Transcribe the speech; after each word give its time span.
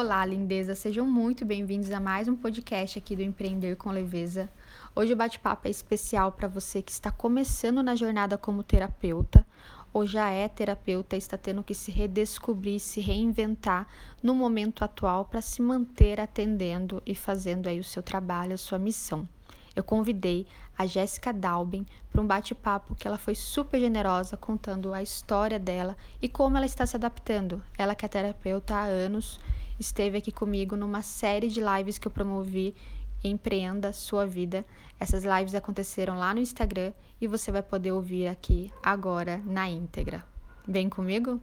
Olá, 0.00 0.24
lindeza! 0.24 0.76
Sejam 0.76 1.04
muito 1.04 1.44
bem-vindos 1.44 1.90
a 1.90 1.98
mais 1.98 2.28
um 2.28 2.36
podcast 2.36 3.00
aqui 3.00 3.16
do 3.16 3.22
Empreender 3.22 3.74
com 3.74 3.90
Leveza. 3.90 4.48
Hoje 4.94 5.12
o 5.12 5.16
bate-papo 5.16 5.66
é 5.66 5.72
especial 5.72 6.30
para 6.30 6.46
você 6.46 6.80
que 6.80 6.92
está 6.92 7.10
começando 7.10 7.82
na 7.82 7.96
jornada 7.96 8.38
como 8.38 8.62
terapeuta 8.62 9.44
ou 9.92 10.06
já 10.06 10.30
é 10.30 10.46
terapeuta 10.46 11.16
e 11.16 11.18
está 11.18 11.36
tendo 11.36 11.64
que 11.64 11.74
se 11.74 11.90
redescobrir, 11.90 12.78
se 12.78 13.00
reinventar 13.00 13.88
no 14.22 14.36
momento 14.36 14.84
atual 14.84 15.24
para 15.24 15.40
se 15.40 15.60
manter 15.60 16.20
atendendo 16.20 17.02
e 17.04 17.12
fazendo 17.12 17.66
aí 17.66 17.80
o 17.80 17.84
seu 17.84 18.00
trabalho, 18.00 18.54
a 18.54 18.56
sua 18.56 18.78
missão. 18.78 19.28
Eu 19.74 19.82
convidei 19.82 20.46
a 20.78 20.86
Jéssica 20.86 21.32
Dalben 21.32 21.84
para 22.12 22.22
um 22.22 22.26
bate-papo 22.26 22.94
que 22.94 23.08
ela 23.08 23.18
foi 23.18 23.34
super 23.34 23.80
generosa 23.80 24.36
contando 24.36 24.94
a 24.94 25.02
história 25.02 25.58
dela 25.58 25.96
e 26.22 26.28
como 26.28 26.56
ela 26.56 26.66
está 26.66 26.86
se 26.86 26.94
adaptando. 26.94 27.60
Ela 27.76 27.96
que 27.96 28.04
é 28.04 28.08
terapeuta 28.08 28.76
há 28.76 28.84
anos 28.84 29.40
esteve 29.78 30.18
aqui 30.18 30.32
comigo 30.32 30.76
numa 30.76 31.02
série 31.02 31.48
de 31.48 31.60
lives 31.60 31.98
que 31.98 32.08
eu 32.08 32.12
promovi 32.12 32.74
Empreenda 33.22 33.92
Sua 33.92 34.26
Vida. 34.26 34.64
Essas 34.98 35.24
lives 35.24 35.54
aconteceram 35.54 36.18
lá 36.18 36.34
no 36.34 36.40
Instagram 36.40 36.92
e 37.20 37.26
você 37.26 37.52
vai 37.52 37.62
poder 37.62 37.92
ouvir 37.92 38.28
aqui 38.28 38.72
agora 38.82 39.40
na 39.44 39.68
íntegra. 39.68 40.24
Vem 40.66 40.88
comigo? 40.88 41.40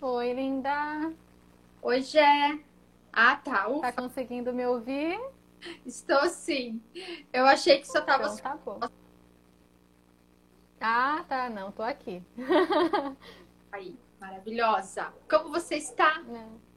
Oi, 0.00 0.32
linda. 0.32 1.12
Oi, 1.82 2.02
Gé. 2.02 2.58
Ah, 3.12 3.36
tá. 3.36 3.68
Ufa. 3.68 3.80
Tá 3.80 3.92
conseguindo 3.92 4.52
me 4.52 4.66
ouvir? 4.66 5.20
Estou 5.86 6.28
sim. 6.28 6.80
Eu 7.32 7.46
achei 7.46 7.78
que 7.78 7.86
só 7.86 8.00
tava. 8.00 8.24
Então, 8.24 8.36
tá 8.36 8.56
bom. 8.56 8.80
Ah, 10.80 11.24
tá. 11.28 11.48
Não, 11.48 11.70
tô 11.72 11.82
aqui. 11.82 12.22
Aí, 13.70 13.96
maravilhosa. 14.20 15.12
Como 15.28 15.50
você 15.50 15.76
está? 15.76 16.22
É. 16.28 16.72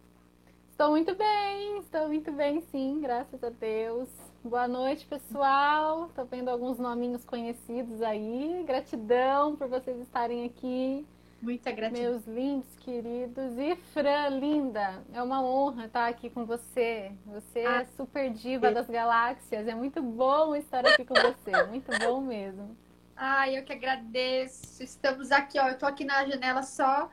Estou 0.71 0.89
muito 0.89 1.15
bem, 1.15 1.77
estou 1.79 2.07
muito 2.07 2.31
bem, 2.33 2.59
sim, 2.59 2.99
graças 2.99 3.41
a 3.41 3.49
Deus. 3.49 4.09
Boa 4.43 4.67
noite, 4.67 5.05
pessoal. 5.05 6.07
Estou 6.07 6.25
vendo 6.25 6.49
alguns 6.49 6.77
nominhos 6.77 7.23
conhecidos 7.23 8.01
aí. 8.01 8.61
Gratidão 8.67 9.55
por 9.55 9.69
vocês 9.69 9.97
estarem 10.01 10.45
aqui. 10.45 11.07
Muita 11.45 11.71
gratidão. 11.71 12.01
Meus 12.01 12.25
lindos, 12.25 12.75
queridos. 12.79 13.55
E 13.59 13.75
Fran, 13.93 14.29
linda, 14.29 15.03
é 15.13 15.21
uma 15.21 15.43
honra 15.43 15.85
estar 15.85 16.07
aqui 16.07 16.27
com 16.27 16.43
você. 16.43 17.11
Você 17.27 17.59
é 17.59 17.67
ah, 17.67 17.81
é 17.81 17.85
super 17.85 18.31
diva 18.31 18.71
das 18.71 18.89
galáxias. 18.89 19.67
É 19.67 19.75
muito 19.75 20.01
bom 20.01 20.55
estar 20.55 20.83
aqui 20.83 21.05
com 21.05 21.13
você. 21.13 21.51
Muito 21.69 21.91
bom 21.99 22.19
mesmo. 22.19 22.75
Ai, 23.15 23.59
eu 23.59 23.63
que 23.63 23.71
agradeço. 23.71 24.81
Estamos 24.81 25.31
aqui, 25.31 25.59
ó. 25.59 25.67
Eu 25.67 25.77
tô 25.77 25.85
aqui 25.85 26.03
na 26.03 26.25
janela 26.25 26.63
só 26.63 27.11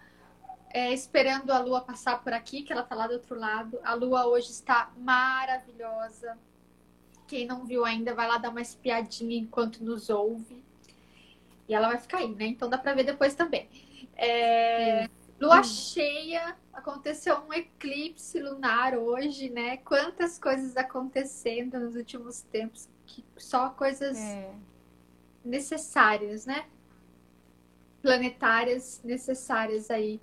é, 0.71 0.91
esperando 0.95 1.51
a 1.51 1.59
lua 1.59 1.83
passar 1.83 2.25
por 2.25 2.33
aqui, 2.33 2.63
que 2.63 2.73
ela 2.73 2.83
tá 2.83 2.95
lá 2.95 3.07
do 3.07 3.13
outro 3.13 3.39
lado. 3.39 3.79
A 3.85 3.93
lua 3.93 4.27
hoje 4.27 4.51
está 4.51 4.91
maravilhosa. 4.97 6.39
Quem 7.27 7.47
não 7.47 7.67
viu 7.67 7.85
ainda, 7.85 8.15
vai 8.15 8.27
lá 8.27 8.39
dar 8.39 8.49
uma 8.49 8.63
espiadinha 8.63 9.37
enquanto 9.37 9.85
nos 9.85 10.09
ouve. 10.09 10.65
E 11.69 11.75
ela 11.75 11.89
vai 11.89 11.99
ficar 11.99 12.19
aí, 12.19 12.35
né? 12.35 12.47
Então 12.47 12.69
dá 12.69 12.79
pra 12.79 12.95
ver 12.95 13.05
depois 13.05 13.35
também. 13.35 13.69
É, 14.17 15.09
lua 15.41 15.63
cheia, 15.63 16.57
aconteceu 16.73 17.39
um 17.49 17.53
eclipse 17.53 18.41
lunar 18.41 18.95
hoje, 18.97 19.51
né? 19.51 19.79
Quantas 19.79 20.39
coisas 20.39 20.77
acontecendo 20.77 21.79
nos 21.79 21.97
últimos 21.97 22.43
tempos, 22.43 22.89
que 23.07 23.25
só 23.37 23.71
coisas 23.71 24.19
é. 24.19 24.55
necessárias, 25.45 26.47
né? 26.47 26.67
Planetárias 28.01 29.01
necessárias 29.05 29.91
aí. 29.91 30.21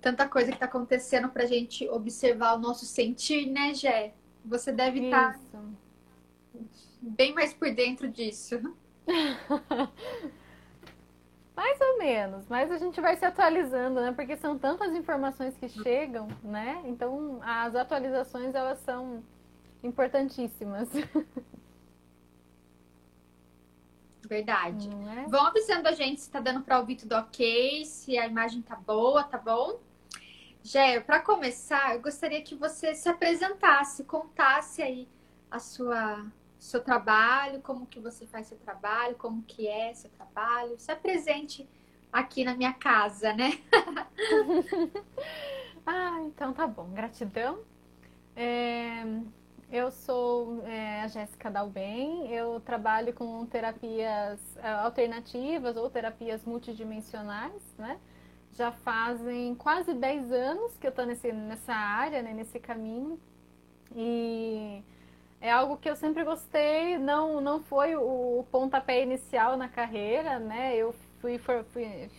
Tanta 0.00 0.26
coisa 0.28 0.50
que 0.50 0.58
tá 0.58 0.64
acontecendo 0.64 1.28
pra 1.28 1.44
gente 1.46 1.88
observar 1.88 2.54
o 2.54 2.58
nosso 2.58 2.86
sentir, 2.86 3.46
né, 3.46 3.74
Gé? 3.74 4.14
Você 4.44 4.72
deve 4.72 5.04
estar 5.04 5.38
tá 5.52 5.60
bem 7.00 7.34
mais 7.34 7.52
por 7.52 7.70
dentro 7.74 8.08
disso. 8.08 8.74
Mais 11.60 11.78
ou 11.78 11.98
menos, 11.98 12.48
mas 12.48 12.72
a 12.72 12.78
gente 12.78 12.98
vai 13.02 13.14
se 13.18 13.24
atualizando, 13.26 14.00
né? 14.00 14.12
Porque 14.12 14.34
são 14.34 14.58
tantas 14.58 14.94
informações 14.94 15.54
que 15.58 15.68
chegam, 15.68 16.26
né? 16.42 16.80
Então, 16.86 17.38
as 17.42 17.74
atualizações, 17.74 18.54
elas 18.54 18.78
são 18.78 19.22
importantíssimas. 19.82 20.88
Verdade. 24.26 24.88
É? 25.18 25.28
Vão 25.28 25.44
avisando 25.44 25.86
a 25.86 25.92
gente 25.92 26.22
se 26.22 26.30
tá 26.30 26.40
dando 26.40 26.62
para 26.62 26.80
ouvir 26.80 26.96
tudo 26.96 27.12
ok, 27.12 27.84
se 27.84 28.16
a 28.16 28.26
imagem 28.26 28.62
tá 28.62 28.76
boa, 28.76 29.22
tá 29.22 29.36
bom? 29.36 29.80
Gé, 30.62 30.98
para 31.00 31.20
começar, 31.20 31.94
eu 31.94 32.00
gostaria 32.00 32.40
que 32.40 32.54
você 32.54 32.94
se 32.94 33.06
apresentasse, 33.06 34.04
contasse 34.04 34.80
aí 34.80 35.06
a 35.50 35.58
sua 35.58 36.24
seu 36.60 36.84
trabalho, 36.84 37.62
como 37.62 37.86
que 37.86 37.98
você 37.98 38.26
faz 38.26 38.46
seu 38.46 38.58
trabalho, 38.58 39.16
como 39.16 39.42
que 39.42 39.66
é 39.66 39.94
seu 39.94 40.10
trabalho. 40.10 40.78
Se 40.78 40.92
apresente 40.92 41.66
aqui 42.12 42.44
na 42.44 42.54
minha 42.54 42.74
casa, 42.74 43.32
né? 43.32 43.58
ah, 45.86 46.20
então 46.26 46.52
tá 46.52 46.66
bom. 46.66 46.90
Gratidão. 46.90 47.60
É, 48.36 49.02
eu 49.72 49.90
sou 49.90 50.62
é, 50.66 51.02
a 51.02 51.08
Jéssica 51.08 51.50
Dalben, 51.50 52.30
eu 52.30 52.60
trabalho 52.60 53.14
com 53.14 53.44
terapias 53.46 54.40
é, 54.58 54.68
alternativas 54.68 55.76
ou 55.76 55.88
terapias 55.88 56.44
multidimensionais, 56.44 57.62
né? 57.78 57.98
Já 58.52 58.70
fazem 58.70 59.54
quase 59.54 59.94
10 59.94 60.32
anos 60.32 60.76
que 60.76 60.86
eu 60.86 60.90
estou 60.90 61.06
nessa 61.06 61.72
área, 61.72 62.20
né, 62.20 62.34
nesse 62.34 62.58
caminho. 62.58 63.18
E 63.94 64.82
é 65.40 65.50
algo 65.50 65.76
que 65.76 65.88
eu 65.88 65.96
sempre 65.96 66.22
gostei, 66.22 66.98
não, 66.98 67.40
não 67.40 67.62
foi 67.62 67.96
o 67.96 68.44
pontapé 68.50 69.02
inicial 69.02 69.56
na 69.56 69.68
carreira, 69.68 70.38
né? 70.38 70.76
Eu 70.76 70.94
fui, 71.20 71.38
fui 71.38 71.64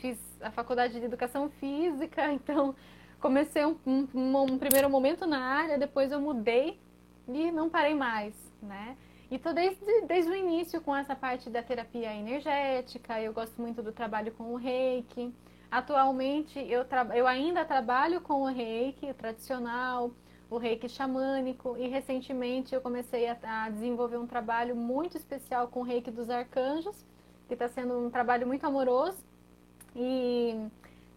fiz 0.02 0.18
a 0.42 0.50
faculdade 0.50 1.00
de 1.00 1.06
educação 1.06 1.50
física, 1.50 2.30
então 2.34 2.76
comecei 3.20 3.64
um, 3.64 3.78
um, 3.86 4.38
um, 4.38 4.58
primeiro 4.58 4.90
momento 4.90 5.28
na 5.28 5.40
área, 5.40 5.78
depois 5.78 6.12
eu 6.12 6.20
mudei 6.20 6.80
e 7.28 7.52
não 7.52 7.70
parei 7.70 7.94
mais, 7.94 8.34
né? 8.62 8.98
E 9.30 9.38
tô 9.38 9.54
desde, 9.54 10.02
desde 10.08 10.30
o 10.30 10.36
início 10.36 10.82
com 10.82 10.96
essa 10.96 11.16
parte 11.16 11.50
da 11.50 11.62
terapia 11.62 12.14
energética, 12.14 13.22
eu 13.22 13.32
gosto 13.32 13.62
muito 13.62 13.82
do 13.82 13.92
trabalho 13.92 14.32
com 14.34 14.52
o 14.52 14.58
reiki. 14.58 15.34
Atualmente 15.72 16.60
eu, 16.60 16.86
eu 17.16 17.26
ainda 17.26 17.64
trabalho 17.64 18.20
com 18.20 18.42
o 18.42 18.46
reiki 18.46 19.14
tradicional, 19.14 20.12
o 20.50 20.58
reiki 20.58 20.90
xamânico 20.90 21.78
e 21.78 21.88
recentemente 21.88 22.76
eu 22.76 22.82
comecei 22.82 23.26
a, 23.30 23.38
a 23.42 23.70
desenvolver 23.70 24.18
um 24.18 24.28
trabalho 24.28 24.76
muito 24.76 25.16
especial 25.16 25.70
com 25.70 25.80
o 25.80 25.84
reiki 25.84 26.12
dos 26.12 26.30
arcanjos, 26.30 27.06
que 27.48 27.54
está 27.54 27.70
sendo 27.70 27.98
um 27.98 28.10
trabalho 28.10 28.46
muito 28.46 28.66
amoroso. 28.68 29.24
E 29.96 30.68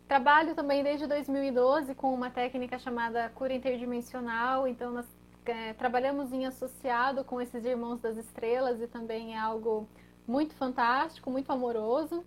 trabalho 0.07 0.55
também 0.55 0.85
desde 0.85 1.09
2012 1.09 1.93
com 1.97 2.15
uma 2.15 2.31
técnica 2.31 2.79
chamada 2.79 3.29
cura 3.31 3.53
interdimensional, 3.53 4.69
então 4.69 4.93
nós 4.93 5.07
é, 5.47 5.73
trabalhamos 5.73 6.33
em 6.33 6.47
associado 6.47 7.25
com 7.25 7.41
esses 7.41 7.65
irmãos 7.65 8.01
das 8.01 8.17
estrelas 8.17 8.81
e 8.81 8.87
também 8.87 9.35
é 9.35 9.39
algo 9.39 9.89
muito 10.29 10.55
fantástico, 10.55 11.29
muito 11.29 11.51
amoroso. 11.51 12.25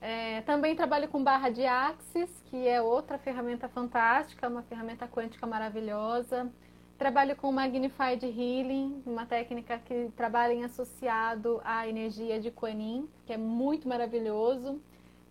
É, 0.00 0.40
também 0.42 0.74
trabalho 0.74 1.08
com 1.08 1.22
barra 1.22 1.50
de 1.50 1.66
Axis, 1.66 2.30
que 2.46 2.66
é 2.66 2.80
outra 2.80 3.18
ferramenta 3.18 3.68
fantástica, 3.68 4.48
uma 4.48 4.62
ferramenta 4.62 5.06
quântica 5.06 5.46
maravilhosa. 5.46 6.50
Trabalho 6.96 7.36
com 7.36 7.52
Magnified 7.52 8.24
Healing, 8.24 9.02
uma 9.04 9.26
técnica 9.26 9.78
que 9.78 10.10
trabalha 10.16 10.52
em 10.52 10.64
associado 10.64 11.60
à 11.64 11.86
energia 11.86 12.40
de 12.40 12.50
Quanin, 12.50 13.08
que 13.26 13.32
é 13.32 13.36
muito 13.36 13.86
maravilhoso. 13.88 14.80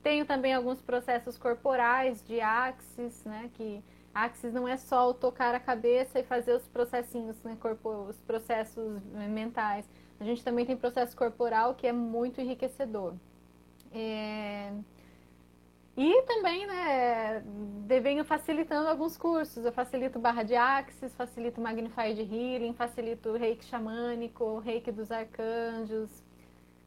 Tenho 0.03 0.25
também 0.25 0.53
alguns 0.53 0.81
processos 0.81 1.37
corporais 1.37 2.23
de 2.23 2.39
Axis, 2.39 3.23
né, 3.25 3.49
que 3.53 3.83
Axis 4.13 4.53
não 4.53 4.67
é 4.67 4.77
só 4.77 5.09
o 5.09 5.13
tocar 5.13 5.53
a 5.53 5.59
cabeça 5.59 6.19
e 6.19 6.23
fazer 6.23 6.53
os 6.53 6.67
processinhos, 6.67 7.41
né, 7.43 7.57
corpo, 7.59 7.89
os 8.09 8.17
processos 8.21 9.01
mentais. 9.29 9.87
A 10.19 10.23
gente 10.23 10.43
também 10.43 10.65
tem 10.65 10.75
processo 10.77 11.15
corporal 11.15 11.75
que 11.75 11.87
é 11.87 11.91
muito 11.91 12.39
enriquecedor. 12.39 13.15
É... 13.91 14.71
E 15.97 16.21
também, 16.21 16.65
né, 16.65 17.43
venho 18.01 18.23
facilitando 18.23 18.87
alguns 18.87 19.17
cursos. 19.17 19.65
Eu 19.65 19.71
facilito 19.73 20.17
barra 20.17 20.43
de 20.43 20.55
Axis, 20.55 21.13
facilito 21.13 21.59
Magnified 21.59 22.21
Healing, 22.21 22.73
facilito 22.73 23.33
reiki 23.33 23.65
xamânico, 23.65 24.59
reiki 24.59 24.93
dos 24.93 25.11
arcanjos. 25.11 26.09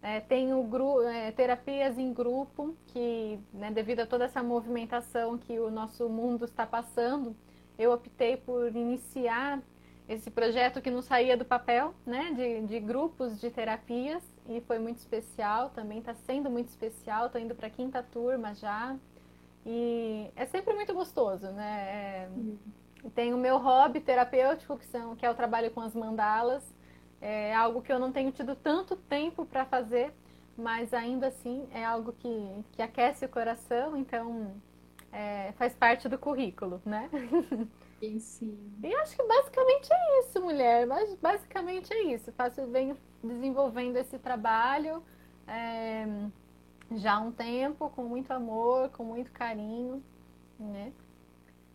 É, 0.01 0.19
tenho 0.21 0.67
é, 1.07 1.31
terapias 1.31 1.99
em 1.99 2.13
grupo, 2.13 2.75
que 2.87 3.39
né, 3.53 3.71
devido 3.71 4.01
a 4.01 4.07
toda 4.07 4.25
essa 4.25 4.43
movimentação 4.43 5.37
que 5.37 5.61
o 5.61 5.71
nosso 5.71 6.09
mundo 6.09 6.47
está 6.47 6.67
passando, 6.67 7.37
eu 7.79 7.93
optei 7.93 8.37
por 8.37 8.75
iniciar 8.75 9.63
esse 10.09 10.31
projeto 10.31 10.81
que 10.81 10.91
não 10.91 11.03
saía 11.03 11.37
do 11.37 11.45
papel, 11.45 11.95
né, 12.07 12.33
de, 12.35 12.63
de 12.67 12.81
grupos 12.81 13.41
de 13.41 13.51
terapias 13.51 14.23
e 14.49 14.61
foi 14.63 14.79
muito 14.79 14.99
especial, 14.99 15.71
também 15.71 15.99
está 15.99 16.15
sendo 16.15 16.51
muito 16.51 16.69
especial, 16.69 17.27
estou 17.27 17.41
indo 17.41 17.55
para 17.55 17.69
a 17.69 17.71
quinta 17.71 18.03
turma 18.03 18.55
já. 18.55 18.97
E 19.65 20.31
é 20.35 20.45
sempre 20.47 20.75
muito 20.75 20.93
gostoso, 20.93 21.47
né? 21.49 21.83
É. 21.89 22.29
Tem 23.15 23.35
o 23.35 23.39
meu 23.39 23.59
hobby 23.59 24.01
terapêutico, 24.01 24.77
que, 24.79 24.87
são, 24.87 25.17
que 25.17 25.25
é 25.27 25.31
o 25.31 25.35
trabalho 25.35 25.71
com 25.71 25.81
as 25.81 25.95
mandalas. 25.95 26.63
É 27.21 27.55
algo 27.55 27.83
que 27.83 27.93
eu 27.93 27.99
não 27.99 28.11
tenho 28.11 28.33
tido 28.33 28.57
tanto 28.57 28.97
tempo 28.97 29.47
para 29.47 29.65
fazer, 29.65 30.13
mas 30.57 30.93
ainda 30.93 31.29
assim 31.29 31.69
é 31.73 31.85
algo 31.85 32.13
que, 32.13 32.65
que 32.73 32.83
aquece 32.83 33.25
o 33.25 33.29
coração, 33.29 33.97
então 33.97 34.53
é, 35.13 35.53
faz 35.53 35.75
parte 35.75 36.09
do 36.09 36.19
currículo, 36.19 36.81
né? 36.85 37.09
Sim, 38.03 38.19
sim. 38.19 38.59
E 38.83 38.93
acho 38.97 39.15
que 39.15 39.23
basicamente 39.23 39.89
é 39.93 40.19
isso, 40.19 40.41
mulher. 40.41 40.85
Mas 40.89 41.15
basicamente 41.15 41.93
é 41.93 42.03
isso. 42.13 42.33
Faço, 42.33 42.67
venho 42.67 42.99
desenvolvendo 43.23 43.97
esse 43.97 44.19
trabalho 44.19 45.05
é, 45.47 46.05
já 46.97 47.15
há 47.15 47.21
um 47.21 47.31
tempo, 47.31 47.89
com 47.91 48.03
muito 48.03 48.33
amor, 48.33 48.91
com 48.91 49.05
muito 49.05 49.31
carinho, 49.31 50.03
né? 50.59 50.93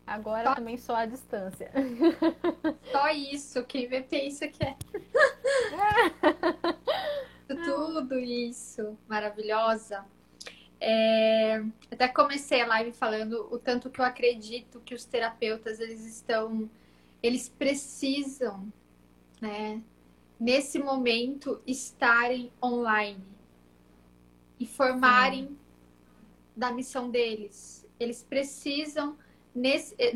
Agora 0.06 0.50
só... 0.50 0.56
também 0.56 0.77
só 0.77 0.95
à 0.97 1.06
distância. 1.06 1.71
Só 2.91 3.09
isso, 3.09 3.63
quem 3.63 3.88
vê 3.88 4.01
pensa 4.01 4.50
que 4.50 4.65
é. 4.65 4.75
Tudo 7.47 8.19
isso, 8.19 8.97
maravilhosa. 9.07 10.06
É, 10.79 11.63
até 11.91 12.07
comecei 12.07 12.62
a 12.62 12.68
live 12.68 12.91
falando 12.91 13.47
o 13.51 13.57
tanto 13.57 13.89
que 13.89 14.00
eu 14.00 14.06
acredito 14.06 14.79
que 14.81 14.94
os 14.94 15.06
terapeutas 15.06 15.79
eles 15.79 16.06
estão, 16.06 16.69
eles 17.21 17.50
precisam, 17.50 18.71
né, 19.41 19.81
nesse 20.39 20.77
momento 20.77 21.59
estarem 21.65 22.51
online 22.63 23.24
e 24.59 24.65
formarem 24.68 25.47
Sim. 25.47 25.57
da 26.56 26.71
missão 26.71 27.09
deles. 27.09 27.85
Eles 28.00 28.23
precisam 28.23 29.18
nesse, 29.53 29.95
eh, 29.97 30.13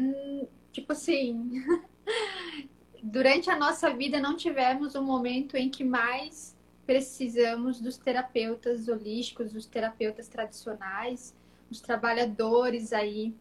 tipo 0.71 0.91
assim, 0.91 1.63
durante 3.01 3.49
a 3.49 3.57
nossa 3.57 3.91
vida 3.93 4.19
não 4.19 4.37
tivemos 4.37 4.95
um 4.95 5.03
momento 5.03 5.57
em 5.57 5.69
que 5.69 5.83
mais 5.83 6.55
precisamos 6.91 7.79
dos 7.79 7.97
terapeutas 7.97 8.89
holísticos, 8.89 9.53
dos 9.53 9.65
terapeutas 9.65 10.27
tradicionais, 10.27 11.33
os 11.69 11.79
trabalhadores 11.79 12.91
aí, 12.91 13.33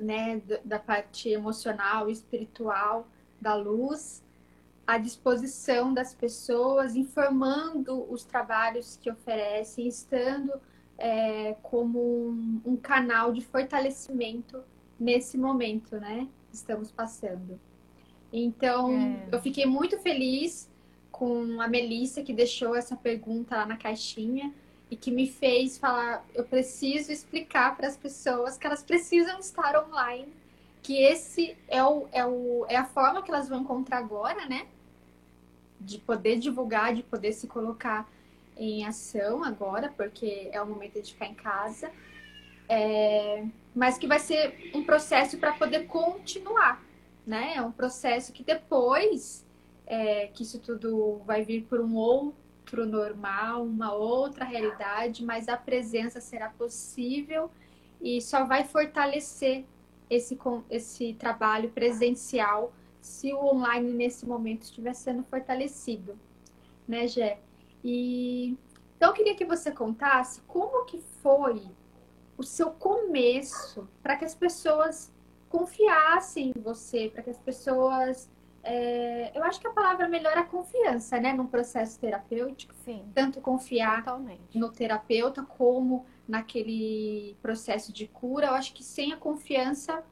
né, 0.00 0.42
da 0.64 0.80
parte 0.80 1.28
emocional, 1.28 2.10
espiritual, 2.10 3.06
da 3.40 3.54
luz, 3.54 4.20
à 4.84 4.98
disposição 4.98 5.94
das 5.94 6.12
pessoas, 6.12 6.96
informando 6.96 8.04
os 8.12 8.24
trabalhos 8.24 8.96
que 9.00 9.08
oferecem, 9.08 9.86
estando 9.86 10.52
é, 10.98 11.54
como 11.62 12.00
um, 12.00 12.60
um 12.64 12.76
canal 12.76 13.32
de 13.32 13.42
fortalecimento 13.42 14.60
nesse 14.98 15.38
momento, 15.38 16.00
né? 16.00 16.26
Que 16.50 16.56
estamos 16.56 16.90
passando. 16.90 17.60
Então, 18.32 18.90
é. 18.90 19.28
eu 19.30 19.40
fiquei 19.40 19.66
muito 19.66 19.96
feliz 20.00 20.68
com 21.18 21.62
a 21.62 21.66
Melissa 21.66 22.22
que 22.22 22.32
deixou 22.32 22.76
essa 22.76 22.94
pergunta 22.94 23.56
lá 23.56 23.64
na 23.64 23.76
caixinha 23.76 24.52
e 24.90 24.96
que 24.96 25.10
me 25.10 25.26
fez 25.26 25.78
falar, 25.78 26.22
eu 26.34 26.44
preciso 26.44 27.10
explicar 27.10 27.74
para 27.74 27.88
as 27.88 27.96
pessoas 27.96 28.58
que 28.58 28.66
elas 28.66 28.82
precisam 28.82 29.38
estar 29.38 29.82
online, 29.82 30.30
que 30.82 31.02
esse 31.02 31.56
é, 31.68 31.82
o, 31.82 32.06
é, 32.12 32.24
o, 32.26 32.66
é 32.68 32.76
a 32.76 32.84
forma 32.84 33.22
que 33.22 33.30
elas 33.30 33.48
vão 33.48 33.62
encontrar 33.62 33.96
agora, 33.96 34.46
né? 34.46 34.66
De 35.80 35.98
poder 35.98 36.38
divulgar, 36.38 36.94
de 36.94 37.02
poder 37.02 37.32
se 37.32 37.46
colocar 37.46 38.06
em 38.54 38.84
ação 38.84 39.42
agora, 39.42 39.92
porque 39.96 40.50
é 40.52 40.60
o 40.60 40.66
momento 40.66 41.00
de 41.00 41.14
ficar 41.14 41.26
em 41.26 41.34
casa. 41.34 41.90
É, 42.68 43.42
mas 43.74 43.96
que 43.96 44.06
vai 44.06 44.18
ser 44.18 44.70
um 44.74 44.84
processo 44.84 45.38
para 45.38 45.52
poder 45.54 45.86
continuar, 45.86 46.84
né? 47.26 47.54
É 47.56 47.62
um 47.62 47.72
processo 47.72 48.34
que 48.34 48.44
depois 48.44 49.45
é, 49.86 50.26
que 50.28 50.42
isso 50.42 50.58
tudo 50.58 51.20
vai 51.24 51.44
vir 51.44 51.64
por 51.64 51.80
um 51.80 51.94
outro 51.94 52.84
normal, 52.86 53.64
uma 53.64 53.94
outra 53.94 54.44
realidade, 54.44 55.24
mas 55.24 55.48
a 55.48 55.56
presença 55.56 56.20
será 56.20 56.50
possível 56.50 57.50
e 58.00 58.20
só 58.20 58.44
vai 58.44 58.64
fortalecer 58.64 59.64
esse, 60.10 60.38
esse 60.68 61.14
trabalho 61.14 61.70
presencial 61.70 62.72
se 63.00 63.32
o 63.32 63.38
online 63.38 63.92
nesse 63.92 64.26
momento 64.26 64.62
estiver 64.62 64.94
sendo 64.94 65.22
fortalecido, 65.22 66.18
né, 66.88 67.06
Gé? 67.06 67.38
E 67.84 68.56
então 68.96 69.10
eu 69.10 69.14
queria 69.14 69.34
que 69.34 69.44
você 69.44 69.70
contasse 69.70 70.40
como 70.42 70.84
que 70.86 70.98
foi 71.22 71.62
o 72.36 72.42
seu 72.42 72.70
começo 72.70 73.88
para 74.02 74.16
que 74.16 74.24
as 74.24 74.34
pessoas 74.34 75.12
confiassem 75.48 76.52
em 76.56 76.60
você, 76.60 77.08
para 77.08 77.22
que 77.22 77.30
as 77.30 77.38
pessoas 77.38 78.28
é, 78.66 79.30
eu 79.32 79.44
acho 79.44 79.60
que 79.60 79.66
a 79.68 79.70
palavra 79.70 80.08
melhor 80.08 80.36
é 80.36 80.40
a 80.40 80.44
confiança, 80.44 81.20
né? 81.20 81.32
Num 81.32 81.46
processo 81.46 82.00
terapêutico. 82.00 82.74
Sim. 82.84 83.04
Tanto 83.14 83.40
confiar 83.40 84.04
Totalmente. 84.04 84.58
no 84.58 84.70
terapeuta 84.70 85.42
como 85.42 86.04
naquele 86.26 87.36
processo 87.40 87.92
de 87.92 88.08
cura. 88.08 88.48
Eu 88.48 88.54
acho 88.54 88.74
que 88.74 88.82
sem 88.82 89.12
a 89.12 89.16
confiança 89.16 90.02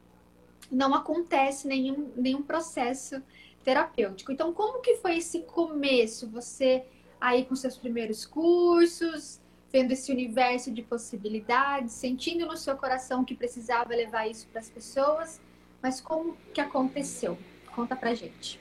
não 0.71 0.95
acontece 0.95 1.67
nenhum, 1.67 2.11
nenhum 2.15 2.41
processo 2.41 3.21
terapêutico. 3.61 4.31
Então, 4.31 4.53
como 4.53 4.81
que 4.81 4.95
foi 4.95 5.17
esse 5.17 5.41
começo? 5.41 6.29
Você 6.29 6.85
aí 7.19 7.43
com 7.43 7.55
seus 7.55 7.75
primeiros 7.75 8.25
cursos, 8.25 9.41
vendo 9.71 9.91
esse 9.91 10.11
universo 10.11 10.71
de 10.71 10.81
possibilidades, 10.81 11.93
sentindo 11.93 12.45
no 12.45 12.55
seu 12.55 12.77
coração 12.77 13.25
que 13.25 13.35
precisava 13.35 13.89
levar 13.89 14.27
isso 14.27 14.47
para 14.47 14.61
as 14.61 14.69
pessoas, 14.69 15.41
mas 15.81 15.99
como 15.99 16.37
que 16.53 16.61
aconteceu? 16.61 17.37
Conta 17.75 17.95
pra 17.95 18.13
gente. 18.13 18.57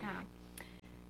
Tá. 0.00 0.24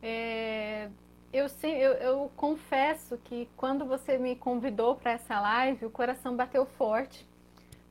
É, 0.02 0.90
eu, 1.32 1.46
eu, 1.62 1.92
eu 1.94 2.32
confesso 2.36 3.16
que 3.18 3.48
quando 3.56 3.84
você 3.84 4.18
me 4.18 4.34
convidou 4.34 4.96
para 4.96 5.12
essa 5.12 5.40
live, 5.40 5.86
o 5.86 5.90
coração 5.90 6.36
bateu 6.36 6.66
forte. 6.66 7.26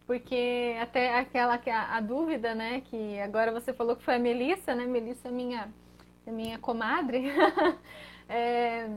Porque 0.06 0.75
até 0.81 1.18
aquela 1.18 1.56
a, 1.56 1.97
a 1.97 2.01
dúvida, 2.01 2.53
né? 2.53 2.81
Que 2.81 3.19
agora 3.21 3.53
você 3.53 3.71
falou 3.71 3.95
que 3.95 4.03
foi 4.03 4.15
a 4.15 4.19
Melissa, 4.19 4.75
né? 4.75 4.86
Melissa 4.86 5.29
é 5.29 5.31
minha, 5.31 5.74
é 6.27 6.31
minha 6.31 6.59
comadre. 6.59 7.31
é, 8.27 8.89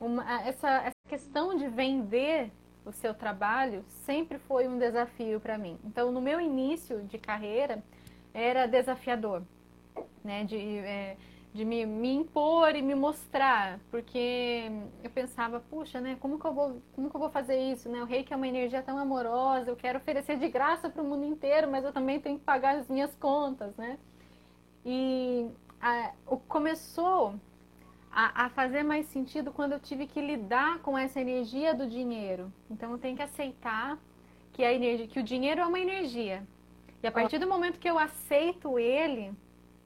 uma, 0.00 0.46
essa, 0.46 0.68
essa 0.78 1.08
questão 1.08 1.54
de 1.54 1.68
vender 1.68 2.50
o 2.86 2.92
seu 2.92 3.12
trabalho 3.12 3.84
sempre 4.06 4.38
foi 4.38 4.66
um 4.66 4.78
desafio 4.78 5.40
para 5.40 5.58
mim. 5.58 5.78
Então, 5.84 6.10
no 6.10 6.22
meu 6.22 6.40
início 6.40 7.02
de 7.02 7.18
carreira, 7.18 7.82
era 8.36 8.66
desafiador, 8.66 9.42
né? 10.22 10.44
De, 10.44 10.58
é, 10.58 11.16
de 11.54 11.64
me, 11.64 11.86
me, 11.86 12.12
impor 12.12 12.76
e 12.76 12.82
me 12.82 12.94
mostrar, 12.94 13.80
porque 13.90 14.70
eu 15.02 15.08
pensava, 15.08 15.58
puxa, 15.58 16.02
né? 16.02 16.18
Como 16.20 16.38
que 16.38 16.44
eu 16.44 16.52
vou, 16.52 16.82
como 16.94 17.08
que 17.08 17.16
eu 17.16 17.20
vou 17.20 17.30
fazer 17.30 17.58
isso, 17.72 17.88
né? 17.88 18.02
O 18.02 18.04
reiki 18.04 18.34
é 18.34 18.36
uma 18.36 18.46
energia 18.46 18.82
tão 18.82 18.98
amorosa, 18.98 19.70
eu 19.70 19.76
quero 19.76 19.98
oferecer 19.98 20.36
de 20.36 20.48
graça 20.48 20.90
para 20.90 21.02
o 21.02 21.06
mundo 21.06 21.24
inteiro, 21.24 21.70
mas 21.70 21.82
eu 21.82 21.92
também 21.92 22.20
tenho 22.20 22.38
que 22.38 22.44
pagar 22.44 22.76
as 22.76 22.88
minhas 22.88 23.14
contas, 23.16 23.74
né? 23.76 23.98
E 24.84 25.48
a, 25.80 26.12
o, 26.26 26.36
começou 26.36 27.34
a, 28.12 28.44
a, 28.44 28.50
fazer 28.50 28.82
mais 28.82 29.06
sentido 29.06 29.50
quando 29.50 29.72
eu 29.72 29.80
tive 29.80 30.06
que 30.06 30.20
lidar 30.20 30.80
com 30.80 30.96
essa 30.96 31.18
energia 31.18 31.74
do 31.74 31.86
dinheiro. 31.88 32.52
Então 32.70 32.92
eu 32.92 32.98
tenho 32.98 33.16
que 33.16 33.22
aceitar 33.22 33.98
que 34.52 34.62
a 34.62 34.72
energia, 34.74 35.08
que 35.08 35.20
o 35.20 35.22
dinheiro 35.22 35.62
é 35.62 35.66
uma 35.66 35.80
energia, 35.80 36.46
e 37.02 37.06
a 37.06 37.12
partir 37.12 37.38
do 37.38 37.46
momento 37.46 37.78
que 37.78 37.88
eu 37.88 37.98
aceito 37.98 38.78
ele, 38.78 39.32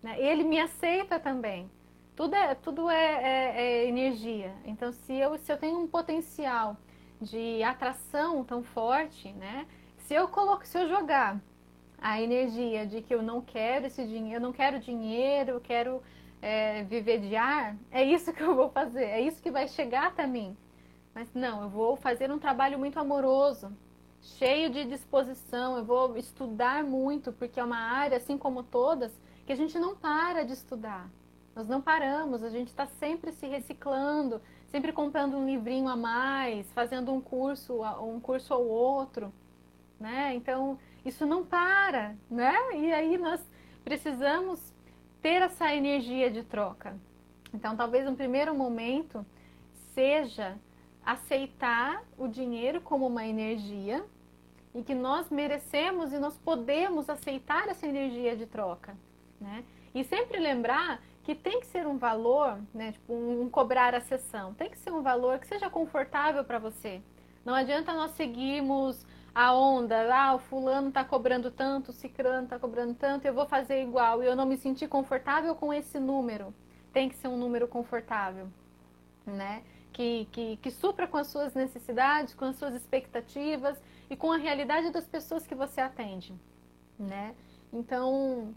né, 0.03 0.21
ele 0.21 0.45
me 0.45 0.59
aceita 0.59 1.19
também. 1.19 1.71
Tudo 2.17 2.35
é, 2.35 2.55
tudo 2.55 2.91
é, 2.91 3.05
é, 3.05 3.63
é 3.63 3.89
energia. 3.89 4.55
Então, 4.65 4.93
se 4.93 5.15
eu, 5.15 5.39
se 5.39 5.51
eu 5.53 5.57
tenho 5.57 5.79
um 5.79 5.87
potencial 5.87 6.77
de 7.21 7.63
atração 7.63 8.45
tão 8.45 8.63
forte, 8.63 9.33
né? 9.33 9.67
Se 9.99 10.15
eu 10.15 10.29
coloco, 10.29 10.67
se 10.67 10.79
eu 10.79 10.89
jogar 10.89 11.41
a 12.01 12.21
energia 12.21 12.87
de 12.87 13.03
que 13.03 13.15
eu 13.15 13.23
não 13.23 13.41
quero 13.41 13.87
esse 13.87 14.05
dinheiro, 14.07 14.37
eu 14.37 14.41
não 14.41 14.53
quero 14.53 14.81
dinheiro, 14.81 15.53
eu 15.53 15.61
quero 15.61 16.03
é, 16.41 16.83
viver 16.85 17.21
de 17.21 17.37
ar, 17.37 17.77
é 17.91 18.03
isso 18.03 18.33
que 18.35 18.43
eu 18.43 18.55
vou 18.55 18.71
fazer, 18.71 19.05
é 19.05 19.21
isso 19.21 19.43
que 19.43 19.51
vai 19.51 19.69
chegar 19.69 20.07
até 20.07 20.27
mim. 20.27 20.57
Mas 21.15 21.29
não, 21.35 21.63
eu 21.63 21.69
vou 21.69 21.97
fazer 21.97 22.31
um 22.31 22.39
trabalho 22.39 22.79
muito 22.79 22.99
amoroso, 22.99 23.71
cheio 24.23 24.71
de 24.71 24.85
disposição, 24.85 25.77
eu 25.77 25.85
vou 25.85 26.17
estudar 26.17 26.85
muito, 26.85 27.33
porque 27.33 27.59
é 27.59 27.65
uma 27.65 27.79
área, 27.79 28.17
assim 28.17 28.37
como 28.37 28.63
todas, 28.63 29.13
que 29.47 29.53
a 29.53 29.57
gente 29.57 29.79
não 29.79 29.97
para 29.97 30.45
de 30.45 30.53
estudar. 30.53 31.09
Nós 31.55 31.67
não 31.67 31.81
paramos, 31.81 32.43
a 32.43 32.49
gente 32.49 32.69
está 32.69 32.87
sempre 32.87 33.33
se 33.33 33.47
reciclando, 33.47 34.41
sempre 34.69 34.93
comprando 34.93 35.37
um 35.37 35.47
livrinho 35.47 35.89
a 35.89 35.97
mais, 35.97 36.71
fazendo 36.73 37.13
um 37.13 37.21
curso, 37.21 37.83
um 38.03 38.21
curso 38.21 38.55
ou 38.55 38.67
outro, 38.67 39.33
né? 39.99 40.35
Então, 40.35 40.79
isso 41.05 41.27
não 41.27 41.45
para, 41.45 42.15
né? 42.31 42.55
E 42.77 42.93
aí 42.93 43.19
nós 43.19 43.41
precisamos 43.85 44.61
ter 45.21 45.43
essa 45.43 45.75
energia 45.75 46.31
de 46.31 46.43
troca. 46.45 46.97
Então, 47.53 47.77
talvez 47.77 48.07
um 48.07 48.15
primeiro 48.15 48.55
momento 48.55 49.27
seja 49.93 50.57
aceitar 51.05 52.05
o 52.17 52.29
dinheiro 52.29 52.81
como 52.81 53.07
uma 53.07 53.27
energia 53.27 54.05
e 54.75 54.83
que 54.83 54.95
nós 54.95 55.31
merecemos 55.31 56.13
e 56.13 56.19
nós 56.19 56.37
podemos 56.39 57.09
aceitar 57.09 57.69
essa 57.69 57.87
energia 57.87 58.37
de 58.37 58.47
troca, 58.47 58.97
né? 59.41 59.65
E 59.95 60.05
sempre 60.05 60.39
lembrar 60.39 61.03
que 61.25 61.35
tem 61.35 61.61
que 61.61 61.67
ser 61.67 61.87
um 61.87 61.99
valor, 61.99 62.59
né, 62.73 62.93
tipo 62.93 63.13
um, 63.13 63.49
cobrar 63.51 63.95
a 63.95 64.01
sessão, 64.01 64.55
tem 64.55 64.71
que 64.71 64.79
ser 64.79 64.93
um 64.93 65.03
valor 65.03 65.39
que 65.39 65.47
seja 65.47 65.69
confortável 65.69 66.45
para 66.45 66.59
você. 66.59 67.03
Não 67.45 67.55
adianta 67.55 67.93
nós 67.93 68.13
seguirmos 68.13 69.05
a 69.35 69.55
onda, 69.55 70.13
ah, 70.15 70.35
o 70.35 70.39
fulano 70.39 70.89
está 70.89 71.05
cobrando 71.05 71.51
tanto, 71.51 71.91
o 71.91 71.93
cicrano 71.93 72.45
está 72.45 72.59
cobrando 72.59 72.95
tanto, 72.95 73.25
eu 73.27 73.35
vou 73.35 73.47
fazer 73.47 73.83
igual 73.83 74.23
e 74.23 74.27
eu 74.27 74.35
não 74.35 74.47
me 74.47 74.57
sentir 74.57 74.89
confortável 74.89 75.55
com 75.55 75.73
esse 75.73 75.99
número. 75.99 76.55
Tem 76.93 77.09
que 77.09 77.17
ser 77.17 77.29
um 77.29 77.37
número 77.37 77.69
confortável, 77.69 78.49
né? 79.25 79.63
Que, 79.93 80.27
que, 80.31 80.57
que 80.59 80.71
supra 80.71 81.07
com 81.07 81.17
as 81.17 81.27
suas 81.27 81.53
necessidades, 81.55 82.33
com 82.35 82.45
as 82.45 82.57
suas 82.57 82.75
expectativas 82.75 83.77
e 84.09 84.17
com 84.17 84.33
a 84.33 84.37
realidade 84.37 84.91
das 84.91 85.07
pessoas 85.07 85.47
que 85.47 85.55
você 85.55 85.81
atende, 85.81 86.33
né? 86.99 87.35
Então, 87.73 88.55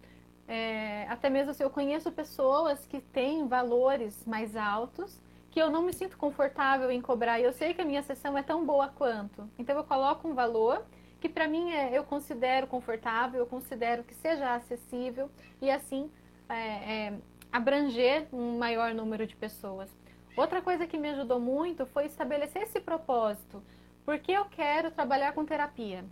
é, 0.48 1.06
até 1.10 1.30
mesmo 1.30 1.54
se 1.54 1.64
eu 1.64 1.70
conheço 1.70 2.12
pessoas 2.12 2.86
que 2.86 3.00
têm 3.00 3.48
valores 3.48 4.26
mais 4.26 4.56
altos 4.56 5.20
que 5.54 5.62
eu 5.62 5.70
não 5.70 5.84
me 5.84 5.94
sinto 5.94 6.18
confortável 6.18 6.90
em 6.90 7.00
cobrar 7.00 7.40
e 7.40 7.44
eu 7.44 7.54
sei 7.54 7.76
que 7.76 7.82
a 7.82 7.86
minha 7.86 8.02
sessão 8.02 8.36
é 8.36 8.42
tão 8.42 8.66
boa 8.66 8.88
quanto. 8.88 9.48
Então 9.58 9.78
eu 9.78 9.84
coloco 9.84 10.28
um 10.28 10.34
valor 10.34 10.84
que 11.22 11.30
para 11.30 11.48
mim 11.48 11.72
é, 11.72 11.96
eu 11.96 12.04
considero 12.04 12.66
confortável, 12.66 13.40
eu 13.40 13.46
considero 13.46 14.04
que 14.04 14.16
seja 14.16 14.56
acessível 14.56 15.30
e 15.62 15.70
assim 15.70 16.10
é, 16.50 16.56
é, 16.56 17.14
abranger 17.52 18.28
um 18.34 18.58
maior 18.58 18.96
número 18.96 19.28
de 19.28 19.36
pessoas. 19.36 19.90
Outra 20.36 20.62
coisa 20.62 20.88
que 20.88 20.98
me 20.98 21.10
ajudou 21.10 21.40
muito 21.40 21.86
foi 21.86 22.06
estabelecer 22.06 22.64
esse 22.64 22.80
propósito. 22.80 23.62
Porque 24.06 24.32
eu 24.32 24.46
quero 24.46 24.92
trabalhar 24.92 25.34
com 25.34 25.46
terapia. 25.46 26.04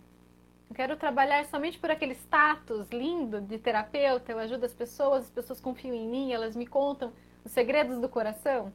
Eu 0.70 0.74
quero 0.74 0.96
trabalhar 0.96 1.44
somente 1.46 1.78
por 1.78 1.90
aquele 1.90 2.14
status 2.14 2.88
lindo 2.90 3.40
de 3.40 3.58
terapeuta, 3.58 4.32
eu 4.32 4.38
ajudo 4.38 4.64
as 4.64 4.72
pessoas, 4.72 5.24
as 5.24 5.30
pessoas 5.30 5.60
confiam 5.60 5.94
em 5.94 6.08
mim, 6.08 6.32
elas 6.32 6.56
me 6.56 6.66
contam 6.66 7.12
os 7.44 7.52
segredos 7.52 7.98
do 7.98 8.08
coração. 8.08 8.72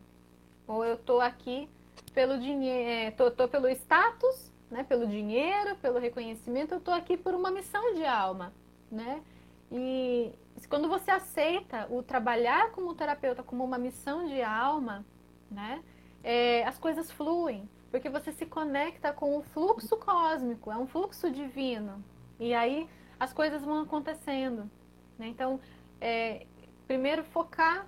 Ou 0.68 0.86
eu 0.86 0.96
tô 0.96 1.20
aqui 1.20 1.68
pelo 2.14 2.38
dinheiro, 2.38 2.90
é, 2.90 3.12
tô, 3.12 3.32
tô 3.32 3.48
pelo 3.48 3.68
status, 3.70 4.52
né, 4.70 4.84
pelo 4.84 5.08
dinheiro, 5.08 5.76
pelo 5.78 5.98
reconhecimento, 5.98 6.76
eu 6.76 6.80
tô 6.80 6.92
aqui 6.92 7.18
por 7.18 7.34
uma 7.34 7.50
missão 7.50 7.96
de 7.96 8.06
alma, 8.06 8.54
né? 8.92 9.24
E 9.72 10.32
quando 10.70 10.88
você 10.88 11.10
aceita 11.10 11.88
o 11.90 12.04
trabalhar 12.04 12.72
como 12.72 12.94
terapeuta 12.94 13.42
como 13.42 13.64
uma 13.64 13.78
missão 13.78 14.28
de 14.28 14.42
alma, 14.42 15.04
né, 15.50 15.84
é, 16.24 16.64
as 16.66 16.78
coisas 16.78 17.12
fluem, 17.12 17.70
porque 17.90 18.10
você 18.10 18.32
se 18.32 18.46
conecta 18.46 19.14
com 19.14 19.38
o 19.38 19.42
fluxo 19.42 19.96
cósmico, 19.98 20.72
é 20.72 20.78
um 20.78 20.88
fluxo 20.88 21.30
divino, 21.32 22.04
e 22.40 22.54
aí 22.54 22.88
as 23.20 23.34
coisas 23.34 23.64
vão 23.64 23.82
acontecendo. 23.82 24.70
Né? 25.18 25.28
Então, 25.28 25.60
é, 26.00 26.46
primeiro 26.86 27.24
focar 27.24 27.88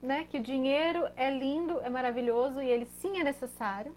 né, 0.00 0.24
que 0.24 0.38
o 0.38 0.42
dinheiro 0.42 1.08
é 1.16 1.30
lindo, 1.30 1.80
é 1.80 1.90
maravilhoso 1.90 2.60
e 2.60 2.68
ele 2.68 2.86
sim 2.86 3.18
é 3.18 3.24
necessário. 3.24 3.94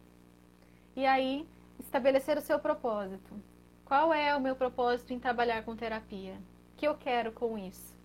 E 0.95 1.05
aí, 1.05 1.47
estabelecer 1.79 2.37
o 2.37 2.41
seu 2.41 2.59
propósito. 2.59 3.33
Qual 3.85 4.13
é 4.13 4.35
o 4.35 4.41
meu 4.41 4.55
propósito 4.55 5.13
em 5.13 5.19
trabalhar 5.19 5.63
com 5.63 5.75
terapia? 5.75 6.33
O 6.73 6.77
que 6.77 6.87
eu 6.87 6.95
quero 6.95 7.31
com 7.31 7.57
isso? 7.57 7.95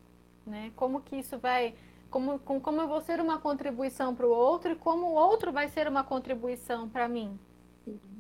Né? 0.46 0.72
Como 0.76 1.00
que 1.00 1.16
isso 1.16 1.38
vai. 1.38 1.74
Como, 2.10 2.38
com, 2.38 2.60
como 2.60 2.80
eu 2.80 2.88
vou 2.88 3.00
ser 3.00 3.20
uma 3.20 3.38
contribuição 3.38 4.14
para 4.14 4.26
o 4.26 4.30
outro 4.30 4.72
e 4.72 4.76
como 4.76 5.06
o 5.06 5.14
outro 5.14 5.52
vai 5.52 5.68
ser 5.68 5.88
uma 5.88 6.04
contribuição 6.04 6.88
para 6.88 7.08
mim. 7.08 7.38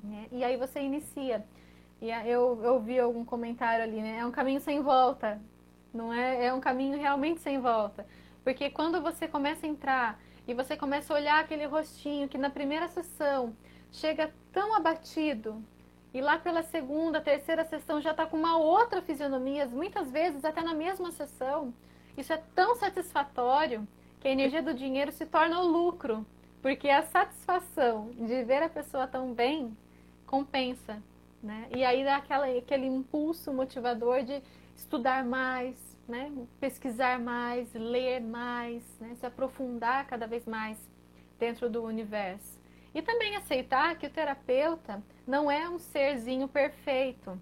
Né? 0.02 0.26
E 0.32 0.44
aí 0.44 0.56
você 0.56 0.80
inicia. 0.80 1.44
E 2.00 2.10
eu, 2.10 2.60
eu 2.62 2.80
vi 2.80 2.98
algum 2.98 3.24
comentário 3.24 3.82
ali, 3.82 4.00
né? 4.02 4.18
É 4.18 4.26
um 4.26 4.30
caminho 4.30 4.60
sem 4.60 4.82
volta. 4.82 5.40
Não 5.94 6.12
é? 6.12 6.46
É 6.46 6.52
um 6.52 6.60
caminho 6.60 6.98
realmente 6.98 7.40
sem 7.40 7.58
volta. 7.58 8.06
Porque 8.44 8.70
quando 8.70 9.00
você 9.00 9.26
começa 9.26 9.66
a 9.66 9.68
entrar 9.68 10.20
e 10.46 10.54
você 10.54 10.76
começa 10.76 11.12
a 11.12 11.16
olhar 11.16 11.40
aquele 11.40 11.64
rostinho 11.64 12.28
que 12.28 12.38
na 12.38 12.50
primeira 12.50 12.86
sessão 12.88 13.56
chega 13.90 14.32
tão 14.52 14.74
abatido 14.74 15.62
e 16.16 16.20
lá 16.20 16.38
pela 16.38 16.62
segunda, 16.62 17.20
terceira 17.20 17.64
sessão 17.64 18.00
já 18.00 18.12
está 18.12 18.24
com 18.24 18.38
uma 18.38 18.56
outra 18.56 19.02
fisionomia, 19.02 19.66
muitas 19.66 20.10
vezes 20.10 20.44
até 20.44 20.62
na 20.62 20.72
mesma 20.72 21.10
sessão, 21.12 21.74
isso 22.16 22.32
é 22.32 22.42
tão 22.54 22.74
satisfatório 22.76 23.86
que 24.20 24.28
a 24.28 24.32
energia 24.32 24.62
do 24.62 24.74
dinheiro 24.74 25.12
se 25.12 25.26
torna 25.26 25.60
o 25.60 25.66
lucro, 25.66 26.26
porque 26.62 26.88
a 26.88 27.02
satisfação 27.02 28.10
de 28.10 28.42
ver 28.44 28.62
a 28.62 28.68
pessoa 28.68 29.06
tão 29.06 29.32
bem 29.32 29.76
compensa, 30.26 31.02
né? 31.42 31.68
E 31.74 31.84
aí 31.84 32.02
dá 32.02 32.16
aquela, 32.16 32.46
aquele 32.46 32.86
impulso 32.86 33.52
motivador 33.52 34.22
de 34.22 34.42
estudar 34.74 35.24
mais, 35.24 35.76
né? 36.08 36.32
pesquisar 36.60 37.18
mais, 37.18 37.72
ler 37.74 38.20
mais, 38.20 38.82
né? 39.00 39.14
se 39.14 39.26
aprofundar 39.26 40.06
cada 40.06 40.26
vez 40.26 40.46
mais 40.46 40.78
dentro 41.38 41.68
do 41.68 41.82
universo. 41.82 42.58
E 42.94 43.02
também 43.02 43.36
aceitar 43.36 43.96
que 43.98 44.06
o 44.06 44.10
terapeuta 44.10 45.02
não 45.26 45.50
é 45.50 45.68
um 45.68 45.78
serzinho 45.78 46.48
perfeito. 46.48 47.38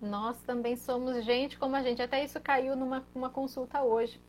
Nós 0.00 0.40
também 0.42 0.76
somos 0.76 1.24
gente 1.24 1.58
como 1.58 1.76
a 1.76 1.82
gente. 1.82 2.02
Até 2.02 2.24
isso 2.24 2.40
caiu 2.40 2.76
numa 2.76 3.04
uma 3.14 3.30
consulta 3.30 3.82
hoje. 3.82 4.20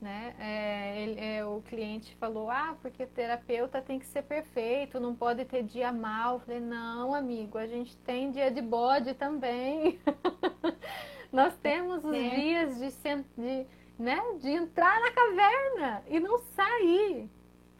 Né? 0.00 0.34
É, 0.38 1.02
ele, 1.02 1.20
é, 1.20 1.44
o 1.44 1.60
cliente 1.60 2.16
falou, 2.16 2.50
ah, 2.50 2.74
porque 2.80 3.04
terapeuta 3.04 3.82
tem 3.82 3.98
que 3.98 4.06
ser 4.06 4.22
perfeito, 4.22 4.98
não 4.98 5.14
pode 5.14 5.44
ter 5.44 5.62
dia 5.62 5.92
mal. 5.92 6.34
Eu 6.34 6.40
falei, 6.40 6.60
não, 6.60 7.14
amigo, 7.14 7.58
a 7.58 7.66
gente 7.66 7.94
tem 7.98 8.30
dia 8.30 8.50
de 8.50 8.62
bode 8.62 9.12
também. 9.14 10.00
Nós 11.30 11.54
temos 11.58 12.02
os 12.02 12.14
é. 12.14 12.30
dias 12.30 12.78
de, 12.78 12.88
de, 13.36 13.66
né, 13.98 14.18
de 14.40 14.48
entrar 14.48 15.00
na 15.00 15.10
caverna 15.12 16.02
e 16.08 16.18
não 16.18 16.38
sair. 16.38 17.28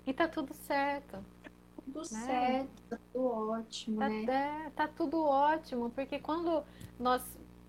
E 0.06 0.12
tá 0.12 0.28
tudo 0.28 0.52
certo. 0.52 1.24
Tudo 2.02 2.14
né? 2.14 2.26
certo, 2.26 2.82
tá 2.88 2.98
tudo 3.12 3.26
ótimo, 3.26 3.98
tá, 3.98 4.08
né? 4.08 4.24
É, 4.24 4.70
tá 4.70 4.88
tudo 4.88 5.24
ótimo, 5.24 5.90
porque 5.90 6.18
quando 6.18 6.62
nós 6.98 7.22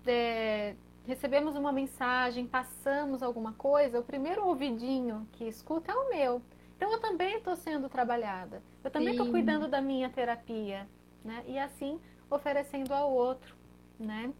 é, 0.06 0.74
recebemos 1.04 1.56
uma 1.56 1.72
mensagem, 1.72 2.46
passamos 2.46 3.22
alguma 3.22 3.52
coisa, 3.52 4.00
o 4.00 4.02
primeiro 4.02 4.46
ouvidinho 4.46 5.26
que 5.32 5.44
escuta 5.44 5.92
é 5.92 5.94
o 5.94 6.08
meu. 6.08 6.42
Então 6.76 6.90
eu 6.92 7.00
também 7.00 7.36
estou 7.36 7.54
sendo 7.54 7.88
trabalhada. 7.88 8.62
Eu 8.82 8.90
também 8.90 9.10
estou 9.12 9.30
cuidando 9.30 9.68
da 9.68 9.80
minha 9.80 10.08
terapia, 10.08 10.88
né? 11.24 11.44
E 11.46 11.58
assim 11.58 12.00
oferecendo 12.28 12.92
ao 12.92 13.12
outro, 13.12 13.54
né? 13.98 14.32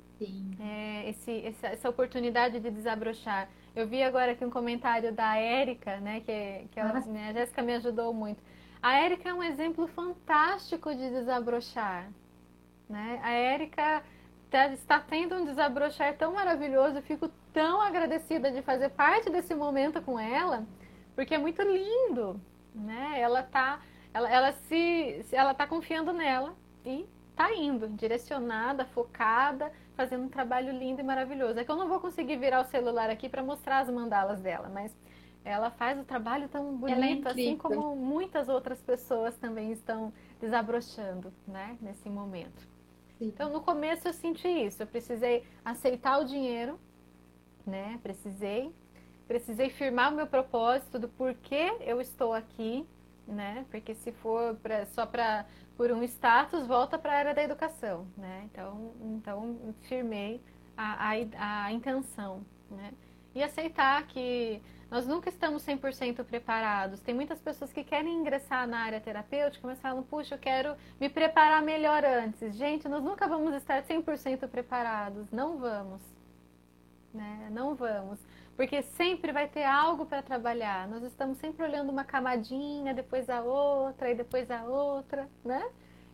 É, 0.61 1.11
esse, 1.11 1.55
essa 1.63 1.89
oportunidade 1.89 2.61
de 2.61 2.71
desabrochar. 2.71 3.49
Eu 3.75 3.87
vi 3.87 4.03
agora 4.03 4.33
aqui 4.33 4.45
um 4.45 4.51
comentário 4.51 5.13
da 5.13 5.37
Érica, 5.37 5.99
né, 5.99 6.21
que, 6.21 6.69
que 6.71 6.79
ela, 6.79 7.01
né, 7.01 7.31
a 7.31 7.33
Jéssica 7.33 7.63
me 7.63 7.75
ajudou 7.75 8.13
muito. 8.13 8.43
A 8.83 8.95
Érica 8.95 9.29
é 9.29 9.35
um 9.35 9.43
exemplo 9.43 9.87
fantástico 9.87 10.93
de 10.93 11.09
desabrochar. 11.11 12.11
Né? 12.89 13.21
A 13.23 13.31
Érica 13.31 14.03
tá, 14.51 14.67
está 14.69 14.99
tendo 14.99 15.37
um 15.37 15.45
desabrochar 15.45 16.17
tão 16.17 16.33
maravilhoso, 16.33 16.97
eu 16.97 17.03
fico 17.03 17.31
tão 17.53 17.81
agradecida 17.81 18.51
de 18.51 18.61
fazer 18.61 18.89
parte 18.89 19.31
desse 19.31 19.55
momento 19.55 20.03
com 20.03 20.19
ela, 20.19 20.67
porque 21.15 21.35
é 21.35 21.39
muito 21.39 21.63
lindo. 21.63 22.41
Né? 22.75 23.21
Ela 23.21 23.41
está 23.41 23.81
ela, 24.13 24.31
ela 24.31 24.53
se, 24.53 25.25
ela 25.33 25.55
tá 25.55 25.67
confiando 25.67 26.13
nela 26.13 26.55
e 26.85 27.07
tá 27.35 27.55
indo, 27.55 27.89
direcionada, 27.89 28.85
focada, 28.87 29.73
fazendo 29.95 30.25
um 30.25 30.29
trabalho 30.29 30.77
lindo 30.77 31.01
e 31.01 31.05
maravilhoso. 31.05 31.59
É 31.59 31.65
que 31.65 31.71
eu 31.71 31.77
não 31.77 31.89
vou 31.89 32.01
conseguir 32.01 32.37
virar 32.37 32.61
o 32.61 32.65
celular 32.65 33.09
aqui 33.09 33.29
para 33.29 33.43
mostrar 33.43 33.79
as 33.79 33.89
mandalas 33.89 34.41
dela, 34.41 34.69
mas 34.69 34.95
ela 35.45 35.71
faz 35.71 35.99
o 35.99 36.05
trabalho 36.05 36.49
tão 36.49 36.69
é 36.69 36.95
bonito, 36.95 37.29
é 37.29 37.31
assim 37.31 37.57
como 37.57 37.97
muitas 37.97 38.49
outras 38.49 38.81
pessoas 38.81 39.37
também 39.37 39.73
estão 39.73 40.13
desabrochando, 40.41 41.33
né, 41.47 41.77
nesse 41.81 42.09
momento. 42.09 42.61
Sim. 43.19 43.27
Então, 43.29 43.51
no 43.51 43.61
começo 43.61 44.09
eu 44.09 44.13
senti 44.13 44.49
isso, 44.49 44.83
eu 44.83 44.87
precisei 44.87 45.45
aceitar 45.65 46.19
o 46.21 46.25
dinheiro, 46.25 46.79
né, 47.67 47.99
precisei, 48.03 48.75
precisei 49.27 49.71
firmar 49.71 50.13
o 50.13 50.17
meu 50.17 50.27
propósito 50.27 50.99
do 50.99 51.09
porquê 51.09 51.77
eu 51.81 52.01
estou 52.01 52.33
aqui, 52.33 52.87
né, 53.27 53.65
porque 53.71 53.95
se 53.95 54.13
for 54.13 54.57
pra, 54.57 54.87
só 54.87 55.07
para 55.07 55.47
por 55.77 55.91
um 55.91 56.03
status, 56.03 56.67
volta 56.67 56.99
para 56.99 57.13
a 57.13 57.17
área 57.17 57.35
da 57.35 57.43
educação, 57.43 58.07
né? 58.17 58.43
Então, 58.45 58.93
então 59.01 59.75
firmei 59.89 60.41
a, 60.77 61.11
a, 61.11 61.65
a 61.65 61.73
intenção, 61.73 62.45
né? 62.71 62.93
E 63.35 63.43
aceitar 63.43 64.07
que 64.07 64.63
nós 64.93 65.07
nunca 65.07 65.31
estamos 65.31 65.65
100% 65.65 66.23
preparados. 66.23 67.01
Tem 67.01 67.15
muitas 67.15 67.41
pessoas 67.41 67.73
que 67.73 67.83
querem 67.83 68.15
ingressar 68.15 68.69
na 68.69 68.79
área 68.79 69.01
terapêutica, 69.01 69.67
mas 69.67 69.81
falam, 69.81 70.03
puxa, 70.03 70.35
eu 70.35 70.39
quero 70.39 70.77
me 71.01 71.09
preparar 71.09 71.63
melhor 71.63 72.05
antes. 72.05 72.55
Gente, 72.55 72.87
nós 72.91 73.03
nunca 73.03 73.27
vamos 73.27 73.55
estar 73.55 73.83
100% 73.83 74.47
preparados. 74.49 75.31
Não 75.33 75.57
vamos. 75.57 76.03
Né? 77.15 77.49
Não 77.51 77.75
vamos. 77.75 78.19
Porque 78.55 78.83
sempre 78.83 79.33
vai 79.33 79.49
ter 79.49 79.65
algo 79.65 80.05
para 80.05 80.21
trabalhar. 80.21 80.87
Nós 80.87 81.03
estamos 81.05 81.39
sempre 81.39 81.65
olhando 81.65 81.89
uma 81.89 82.05
camadinha, 82.05 82.93
depois 82.93 83.31
a 83.31 83.41
outra 83.41 84.11
e 84.11 84.15
depois 84.15 84.51
a 84.51 84.65
outra, 84.65 85.27
né? 85.43 85.71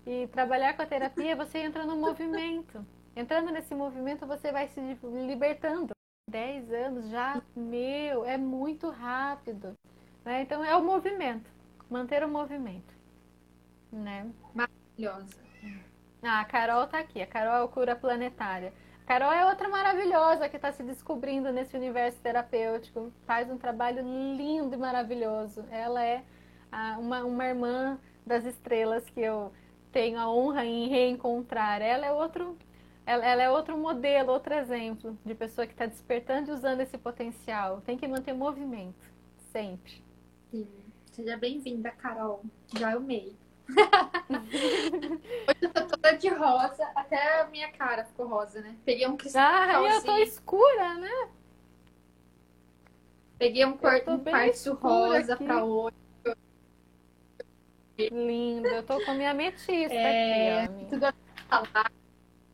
E 0.07 0.29
trabalhar 0.29 0.75
com 0.75 0.83
a 0.83 0.87
terapia, 0.87 1.35
você 1.35 1.59
entra 1.59 1.85
no 1.85 1.97
movimento. 1.99 2.87
Entrando 3.17 3.51
nesse 3.51 3.75
movimento, 3.75 4.25
você 4.25 4.53
vai 4.53 4.69
se 4.69 4.81
libertando. 5.03 5.98
10 6.29 6.73
anos 6.73 7.09
já, 7.09 7.43
meu, 7.57 8.25
é 8.25 8.37
muito 8.37 8.91
rápido. 8.91 9.77
Né? 10.25 10.43
Então 10.43 10.63
é 10.63 10.77
o 10.77 10.85
movimento, 10.85 11.51
manter 11.91 12.23
o 12.23 12.29
movimento. 12.29 12.95
Né? 13.91 14.31
Maravilhosa. 14.55 15.37
Ah, 16.23 16.41
a 16.41 16.45
Carol 16.45 16.87
tá 16.87 16.99
aqui, 16.99 17.23
a 17.23 17.27
Carol 17.27 17.55
é 17.55 17.63
o 17.63 17.69
cura 17.69 17.97
planetária. 17.97 18.73
A 19.05 19.07
Carol 19.07 19.33
é 19.33 19.47
outra 19.47 19.69
maravilhosa 19.69 20.49
que 20.49 20.57
está 20.57 20.71
se 20.71 20.83
descobrindo 20.83 21.51
nesse 21.51 21.75
universo 21.77 22.21
terapêutico. 22.21 23.11
Faz 23.25 23.51
um 23.51 23.57
trabalho 23.57 24.03
lindo 24.03 24.75
e 24.75 24.79
maravilhoso. 24.79 25.65
Ela 25.71 26.05
é 26.05 26.23
uma, 26.99 27.25
uma 27.25 27.47
irmã 27.47 27.99
das 28.27 28.45
estrelas 28.45 29.09
que 29.09 29.21
eu 29.21 29.51
tenho 29.91 30.19
a 30.19 30.31
honra 30.31 30.67
em 30.67 30.89
reencontrar. 30.89 31.81
Ela 31.81 32.05
é 32.05 32.13
outro 32.13 32.59
ela, 33.09 33.25
ela 33.25 33.43
é 33.43 33.51
outro 33.51 33.75
modelo, 33.79 34.31
outro 34.31 34.53
exemplo 34.53 35.19
de 35.25 35.35
pessoa 35.35 35.67
que 35.67 35.73
está 35.73 35.87
despertando 35.87 36.51
e 36.51 36.53
usando 36.53 36.83
esse 36.83 36.99
potencial. 36.99 37.81
Tem 37.81 37.97
que 37.97 38.07
manter 38.07 38.35
movimento, 38.35 39.11
sempre. 39.51 40.05
Sim. 40.51 40.69
Seja 41.13 41.35
bem-vinda, 41.39 41.91
Carol. 41.91 42.43
Já 42.79 42.93
amei. 42.93 43.35
Hoje 44.29 45.59
eu 45.63 45.71
tô 45.71 45.87
toda 45.87 46.13
de 46.19 46.29
rosa, 46.29 46.85
até 46.95 47.41
a 47.41 47.47
minha 47.47 47.73
cara 47.73 48.05
ficou 48.05 48.27
rosa, 48.27 48.61
né? 48.61 48.77
Peguei 48.85 49.09
um 49.09 49.17
cristal. 49.17 49.43
Ah, 49.43 49.83
eu 49.83 50.05
tô 50.05 50.19
escura, 50.19 50.95
né? 50.99 51.31
Peguei 53.39 53.65
um, 53.65 53.75
cor, 53.79 54.03
um 54.07 54.19
quartzo 54.19 54.75
rosa 54.75 55.33
aqui. 55.33 55.45
pra 55.45 55.65
hoje. 55.65 55.97
Linda, 57.99 58.69
eu 58.69 58.83
tô 58.83 59.03
com 59.03 59.15
minha 59.15 59.31
ametista 59.31 59.95
é... 59.95 60.65
aqui, 60.65 60.73
ó. 60.75 60.89
Tudo 60.91 61.15
falar. 61.49 61.91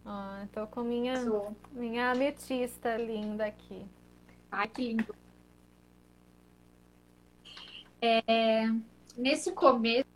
Ah, 0.07 0.47
tô 0.53 0.67
com 0.67 0.83
minha, 0.83 1.15
minha 1.73 2.11
ametista 2.11 2.97
linda 2.97 3.47
aqui. 3.47 3.87
Ai, 4.53 4.69
que 4.69 4.83
lindo. 4.89 5.15
É, 8.03 8.67
nesse 9.17 9.53
começo 9.53 10.07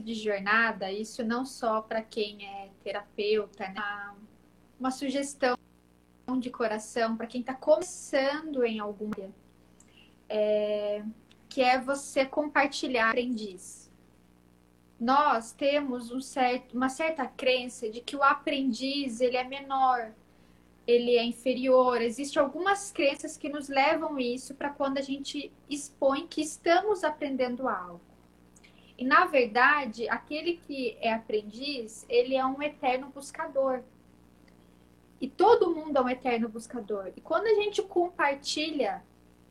de 0.00 0.14
jornada, 0.14 0.92
isso 0.92 1.24
não 1.24 1.44
só 1.44 1.82
para 1.82 2.02
quem 2.02 2.46
é 2.46 2.70
terapeuta, 2.84 3.68
né? 3.68 4.14
uma 4.78 4.92
sugestão 4.92 5.56
de 6.38 6.50
coração 6.50 7.16
para 7.16 7.26
quem 7.26 7.40
está 7.40 7.54
começando 7.54 8.62
em 8.64 8.78
alguma 8.78 9.12
área, 9.16 9.34
é, 10.28 11.02
que 11.48 11.62
é 11.62 11.80
você 11.80 12.24
compartilhar 12.24 13.08
aprendiz 13.10 13.85
nós 14.98 15.52
temos 15.52 16.10
um 16.10 16.20
certo, 16.20 16.74
uma 16.74 16.88
certa 16.88 17.26
crença 17.26 17.88
de 17.90 18.00
que 18.00 18.16
o 18.16 18.22
aprendiz 18.22 19.20
ele 19.20 19.36
é 19.36 19.44
menor, 19.44 20.12
ele 20.86 21.16
é 21.16 21.24
inferior. 21.24 22.00
Existem 22.00 22.40
algumas 22.40 22.90
crenças 22.92 23.36
que 23.36 23.48
nos 23.48 23.68
levam 23.68 24.18
isso 24.18 24.54
para 24.54 24.70
quando 24.70 24.98
a 24.98 25.02
gente 25.02 25.52
expõe 25.68 26.26
que 26.26 26.40
estamos 26.40 27.04
aprendendo 27.04 27.68
algo. 27.68 28.00
E 28.96 29.04
na 29.04 29.26
verdade, 29.26 30.08
aquele 30.08 30.56
que 30.56 30.96
é 31.00 31.12
aprendiz, 31.12 32.06
ele 32.08 32.34
é 32.34 32.46
um 32.46 32.62
eterno 32.62 33.08
buscador. 33.08 33.82
E 35.20 35.28
todo 35.28 35.74
mundo 35.74 35.98
é 35.98 36.00
um 36.00 36.08
eterno 36.08 36.48
buscador. 36.48 37.12
E 37.14 37.20
quando 37.20 37.46
a 37.46 37.54
gente 37.54 37.82
compartilha 37.82 39.02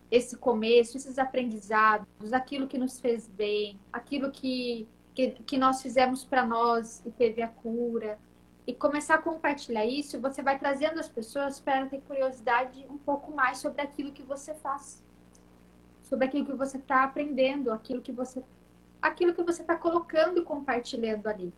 esse 0.10 0.38
começo, 0.38 0.98
esses 0.98 1.20
aprendizados, 1.20 2.34
aquilo 2.34 2.68
que 2.68 2.78
nos 2.78 3.00
fez 3.00 3.28
bem, 3.28 3.80
aquilo 3.92 4.32
que 4.32 4.88
que, 5.16 5.32
que 5.32 5.58
nós 5.58 5.82
fizemos 5.82 6.26
para 6.26 6.46
nós 6.46 7.02
e 7.06 7.10
teve 7.10 7.42
a 7.42 7.48
cura. 7.48 8.20
E 8.68 8.74
começar 8.74 9.16
a 9.16 9.22
compartilhar 9.22 9.86
isso, 9.86 10.20
você 10.20 10.44
vai 10.44 10.60
trazendo 10.60 11.00
as 11.00 11.08
pessoas 11.08 11.60
para 11.60 11.86
ter 11.86 12.02
curiosidade 12.02 12.86
um 12.90 12.98
pouco 12.98 13.32
mais 13.32 13.60
sobre 13.60 13.82
aquilo 13.82 14.12
que 14.12 14.24
você 14.24 14.54
faz. 14.56 15.02
Sobre 16.04 16.26
aquilo 16.26 16.46
que 16.46 16.54
você 16.54 16.78
está 16.78 17.04
aprendendo, 17.04 17.72
aquilo 17.72 18.02
que 18.02 18.12
você 18.12 18.44
aquilo 19.02 19.36
que 19.36 19.44
você 19.44 19.62
está 19.62 19.76
colocando 19.76 20.40
e 20.40 20.44
compartilhando 20.44 21.28
ali. 21.28 21.54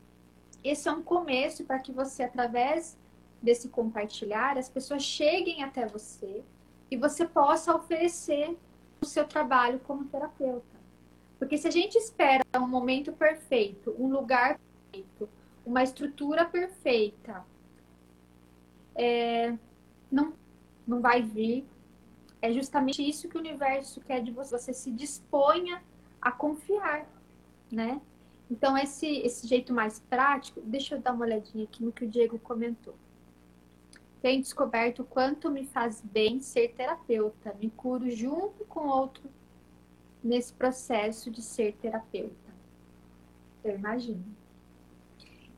Esse 0.61 0.89
é 0.89 0.91
um 0.91 1.01
começo 1.01 1.63
para 1.63 1.79
que 1.79 1.93
você, 1.93 2.23
através 2.23 2.97
desse 3.41 3.69
compartilhar, 3.69 4.57
as 4.57 4.67
pessoas 4.67 5.01
cheguem 5.01 5.63
até 5.63 5.85
você 5.85 6.43
e 6.91 6.97
você 6.97 7.25
possa 7.25 7.73
oferecer 7.73 8.57
o 9.01 9.05
seu 9.05 9.25
trabalho 9.25 9.79
como 9.79 10.03
terapeuta. 10.05 10.76
Porque 11.39 11.57
se 11.57 11.67
a 11.67 11.71
gente 11.71 11.97
espera 11.97 12.43
um 12.55 12.67
momento 12.67 13.11
perfeito, 13.13 13.95
um 13.97 14.09
lugar 14.11 14.59
perfeito, 14.91 15.29
uma 15.65 15.83
estrutura 15.83 16.45
perfeita, 16.45 17.45
é, 18.95 19.55
não, 20.11 20.33
não 20.87 20.99
vai 20.99 21.21
vir. 21.21 21.65
É 22.41 22.51
justamente 22.51 23.07
isso 23.07 23.29
que 23.29 23.37
o 23.37 23.39
universo 23.39 24.01
quer 24.01 24.21
de 24.21 24.31
você. 24.31 24.57
Você 24.57 24.73
se 24.73 24.91
disponha 24.91 25.83
a 26.21 26.31
confiar, 26.31 27.07
né? 27.71 28.01
Então, 28.49 28.77
esse, 28.77 29.05
esse 29.19 29.45
jeito 29.45 29.73
mais 29.73 29.99
prático, 29.99 30.61
deixa 30.61 30.95
eu 30.95 31.01
dar 31.01 31.13
uma 31.13 31.25
olhadinha 31.25 31.65
aqui 31.65 31.83
no 31.83 31.91
que 31.91 32.05
o 32.05 32.07
Diego 32.07 32.39
comentou. 32.39 32.95
Tenho 34.21 34.41
descoberto 34.41 35.01
o 35.01 35.05
quanto 35.05 35.51
me 35.51 35.65
faz 35.65 36.01
bem 36.01 36.39
ser 36.39 36.69
terapeuta. 36.69 37.55
Me 37.59 37.69
curo 37.69 38.09
junto 38.09 38.65
com 38.65 38.87
outro 38.87 39.29
nesse 40.23 40.53
processo 40.53 41.29
de 41.31 41.41
ser 41.41 41.75
terapeuta. 41.77 42.53
Eu 43.63 43.75
imagino. 43.75 44.23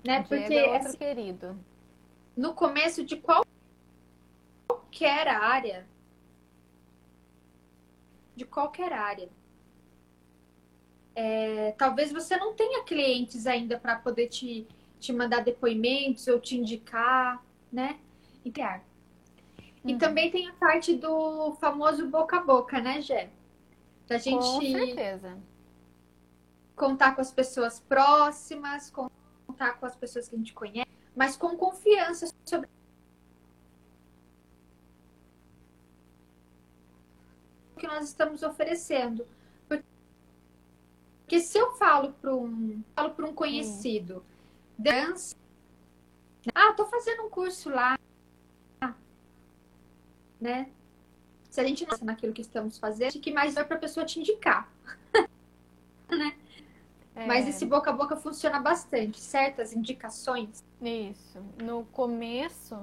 Né? 0.06 0.24
Porque 0.24 0.54
é 0.54 0.78
assim, 0.78 0.98
querido. 0.98 1.60
No 2.36 2.54
começo 2.54 3.04
de 3.04 3.17
qual, 3.17 3.45
qualquer 4.67 5.28
área, 5.28 5.88
de 8.36 8.45
qualquer 8.45 8.93
área, 8.93 9.30
é, 11.13 11.74
talvez 11.78 12.12
você 12.12 12.38
não 12.38 12.54
tenha 12.54 12.84
clientes 12.84 13.45
ainda 13.45 13.78
para 13.78 13.98
poder 13.98 14.28
te, 14.28 14.65
te 15.00 15.12
mandar 15.12 15.43
depoimentos 15.43 16.28
ou 16.28 16.39
te 16.39 16.58
indicar, 16.58 17.43
né? 17.72 18.00
E. 18.45 18.50
Uhum. 18.50 19.91
E 19.91 19.98
também 19.98 20.32
tem 20.32 20.48
a 20.48 20.54
parte 20.54 20.95
do 20.95 21.54
famoso 21.56 22.08
boca 22.08 22.38
a 22.38 22.41
boca, 22.41 22.80
né, 22.80 23.02
Gé? 23.02 23.30
Da 24.10 24.17
gente 24.17 24.39
com 24.39 24.60
certeza. 24.60 25.38
contar 26.76 27.13
com 27.13 27.22
as 27.22 27.32
pessoas 27.32 27.80
próximas, 27.80 28.89
contar 28.89 29.74
com 29.74 29.86
as 29.86 29.95
pessoas 29.95 30.28
que 30.28 30.34
a 30.34 30.38
gente 30.39 30.52
conhece, 30.52 30.89
mas 31.15 31.38
com 31.38 31.56
confiança 31.56 32.34
sobre 32.43 32.67
o 37.76 37.80
que 37.80 37.86
nós 37.86 38.06
estamos 38.06 38.41
oferecendo. 38.41 39.28
Porque 39.67 41.39
se 41.39 41.60
eu 41.60 41.74
falo 41.74 42.13
para 42.13 42.36
um, 42.36 42.82
falo 42.95 43.12
para 43.12 43.28
um 43.28 43.34
conhecido, 43.36 44.26
dança, 44.76 45.36
ah, 46.56 46.74
tô 46.74 46.88
fazendo 46.88 47.28
um 47.28 47.30
curso 47.30 47.69
lá, 47.69 47.95
né? 50.41 50.72
Se 51.49 51.59
a 51.59 51.63
gente 51.63 51.85
não 51.88 51.97
naquilo 52.01 52.33
que 52.33 52.41
estamos 52.41 52.77
fazendo, 52.77 53.19
que 53.19 53.31
mais 53.31 53.57
é 53.57 53.63
para 53.63 53.75
a 53.75 53.79
pessoa 53.79 54.05
te 54.05 54.19
indicar. 54.19 54.71
né? 56.09 56.35
É. 57.15 57.25
Mas 57.25 57.47
esse 57.47 57.65
boca 57.65 57.89
a 57.89 57.93
boca 57.93 58.15
funciona 58.15 58.59
bastante, 58.59 59.19
certas 59.19 59.73
indicações. 59.73 60.63
Isso. 60.81 61.39
No 61.62 61.83
começo, 61.85 62.77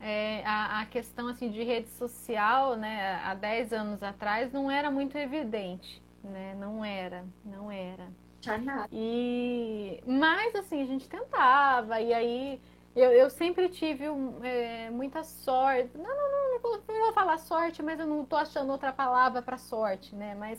é, 0.00 0.42
a, 0.44 0.80
a, 0.80 0.86
questão 0.86 1.28
assim, 1.28 1.50
de 1.50 1.62
rede 1.62 1.90
social, 1.90 2.76
né, 2.76 3.20
há 3.24 3.34
10 3.34 3.72
anos 3.72 4.02
atrás, 4.02 4.52
não 4.52 4.70
era 4.70 4.90
muito 4.90 5.16
evidente. 5.16 6.02
Né? 6.24 6.56
Não 6.58 6.84
era, 6.84 7.24
não 7.44 7.70
era. 7.70 8.08
Já 8.40 8.56
nada. 8.58 8.88
E, 8.92 10.02
mas 10.06 10.54
assim, 10.54 10.82
a 10.82 10.86
gente 10.86 11.08
tentava, 11.08 12.00
e 12.00 12.12
aí 12.12 12.60
eu, 12.94 13.10
eu 13.12 13.30
sempre 13.30 13.68
tive 13.68 14.04
é, 14.42 14.90
muita 14.90 15.22
sorte. 15.22 15.96
Não, 15.96 16.04
não, 16.04 16.32
não, 16.32 16.50
não 16.52 16.60
vou, 16.60 16.82
não 16.88 17.04
vou 17.04 17.12
falar 17.12 17.38
sorte, 17.38 17.82
mas 17.82 18.00
eu 18.00 18.06
não 18.06 18.22
estou 18.22 18.38
achando 18.38 18.70
outra 18.70 18.92
palavra 18.92 19.40
para 19.42 19.58
sorte, 19.58 20.14
né? 20.14 20.34
Mas 20.34 20.58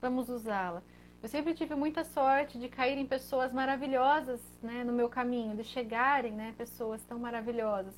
vamos 0.00 0.28
usá-la. 0.28 0.82
Eu 1.22 1.28
sempre 1.28 1.54
tive 1.54 1.74
muita 1.74 2.04
sorte 2.04 2.58
de 2.58 2.68
cair 2.68 2.98
em 2.98 3.06
pessoas 3.06 3.52
maravilhosas 3.52 4.40
né, 4.62 4.84
no 4.84 4.92
meu 4.92 5.08
caminho, 5.08 5.56
de 5.56 5.64
chegarem 5.64 6.32
né, 6.32 6.54
pessoas 6.56 7.02
tão 7.04 7.18
maravilhosas. 7.18 7.94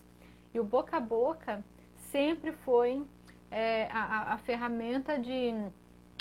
E 0.55 0.59
o 0.61 0.65
boca 0.65 0.97
a 0.97 1.01
boca 1.01 1.63
sempre 2.11 2.53
foi 2.53 3.05
é, 3.51 3.89
a, 3.93 4.35
a 4.35 4.39
ferramenta 4.39 5.19
de 5.19 5.53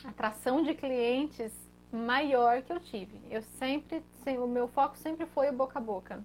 atração 0.03 0.63
de 0.63 0.73
clientes 0.73 1.53
maior 1.91 2.61
que 2.61 2.73
eu 2.73 2.79
tive. 2.79 3.21
Eu 3.29 3.41
sempre, 3.41 4.03
o 4.37 4.47
meu 4.47 4.67
foco 4.67 4.97
sempre 4.97 5.25
foi 5.27 5.49
o 5.49 5.53
boca 5.53 5.79
a 5.79 5.81
boca. 5.81 6.23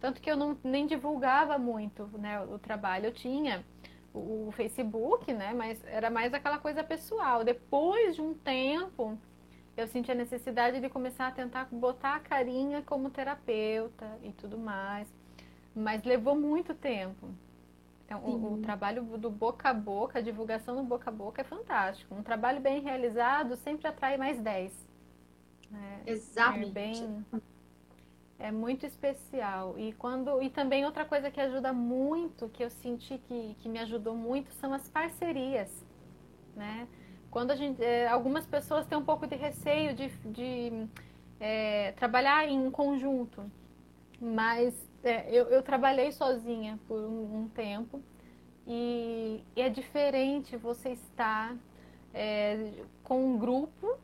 Tanto 0.00 0.20
que 0.20 0.30
eu 0.30 0.36
não, 0.36 0.56
nem 0.62 0.86
divulgava 0.86 1.58
muito 1.58 2.08
né, 2.18 2.40
o 2.40 2.58
trabalho. 2.58 3.06
Eu 3.06 3.12
tinha 3.12 3.64
o, 4.14 4.48
o 4.48 4.52
Facebook, 4.52 5.32
né? 5.32 5.52
Mas 5.52 5.82
era 5.86 6.10
mais 6.10 6.32
aquela 6.32 6.58
coisa 6.58 6.84
pessoal. 6.84 7.44
Depois 7.44 8.14
de 8.14 8.22
um 8.22 8.34
tempo, 8.34 9.18
eu 9.76 9.86
senti 9.86 10.10
a 10.10 10.14
necessidade 10.14 10.80
de 10.80 10.88
começar 10.88 11.28
a 11.28 11.32
tentar 11.32 11.68
botar 11.70 12.16
a 12.16 12.20
carinha 12.20 12.82
como 12.82 13.10
terapeuta 13.10 14.18
e 14.22 14.30
tudo 14.32 14.56
mais. 14.56 15.08
Mas 15.74 16.02
levou 16.04 16.34
muito 16.34 16.74
tempo. 16.74 17.28
Então, 18.04 18.20
o, 18.24 18.54
o, 18.54 18.62
trabalho 18.62 19.02
do 19.02 19.30
boca 19.30 19.68
a 19.68 19.74
boca, 19.74 20.18
a 20.18 20.22
divulgação 20.22 20.76
do 20.76 20.82
boca 20.82 21.10
a 21.10 21.12
boca 21.12 21.42
é 21.42 21.44
fantástico. 21.44 22.14
Um 22.14 22.22
trabalho 22.22 22.58
bem 22.58 22.80
realizado 22.80 23.54
sempre 23.56 23.86
atrai 23.86 24.16
mais 24.16 24.40
10. 24.40 24.72
Né? 25.70 26.02
Exatamente. 26.06 26.70
É, 26.70 26.72
bem, 26.72 27.26
é 28.38 28.50
muito 28.52 28.86
especial. 28.86 29.74
E 29.78 29.92
quando 29.92 30.40
e 30.42 30.48
também 30.48 30.84
outra 30.84 31.04
coisa 31.04 31.30
que 31.30 31.40
ajuda 31.40 31.72
muito, 31.72 32.48
que 32.48 32.62
eu 32.62 32.70
senti 32.70 33.18
que, 33.18 33.56
que 33.60 33.68
me 33.68 33.78
ajudou 33.80 34.14
muito, 34.14 34.52
são 34.52 34.72
as 34.72 34.88
parcerias. 34.88 35.84
Né? 36.54 36.86
Quando 37.30 37.50
a 37.50 37.56
gente, 37.56 37.82
é, 37.82 38.06
algumas 38.08 38.46
pessoas 38.46 38.86
têm 38.86 38.96
um 38.96 39.04
pouco 39.04 39.26
de 39.26 39.36
receio 39.36 39.94
de, 39.94 40.08
de 40.26 40.86
é, 41.40 41.92
trabalhar 41.92 42.48
em 42.48 42.70
conjunto, 42.70 43.50
mas 44.20 44.74
é, 45.04 45.28
eu, 45.30 45.46
eu, 45.46 45.62
trabalhei 45.62 46.10
sozinha 46.10 46.78
por 46.88 47.00
um, 47.00 47.42
um 47.42 47.48
tempo 47.48 48.02
e, 48.66 49.44
e, 49.54 49.60
é 49.60 49.68
diferente 49.68 50.56
você 50.56 50.90
estar 50.90 51.56
é, 52.12 52.72
com 53.04 53.24
um 53.24 53.38
grupo 53.38 53.96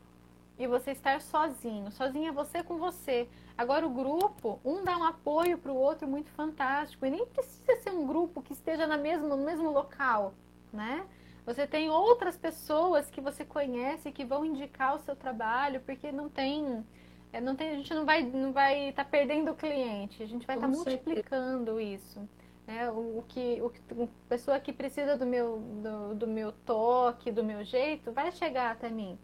e 0.58 0.66
você 0.66 0.92
estar 0.92 1.20
sozinho. 1.20 1.90
Sozinha 1.90 2.28
é 2.28 2.32
você 2.32 2.62
com 2.62 2.76
você. 2.76 3.28
Agora 3.56 3.86
o 3.86 3.90
grupo, 3.90 4.58
um 4.64 4.82
dá 4.82 4.96
um 4.98 5.04
apoio 5.04 5.56
para 5.56 5.72
o 5.72 5.76
outro 5.76 6.08
muito 6.08 6.28
fantástico 6.30 7.06
e 7.06 7.10
nem 7.10 7.24
precisa 7.26 7.76
ser 7.76 7.90
um 7.90 8.04
grupo 8.04 8.42
que 8.42 8.52
esteja 8.52 8.86
na 8.86 8.96
mesma, 8.96 9.28
no 9.28 9.44
mesmo 9.44 9.70
local, 9.70 10.34
né? 10.72 11.06
Você 11.46 11.66
tem 11.66 11.88
outras 11.88 12.36
pessoas 12.36 13.10
que 13.10 13.20
você 13.20 13.44
conhece 13.44 14.10
que 14.10 14.24
vão 14.24 14.44
indicar 14.44 14.96
o 14.96 14.98
seu 15.00 15.14
trabalho, 15.14 15.80
porque 15.84 16.10
não 16.10 16.28
tem, 16.28 16.84
é, 17.32 17.40
não 17.40 17.54
tem 17.54 17.70
a 17.70 17.74
gente 17.74 17.94
não 17.94 18.04
vai 18.04 18.22
não 18.22 18.52
vai 18.52 18.88
estar 18.88 19.04
tá 19.04 19.10
perdendo 19.10 19.52
o 19.52 19.54
cliente, 19.54 20.22
a 20.22 20.26
gente 20.26 20.46
vai 20.46 20.56
estar 20.56 20.68
tá 20.68 20.74
multiplicando 20.74 21.80
isso. 21.80 22.26
Né? 22.66 22.90
O, 22.90 23.18
o, 23.18 23.24
que 23.28 23.60
o 23.60 24.02
a 24.04 24.28
pessoa 24.28 24.58
que 24.58 24.72
precisa 24.72 25.16
do 25.16 25.26
meu 25.26 25.58
do, 25.58 26.14
do 26.14 26.26
meu 26.26 26.50
toque, 26.50 27.30
do 27.30 27.44
meu 27.44 27.62
jeito, 27.62 28.10
vai 28.10 28.32
chegar 28.32 28.72
até 28.72 28.88
mim. 28.88 29.16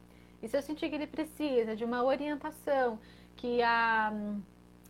E 0.43 0.49
se 0.49 0.57
eu 0.57 0.63
sentir 0.63 0.89
que 0.89 0.95
ele 0.95 1.07
precisa 1.07 1.75
de 1.75 1.85
uma 1.85 2.05
orientação, 2.05 2.99
que 3.41 3.63
a 3.63 4.13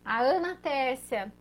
a 0.03 0.19
Ana 0.19 0.55
Tércia 0.55 1.31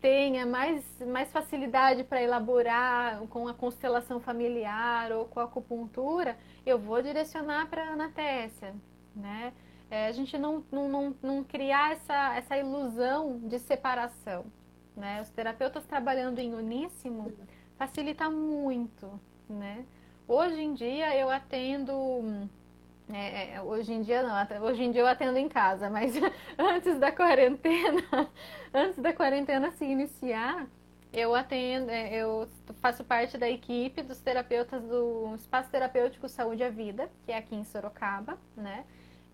tenha 0.00 0.46
mais, 0.46 0.84
mais 1.06 1.30
facilidade 1.30 2.04
para 2.04 2.22
elaborar 2.22 3.20
com 3.28 3.46
a 3.46 3.54
constelação 3.54 4.18
familiar 4.18 5.12
ou 5.12 5.26
com 5.26 5.40
a 5.40 5.44
acupuntura, 5.44 6.36
eu 6.64 6.78
vou 6.78 7.02
direcionar 7.02 7.68
para 7.68 7.84
a 7.84 7.92
anatécia, 7.92 8.74
né? 9.14 9.52
É, 9.90 10.06
a 10.06 10.12
gente 10.12 10.38
não, 10.38 10.64
não, 10.70 10.88
não, 10.88 11.16
não 11.22 11.44
criar 11.44 11.92
essa, 11.92 12.36
essa 12.36 12.56
ilusão 12.56 13.38
de 13.40 13.58
separação, 13.58 14.46
né? 14.96 15.20
Os 15.20 15.28
terapeutas 15.30 15.84
trabalhando 15.84 16.38
em 16.38 16.54
uníssimo 16.54 17.32
facilita 17.76 18.30
muito, 18.30 19.20
né? 19.48 19.84
Hoje 20.26 20.60
em 20.60 20.74
dia 20.74 21.16
eu 21.16 21.28
atendo 21.30 22.48
é, 23.12 23.54
é, 23.54 23.62
hoje 23.62 23.92
em 23.92 24.02
dia 24.02 24.22
não, 24.22 24.62
hoje 24.64 24.82
em 24.82 24.90
dia 24.90 25.02
eu 25.02 25.06
atendo 25.06 25.38
em 25.38 25.48
casa, 25.48 25.88
mas 25.90 26.14
antes 26.58 26.98
da 26.98 27.12
quarentena, 27.12 28.02
antes 28.72 28.98
da 28.98 29.12
quarentena 29.12 29.70
se 29.72 29.84
iniciar, 29.84 30.66
eu 31.12 31.34
atendo, 31.34 31.90
é, 31.90 32.14
eu 32.14 32.48
faço 32.80 33.02
parte 33.02 33.36
da 33.36 33.48
equipe 33.48 34.02
dos 34.02 34.20
terapeutas 34.20 34.82
do 34.82 35.34
Espaço 35.34 35.70
Terapêutico 35.70 36.28
Saúde 36.28 36.62
à 36.62 36.70
Vida, 36.70 37.10
que 37.24 37.32
é 37.32 37.36
aqui 37.36 37.56
em 37.56 37.64
Sorocaba, 37.64 38.38
né? 38.56 38.84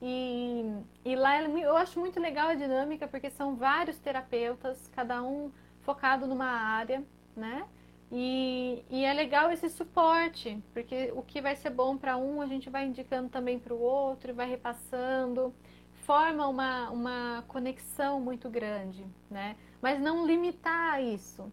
E, 0.01 0.65
e 1.05 1.15
lá 1.17 1.43
eu 1.43 1.77
acho 1.77 1.99
muito 1.99 2.21
legal 2.21 2.49
a 2.49 2.55
dinâmica, 2.55 3.09
porque 3.09 3.31
são 3.31 3.57
vários 3.57 3.99
terapeutas, 3.99 4.89
cada 4.95 5.23
um 5.23 5.51
focado 5.83 6.27
numa 6.27 6.47
área, 6.47 7.03
né? 7.35 7.67
E, 8.19 8.83
e, 8.89 9.05
é 9.05 9.13
legal 9.13 9.53
esse 9.53 9.69
suporte, 9.69 10.59
porque 10.73 11.13
o 11.15 11.23
que 11.23 11.39
vai 11.39 11.55
ser 11.55 11.69
bom 11.69 11.99
para 11.99 12.17
um, 12.17 12.41
a 12.41 12.47
gente 12.47 12.71
vai 12.71 12.87
indicando 12.87 13.29
também 13.29 13.59
para 13.59 13.75
o 13.75 13.79
outro, 13.79 14.35
vai 14.35 14.49
repassando, 14.49 15.55
forma 15.93 16.49
uma, 16.49 16.89
uma 16.89 17.45
conexão 17.47 18.19
muito 18.19 18.49
grande, 18.49 19.05
né? 19.31 19.55
Mas 19.83 20.01
não 20.01 20.27
limitar 20.27 21.05
isso, 21.05 21.53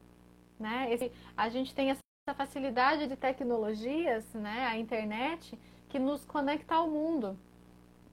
né? 0.58 0.88
Esse, 0.90 1.12
a 1.36 1.50
gente 1.50 1.76
tem 1.76 1.90
essa 1.90 2.34
facilidade 2.34 3.08
de 3.08 3.18
tecnologias, 3.18 4.34
né? 4.34 4.66
A 4.66 4.78
internet, 4.78 5.60
que 5.90 6.00
nos 6.00 6.24
conecta 6.24 6.76
ao 6.76 6.90
mundo, 6.90 7.38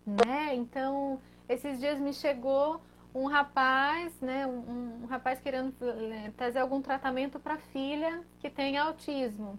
né? 0.05 0.57
Então, 0.57 1.21
esses 1.49 1.79
dias 1.79 2.01
me 2.01 2.13
chegou 2.13 2.81
um 3.15 3.27
rapaz, 3.27 4.13
né, 4.21 4.47
um, 4.47 5.03
um 5.03 5.07
rapaz 5.07 5.41
querendo 5.41 5.75
eh, 5.83 6.33
trazer 6.37 6.61
algum 6.61 6.81
tratamento 6.81 7.39
para 7.39 7.55
a 7.55 7.59
filha 7.59 8.23
que 8.39 8.49
tem 8.49 8.79
autismo. 8.79 9.59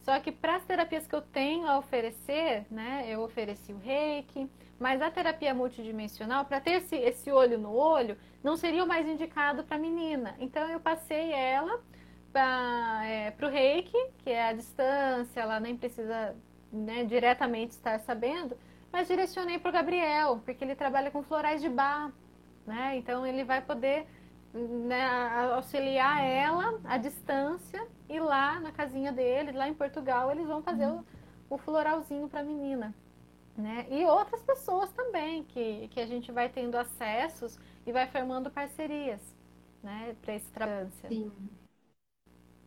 Só 0.00 0.18
que 0.20 0.30
para 0.30 0.56
as 0.56 0.64
terapias 0.64 1.06
que 1.06 1.14
eu 1.14 1.20
tenho 1.20 1.66
a 1.66 1.78
oferecer, 1.78 2.64
né, 2.70 3.04
eu 3.08 3.22
ofereci 3.22 3.72
o 3.72 3.78
reiki, 3.78 4.48
mas 4.78 5.02
a 5.02 5.10
terapia 5.10 5.52
multidimensional, 5.54 6.44
para 6.44 6.60
ter 6.60 6.82
esse, 6.82 6.96
esse 6.96 7.30
olho 7.30 7.58
no 7.58 7.72
olho, 7.74 8.16
não 8.42 8.56
seria 8.56 8.84
o 8.84 8.86
mais 8.86 9.06
indicado 9.06 9.64
para 9.64 9.76
a 9.76 9.80
menina. 9.80 10.36
Então 10.38 10.68
eu 10.70 10.78
passei 10.78 11.32
ela 11.32 11.80
para 12.32 13.02
é, 13.06 13.34
o 13.42 13.48
reiki, 13.48 13.98
que 14.18 14.30
é 14.30 14.48
a 14.48 14.52
distância, 14.52 15.40
ela 15.40 15.58
nem 15.58 15.76
precisa 15.76 16.36
né, 16.72 17.04
diretamente 17.04 17.72
estar 17.72 17.98
sabendo, 18.00 18.56
mas 18.92 19.08
direcionei 19.08 19.58
para 19.58 19.70
o 19.70 19.72
Gabriel, 19.72 20.40
porque 20.44 20.62
ele 20.62 20.74
trabalha 20.74 21.10
com 21.10 21.22
florais 21.22 21.60
de 21.60 21.68
bar. 21.68 22.12
Né? 22.66 22.96
Então 22.96 23.26
ele 23.26 23.44
vai 23.44 23.60
poder 23.60 24.06
né, 24.52 25.06
auxiliar 25.54 26.24
ela 26.24 26.80
à 26.84 26.96
distância 26.96 27.86
e 28.08 28.18
lá 28.18 28.58
na 28.60 28.72
casinha 28.72 29.12
dele, 29.12 29.52
lá 29.52 29.68
em 29.68 29.74
Portugal, 29.74 30.30
eles 30.30 30.46
vão 30.46 30.62
fazer 30.62 30.86
uhum. 30.86 31.04
o, 31.48 31.54
o, 31.54 31.58
floralzinho 31.58 32.28
para 32.28 32.40
a 32.40 32.44
menina. 32.44 32.94
Né? 33.56 33.86
E 33.90 34.04
outras 34.04 34.42
pessoas 34.42 34.90
também, 34.92 35.44
que, 35.44 35.88
que 35.88 36.00
a 36.00 36.06
gente 36.06 36.30
vai 36.32 36.48
tendo 36.48 36.76
acessos 36.76 37.58
e 37.86 37.92
vai 37.92 38.06
formando 38.06 38.50
parcerias 38.50 39.20
né, 39.82 40.14
para 40.20 40.34
esse 40.34 40.50
trabalho. 40.50 40.90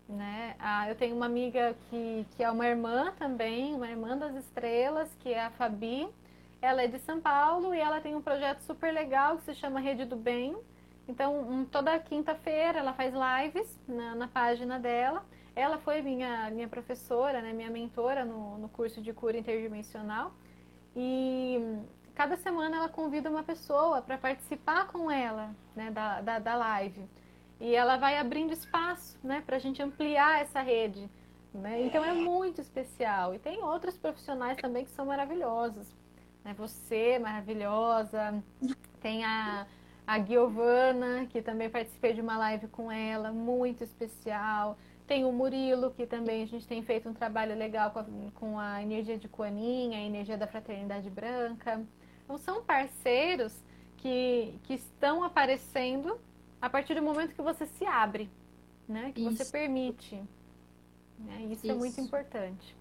Né? 0.07 0.55
Ah, 0.57 0.89
eu 0.89 0.95
tenho 0.95 1.15
uma 1.15 1.27
amiga 1.27 1.75
que, 1.89 2.25
que 2.31 2.43
é 2.43 2.49
uma 2.49 2.65
irmã 2.65 3.13
também, 3.19 3.75
uma 3.75 3.87
irmã 3.87 4.17
das 4.17 4.35
estrelas, 4.35 5.13
que 5.19 5.31
é 5.31 5.45
a 5.45 5.51
Fabi, 5.51 6.09
ela 6.61 6.83
é 6.83 6.87
de 6.87 6.99
São 6.99 7.21
Paulo 7.21 7.73
e 7.73 7.79
ela 7.79 8.01
tem 8.01 8.15
um 8.15 8.21
projeto 8.21 8.61
super 8.61 8.93
legal 8.93 9.37
que 9.37 9.43
se 9.43 9.55
chama 9.55 9.79
Rede 9.79 10.05
do 10.05 10.15
Bem. 10.15 10.57
Então, 11.07 11.39
um, 11.39 11.65
toda 11.65 11.97
quinta-feira 11.99 12.79
ela 12.79 12.93
faz 12.93 13.13
lives 13.13 13.79
na, 13.87 14.15
na, 14.15 14.27
página 14.27 14.77
dela. 14.77 15.25
Ela 15.55 15.77
foi 15.77 16.01
minha, 16.01 16.49
minha 16.51 16.67
professora, 16.67 17.41
né, 17.41 17.53
minha 17.53 17.69
mentora 17.69 18.25
no, 18.25 18.57
no 18.57 18.69
curso 18.69 19.01
de 19.01 19.13
cura 19.13 19.37
interdimensional. 19.37 20.33
E 20.95 21.79
cada 22.13 22.35
semana 22.37 22.77
ela 22.77 22.89
convida 22.89 23.29
uma 23.29 23.43
pessoa 23.43 24.01
para 24.01 24.17
participar 24.17 24.87
com 24.87 25.09
ela 25.09 25.55
né, 25.75 25.89
da, 25.89 26.21
da, 26.21 26.39
da, 26.39 26.55
live. 26.55 27.09
E 27.59 27.73
ela 27.73 27.97
vai 27.97 28.17
abrindo 28.17 28.53
espaço 28.53 29.17
né, 29.23 29.41
para 29.45 29.55
a 29.55 29.59
gente 29.59 29.81
ampliar 29.81 30.41
essa 30.41 30.61
rede. 30.61 31.09
Né? 31.53 31.83
Então 31.85 32.03
é 32.03 32.13
muito 32.13 32.61
especial. 32.61 33.33
E 33.33 33.39
tem 33.39 33.63
outros 33.63 33.97
profissionais 33.97 34.57
também 34.57 34.83
que 34.83 34.91
são 34.91 35.05
maravilhosos 35.05 35.98
né? 36.43 36.53
Você, 36.57 37.19
maravilhosa. 37.19 38.43
Tem 39.01 39.23
a, 39.23 39.65
a 40.05 40.19
Giovana, 40.19 41.25
que 41.27 41.41
também 41.41 41.69
participei 41.69 42.13
de 42.13 42.21
uma 42.21 42.37
live 42.37 42.67
com 42.67 42.91
ela, 42.91 43.31
muito 43.31 43.83
especial. 43.83 44.77
Tem 45.07 45.25
o 45.25 45.31
Murilo, 45.31 45.91
que 45.91 46.05
também 46.05 46.43
a 46.43 46.45
gente 46.45 46.67
tem 46.67 46.83
feito 46.83 47.09
um 47.09 47.13
trabalho 47.13 47.55
legal 47.55 47.91
com 47.91 47.99
a, 47.99 48.05
com 48.35 48.59
a 48.59 48.81
energia 48.81 49.17
de 49.17 49.27
Coaninha, 49.27 49.97
a 49.97 50.01
energia 50.01 50.37
da 50.37 50.47
Fraternidade 50.47 51.09
Branca. 51.09 51.83
Então, 52.23 52.37
são 52.37 52.63
parceiros 52.63 53.63
que, 53.97 54.59
que 54.63 54.75
estão 54.75 55.23
aparecendo 55.23 56.19
a 56.61 56.69
partir 56.69 56.93
do 56.93 57.01
momento 57.01 57.33
que 57.33 57.41
você 57.41 57.65
se 57.65 57.85
abre, 57.85 58.29
né? 58.87 59.11
que 59.13 59.21
Isso. 59.21 59.37
você 59.37 59.45
permite. 59.45 60.15
Né? 61.17 61.41
Isso, 61.43 61.65
Isso 61.65 61.71
é 61.71 61.73
muito 61.73 61.99
importante. 61.99 62.75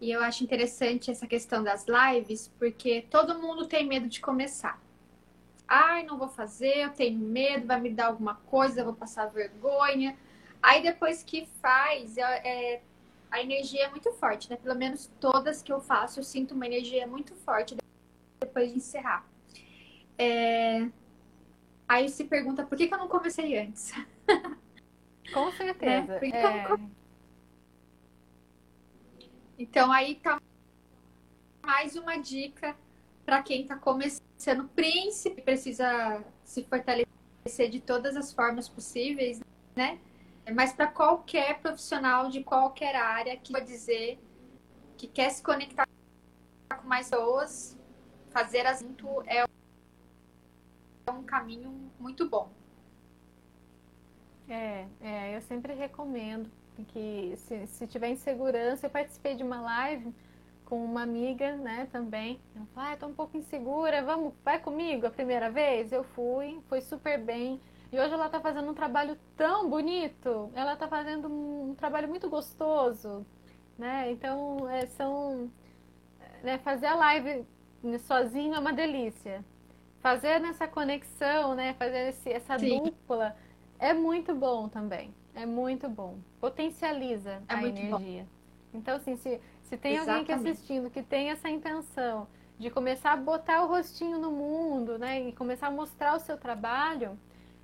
E 0.00 0.10
eu 0.10 0.22
acho 0.22 0.44
interessante 0.44 1.10
essa 1.10 1.26
questão 1.26 1.62
das 1.62 1.84
lives, 1.86 2.48
porque 2.58 3.06
todo 3.10 3.38
mundo 3.38 3.66
tem 3.66 3.86
medo 3.86 4.08
de 4.08 4.20
começar. 4.20 4.80
Ai, 5.66 6.04
não 6.04 6.16
vou 6.16 6.28
fazer, 6.28 6.78
eu 6.78 6.90
tenho 6.90 7.18
medo, 7.18 7.66
vai 7.66 7.80
me 7.80 7.90
dar 7.90 8.06
alguma 8.06 8.36
coisa, 8.46 8.80
eu 8.80 8.84
vou 8.84 8.94
passar 8.94 9.26
vergonha. 9.26 10.16
Aí 10.62 10.82
depois 10.82 11.22
que 11.22 11.46
faz, 11.60 12.16
é, 12.16 12.22
é, 12.22 12.82
a 13.30 13.42
energia 13.42 13.84
é 13.84 13.90
muito 13.90 14.10
forte, 14.12 14.48
né? 14.48 14.56
Pelo 14.56 14.74
menos 14.76 15.10
todas 15.20 15.62
que 15.62 15.72
eu 15.72 15.80
faço, 15.80 16.20
eu 16.20 16.24
sinto 16.24 16.54
uma 16.54 16.66
energia 16.66 17.06
muito 17.06 17.34
forte 17.34 17.76
depois 18.40 18.70
de 18.70 18.76
encerrar. 18.76 19.26
É... 20.16 20.88
Aí 21.88 22.08
se 22.08 22.24
pergunta 22.24 22.64
por 22.64 22.76
que, 22.76 22.86
que 22.86 22.94
eu 22.94 22.98
não 22.98 23.08
comecei 23.08 23.58
antes? 23.58 23.92
Com 25.32 25.52
certeza. 25.52 26.14
É, 26.14 26.18
que, 26.18 26.34
é... 26.34 26.64
eu 26.64 26.78
não 26.78 26.90
Então 29.58 29.90
aí 29.90 30.14
tá 30.14 30.40
mais 31.66 31.96
uma 31.96 32.16
dica 32.16 32.76
para 33.26 33.42
quem 33.42 33.62
está 33.62 33.76
começando, 33.76 34.68
príncipe, 34.68 35.42
precisa 35.42 36.24
se 36.44 36.62
fortalecer 36.62 37.68
de 37.68 37.80
todas 37.80 38.16
as 38.16 38.32
formas 38.32 38.68
possíveis, 38.68 39.40
né? 39.74 39.98
Mas 40.54 40.72
para 40.72 40.86
qualquer 40.86 41.58
profissional 41.60 42.30
de 42.30 42.44
qualquer 42.44 42.94
área 42.94 43.36
que 43.36 43.50
vai 43.50 43.62
dizer 43.62 44.18
que 44.96 45.08
quer 45.08 45.30
se 45.30 45.42
conectar 45.42 45.86
com 46.80 46.86
mais 46.86 47.10
pessoas, 47.10 47.76
fazer 48.30 48.64
assunto 48.64 49.22
é 49.26 49.44
um 51.10 51.24
caminho 51.24 51.90
muito 51.98 52.28
bom. 52.28 52.48
É, 54.48 54.86
é 55.00 55.36
eu 55.36 55.42
sempre 55.42 55.74
recomendo 55.74 56.48
que 56.84 57.34
se, 57.36 57.66
se 57.66 57.86
tiver 57.86 58.08
insegurança, 58.08 58.86
eu 58.86 58.90
participei 58.90 59.34
de 59.34 59.42
uma 59.42 59.60
live 59.60 60.14
com 60.64 60.84
uma 60.84 61.02
amiga, 61.02 61.56
né, 61.56 61.88
também. 61.90 62.38
Ela 62.54 62.66
falou, 62.74 62.90
ah, 62.90 62.96
tô 62.96 63.06
um 63.06 63.14
pouco 63.14 63.36
insegura, 63.38 64.02
vamos, 64.02 64.34
vai 64.44 64.58
comigo 64.58 65.06
a 65.06 65.10
primeira 65.10 65.50
vez? 65.50 65.92
Eu 65.92 66.04
fui, 66.04 66.60
foi 66.68 66.82
super 66.82 67.18
bem. 67.18 67.58
E 67.90 67.98
hoje 67.98 68.12
ela 68.12 68.26
está 68.26 68.38
fazendo 68.38 68.70
um 68.70 68.74
trabalho 68.74 69.18
tão 69.34 69.70
bonito, 69.70 70.50
ela 70.54 70.74
está 70.74 70.86
fazendo 70.86 71.26
um, 71.26 71.70
um, 71.70 71.74
trabalho 71.74 72.06
muito 72.06 72.28
gostoso, 72.28 73.24
né? 73.78 74.10
Então, 74.12 74.68
é, 74.68 74.84
são, 74.86 75.50
né, 76.42 76.58
fazer 76.58 76.86
a 76.86 76.94
live 76.94 77.46
sozinho 78.00 78.54
é 78.54 78.58
uma 78.58 78.72
delícia. 78.72 79.42
Fazer 80.00 80.38
nessa 80.38 80.68
conexão, 80.68 81.54
né, 81.54 81.72
fazer 81.74 82.10
esse, 82.10 82.30
essa 82.30 82.58
Sim. 82.58 82.82
dupla 82.82 83.34
é 83.78 83.94
muito 83.94 84.34
bom 84.34 84.68
também. 84.68 85.14
É 85.38 85.46
muito 85.46 85.88
bom. 85.88 86.18
Potencializa 86.40 87.40
é 87.48 87.54
a 87.54 87.62
energia. 87.62 88.24
Bom. 88.24 88.78
Então, 88.78 88.96
assim, 88.96 89.16
se, 89.16 89.40
se 89.62 89.76
tem 89.76 89.94
Exatamente. 89.94 90.32
alguém 90.32 90.42
que 90.42 90.50
assistindo 90.50 90.90
que 90.90 91.00
tem 91.00 91.30
essa 91.30 91.48
intenção 91.48 92.26
de 92.58 92.68
começar 92.70 93.12
a 93.12 93.16
botar 93.16 93.62
o 93.62 93.68
rostinho 93.68 94.18
no 94.18 94.32
mundo, 94.32 94.98
né, 94.98 95.28
e 95.28 95.32
começar 95.32 95.68
a 95.68 95.70
mostrar 95.70 96.16
o 96.16 96.18
seu 96.18 96.36
trabalho, 96.36 97.16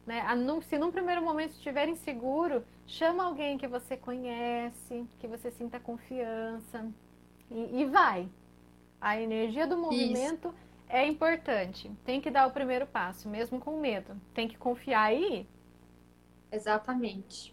né, 0.06 0.20
a, 0.20 0.36
num, 0.36 0.62
se 0.62 0.78
num 0.78 0.92
primeiro 0.92 1.20
momento 1.20 1.50
estiver 1.50 1.88
inseguro, 1.88 2.64
chama 2.86 3.24
alguém 3.24 3.58
que 3.58 3.66
você 3.66 3.96
conhece, 3.96 5.04
que 5.18 5.26
você 5.26 5.50
sinta 5.50 5.80
confiança 5.80 6.88
e, 7.50 7.80
e 7.80 7.84
vai. 7.86 8.28
A 9.00 9.20
energia 9.20 9.66
do 9.66 9.76
movimento 9.76 10.46
Isso. 10.46 10.54
é 10.88 11.04
importante. 11.04 11.90
Tem 12.04 12.20
que 12.20 12.30
dar 12.30 12.46
o 12.46 12.52
primeiro 12.52 12.86
passo, 12.86 13.28
mesmo 13.28 13.58
com 13.58 13.80
medo. 13.80 14.16
Tem 14.32 14.46
que 14.46 14.56
confiar 14.56 15.12
e 15.12 15.40
ir. 15.40 15.48
Exatamente. 16.52 17.52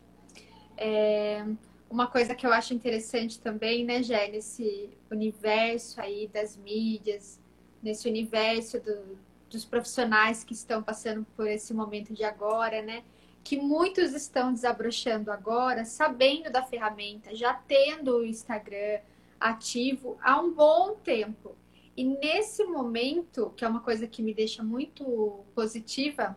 É, 0.83 1.45
uma 1.87 2.07
coisa 2.07 2.33
que 2.33 2.43
eu 2.43 2.51
acho 2.51 2.73
interessante 2.73 3.39
também, 3.39 3.85
né, 3.85 4.01
Gé, 4.01 4.29
nesse 4.29 4.89
universo 5.11 6.01
aí 6.01 6.27
das 6.27 6.57
mídias, 6.57 7.39
nesse 7.83 8.09
universo 8.09 8.79
do, 8.79 9.15
dos 9.47 9.63
profissionais 9.63 10.43
que 10.43 10.53
estão 10.53 10.81
passando 10.81 11.23
por 11.37 11.47
esse 11.47 11.71
momento 11.71 12.15
de 12.15 12.23
agora, 12.23 12.81
né? 12.81 13.03
Que 13.43 13.57
muitos 13.57 14.13
estão 14.13 14.51
desabrochando 14.51 15.31
agora, 15.31 15.85
sabendo 15.85 16.51
da 16.51 16.63
ferramenta, 16.63 17.35
já 17.35 17.53
tendo 17.53 18.17
o 18.17 18.25
Instagram 18.25 19.01
ativo 19.39 20.17
há 20.19 20.41
um 20.41 20.51
bom 20.51 20.95
tempo. 20.95 21.55
E 21.95 22.03
nesse 22.03 22.63
momento, 22.63 23.53
que 23.55 23.63
é 23.63 23.67
uma 23.67 23.81
coisa 23.81 24.07
que 24.07 24.23
me 24.23 24.33
deixa 24.33 24.63
muito 24.63 25.43
positiva, 25.53 26.35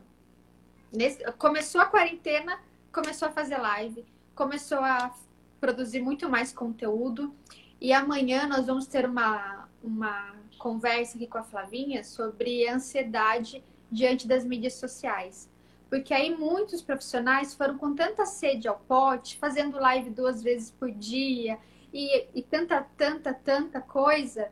nesse, 0.92 1.24
começou 1.32 1.80
a 1.80 1.86
quarentena, 1.86 2.60
começou 2.92 3.28
a 3.28 3.32
fazer 3.32 3.56
live, 3.56 4.04
começou 4.34 4.78
a 4.78 5.14
produzir 5.60 6.00
muito 6.00 6.28
mais 6.28 6.52
conteúdo. 6.52 7.34
E 7.80 7.92
amanhã 7.92 8.46
nós 8.46 8.66
vamos 8.66 8.86
ter 8.86 9.06
uma, 9.06 9.68
uma 9.82 10.34
conversa 10.58 11.16
aqui 11.16 11.26
com 11.26 11.38
a 11.38 11.42
Flavinha 11.42 12.02
sobre 12.04 12.68
ansiedade 12.68 13.62
diante 13.90 14.26
das 14.26 14.44
mídias 14.44 14.74
sociais. 14.74 15.48
Porque 15.88 16.12
aí 16.12 16.34
muitos 16.34 16.82
profissionais 16.82 17.54
foram 17.54 17.78
com 17.78 17.94
tanta 17.94 18.26
sede 18.26 18.66
ao 18.66 18.78
pote, 18.80 19.38
fazendo 19.38 19.78
live 19.78 20.10
duas 20.10 20.42
vezes 20.42 20.70
por 20.70 20.90
dia 20.90 21.58
e, 21.92 22.26
e 22.34 22.42
tanta, 22.42 22.82
tanta, 22.96 23.32
tanta 23.32 23.80
coisa, 23.80 24.50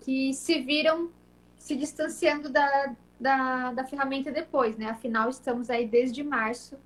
que 0.00 0.32
se 0.32 0.60
viram 0.60 1.10
se 1.58 1.74
distanciando 1.76 2.48
da, 2.48 2.94
da, 3.18 3.72
da 3.72 3.84
ferramenta 3.84 4.30
depois, 4.30 4.76
né? 4.76 4.86
Afinal, 4.86 5.28
estamos 5.28 5.70
aí 5.70 5.86
desde 5.86 6.22
março 6.22 6.78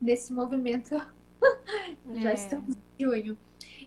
nesse 0.00 0.32
movimento 0.32 1.00
Já 2.20 2.30
é. 2.30 2.34
estamos 2.34 2.76
em 2.98 3.04
junho. 3.04 3.38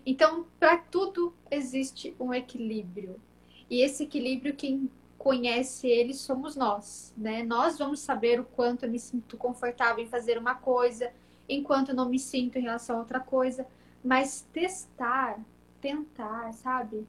Então, 0.04 0.46
para 0.58 0.78
tudo 0.78 1.34
existe 1.50 2.14
um 2.18 2.32
equilíbrio. 2.32 3.20
E 3.68 3.82
esse 3.82 4.04
equilíbrio, 4.04 4.54
quem 4.54 4.90
conhece 5.18 5.88
ele 5.88 6.14
somos 6.14 6.54
nós, 6.54 7.12
né? 7.16 7.42
Nós 7.42 7.78
vamos 7.78 7.98
saber 7.98 8.38
o 8.38 8.44
quanto 8.44 8.84
eu 8.84 8.90
me 8.90 8.98
sinto 8.98 9.36
confortável 9.36 10.04
em 10.04 10.08
fazer 10.08 10.38
uma 10.38 10.54
coisa, 10.54 11.12
enquanto 11.48 11.92
não 11.92 12.08
me 12.08 12.18
sinto 12.18 12.58
em 12.58 12.62
relação 12.62 12.96
a 12.96 13.00
outra 13.00 13.18
coisa. 13.18 13.66
Mas 14.04 14.46
testar, 14.52 15.40
tentar, 15.80 16.52
sabe? 16.52 17.04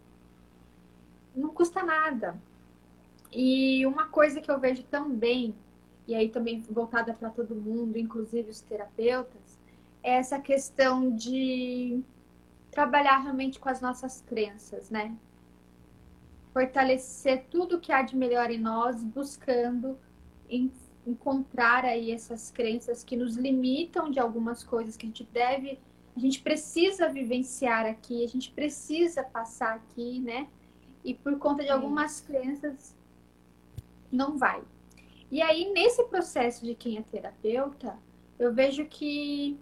Não 1.36 1.49
custa 1.49 1.84
nada. 1.84 2.36
E 3.32 3.86
uma 3.86 4.08
coisa 4.08 4.41
que 4.41 4.49
eu 4.49 4.60
vejo 4.60 4.82
também, 4.84 5.53
e 6.08 6.15
aí 6.15 6.30
também 6.30 6.62
voltada 6.62 7.13
para 7.13 7.30
todo 7.30 7.53
mundo, 7.53 7.97
inclusive 7.97 8.49
os 8.49 8.62
terapeutas, 8.62 9.46
essa 10.09 10.39
questão 10.39 11.13
de 11.13 12.01
trabalhar 12.71 13.17
realmente 13.17 13.59
com 13.59 13.67
as 13.67 13.81
nossas 13.81 14.21
crenças, 14.21 14.89
né? 14.89 15.15
Fortalecer 16.53 17.45
tudo 17.49 17.79
que 17.79 17.91
há 17.91 18.01
de 18.01 18.15
melhor 18.15 18.49
em 18.49 18.57
nós, 18.57 19.03
buscando 19.03 19.97
encontrar 21.05 21.83
aí 21.83 22.11
essas 22.11 22.49
crenças 22.49 23.03
que 23.03 23.17
nos 23.17 23.35
limitam 23.35 24.09
de 24.09 24.19
algumas 24.19 24.63
coisas 24.63 24.95
que 24.95 25.05
a 25.05 25.09
gente 25.09 25.25
deve, 25.25 25.79
a 26.15 26.19
gente 26.19 26.41
precisa 26.41 27.09
vivenciar 27.09 27.85
aqui, 27.85 28.23
a 28.23 28.27
gente 28.27 28.51
precisa 28.51 29.23
passar 29.23 29.75
aqui, 29.75 30.19
né? 30.19 30.47
E 31.03 31.13
por 31.13 31.37
conta 31.37 31.63
de 31.63 31.69
algumas 31.69 32.21
crenças 32.21 32.95
não 34.11 34.37
vai. 34.37 34.63
E 35.29 35.41
aí 35.41 35.71
nesse 35.73 36.03
processo 36.05 36.65
de 36.65 36.73
quem 36.73 36.97
é 36.97 37.01
terapeuta, 37.01 37.97
eu 38.39 38.53
vejo 38.53 38.85
que 38.85 39.59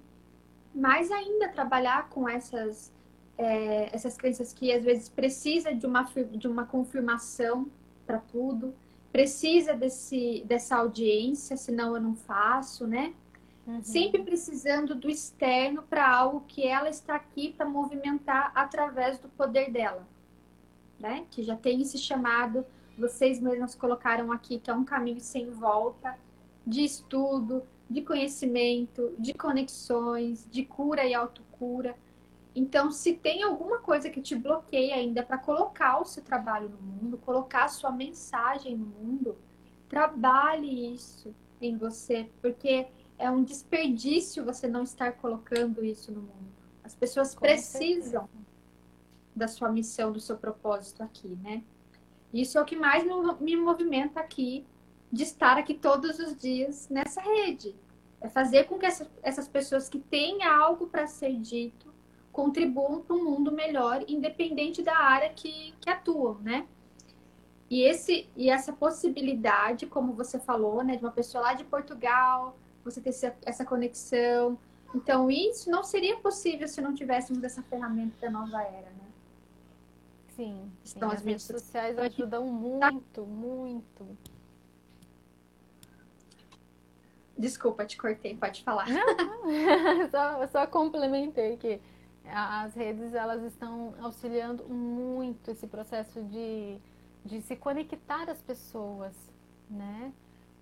mais 0.75 1.09
ainda 1.09 1.47
trabalhar 1.47 2.09
com 2.09 2.27
essas, 2.27 2.91
é, 3.37 3.95
essas 3.95 4.17
crenças 4.17 4.51
que 4.53 4.71
às 4.73 4.83
vezes 4.83 5.07
precisa 5.07 5.73
de 5.73 5.85
uma, 5.85 6.03
de 6.03 6.47
uma 6.47 6.65
confirmação 6.65 7.67
para 8.05 8.19
tudo, 8.19 8.75
precisa 9.11 9.73
desse, 9.73 10.43
dessa 10.45 10.75
audiência, 10.75 11.55
senão 11.55 11.95
eu 11.95 12.01
não 12.01 12.15
faço, 12.15 12.85
né? 12.85 13.13
Uhum. 13.65 13.81
Sempre 13.81 14.21
precisando 14.21 14.93
do 14.93 15.09
externo 15.09 15.81
para 15.81 16.07
algo 16.07 16.43
que 16.47 16.67
ela 16.67 16.89
está 16.89 17.15
aqui 17.15 17.53
para 17.53 17.65
movimentar 17.65 18.51
através 18.53 19.17
do 19.17 19.29
poder 19.29 19.71
dela, 19.71 20.05
né? 20.99 21.25
Que 21.31 21.41
já 21.41 21.55
tem 21.55 21.81
esse 21.81 21.97
chamado, 21.97 22.65
vocês 22.97 23.39
mesmos 23.39 23.73
colocaram 23.73 24.31
aqui, 24.31 24.59
que 24.59 24.69
é 24.69 24.73
um 24.73 24.83
caminho 24.83 25.21
sem 25.21 25.49
volta 25.49 26.17
de 26.67 26.83
estudo, 26.83 27.63
de 27.89 28.01
conhecimento, 28.01 29.13
de 29.19 29.33
conexões, 29.33 30.47
de 30.49 30.65
cura 30.65 31.05
e 31.05 31.13
autocura. 31.13 31.95
Então, 32.55 32.89
se 32.89 33.13
tem 33.13 33.43
alguma 33.43 33.79
coisa 33.79 34.09
que 34.09 34.21
te 34.21 34.35
bloqueia 34.35 34.95
ainda 34.95 35.21
para 35.21 35.37
colocar 35.37 35.99
o 36.01 36.05
seu 36.05 36.23
trabalho 36.23 36.69
no 36.69 36.77
mundo, 36.77 37.17
colocar 37.17 37.65
a 37.65 37.69
sua 37.69 37.91
mensagem 37.91 38.75
no 38.77 38.85
mundo, 38.85 39.37
trabalhe 39.89 40.93
isso 40.93 41.35
em 41.61 41.77
você, 41.77 42.29
porque 42.41 42.87
é 43.17 43.29
um 43.29 43.43
desperdício 43.43 44.43
você 44.43 44.67
não 44.67 44.83
estar 44.83 45.13
colocando 45.13 45.83
isso 45.83 46.11
no 46.11 46.21
mundo. 46.21 46.55
As 46.83 46.95
pessoas 46.95 47.33
Com 47.33 47.41
precisam 47.41 48.21
certeza. 48.23 48.29
da 49.35 49.47
sua 49.47 49.69
missão, 49.69 50.11
do 50.11 50.19
seu 50.19 50.37
propósito 50.37 51.03
aqui, 51.03 51.37
né? 51.41 51.63
Isso 52.33 52.57
é 52.57 52.61
o 52.61 52.65
que 52.65 52.75
mais 52.75 53.03
me 53.39 53.55
movimenta 53.55 54.19
aqui 54.19 54.65
de 55.15 55.23
estar 55.23 55.57
aqui 55.57 55.73
todos 55.73 56.19
os 56.19 56.35
dias 56.35 56.89
nessa 56.89 57.21
rede. 57.21 57.73
É 58.19 58.27
fazer 58.27 58.65
com 58.65 58.77
que 58.77 58.85
essa, 58.85 59.09
essas 59.23 59.47
pessoas 59.47 59.87
que 59.87 59.97
têm 59.97 60.43
algo 60.43 60.87
para 60.87 61.07
ser 61.07 61.33
dito 61.39 61.93
contribuam 62.33 63.01
para 63.01 63.15
um 63.15 63.23
mundo 63.23 63.49
melhor, 63.49 64.03
independente 64.09 64.83
da 64.83 64.97
área 64.97 65.29
que, 65.29 65.73
que 65.79 65.89
atuam, 65.89 66.37
né? 66.39 66.67
E, 67.69 67.81
esse, 67.83 68.27
e 68.35 68.49
essa 68.49 68.73
possibilidade, 68.73 69.85
como 69.85 70.11
você 70.11 70.37
falou, 70.37 70.83
né, 70.83 70.97
de 70.97 71.03
uma 71.03 71.11
pessoa 71.11 71.45
lá 71.45 71.53
de 71.53 71.63
Portugal, 71.63 72.57
você 72.83 72.99
ter 72.99 73.37
essa 73.45 73.63
conexão. 73.63 74.59
Então, 74.93 75.31
isso 75.31 75.71
não 75.71 75.81
seria 75.81 76.17
possível 76.17 76.67
se 76.67 76.81
não 76.81 76.93
tivéssemos 76.93 77.41
essa 77.41 77.63
ferramenta 77.63 78.15
da 78.19 78.29
nova 78.29 78.61
era, 78.61 78.89
né? 78.89 79.07
Sim, 80.35 80.69
sim 80.83 80.99
as 81.01 81.23
redes 81.23 81.45
sociais 81.45 81.97
ajudam 81.97 82.45
muito, 82.45 83.25
muito. 83.25 84.05
Desculpa, 87.37 87.85
te 87.85 87.97
cortei, 87.97 88.35
pode 88.35 88.63
falar. 88.63 88.87
só, 90.09 90.47
só 90.47 90.67
complementei 90.67 91.57
que 91.57 91.81
as 92.25 92.73
redes 92.73 93.13
elas 93.13 93.43
estão 93.43 93.93
auxiliando 94.01 94.67
muito 94.67 95.51
esse 95.51 95.67
processo 95.67 96.23
de, 96.23 96.77
de 97.23 97.41
se 97.41 97.55
conectar 97.55 98.29
às 98.29 98.41
pessoas, 98.41 99.13
né? 99.69 100.11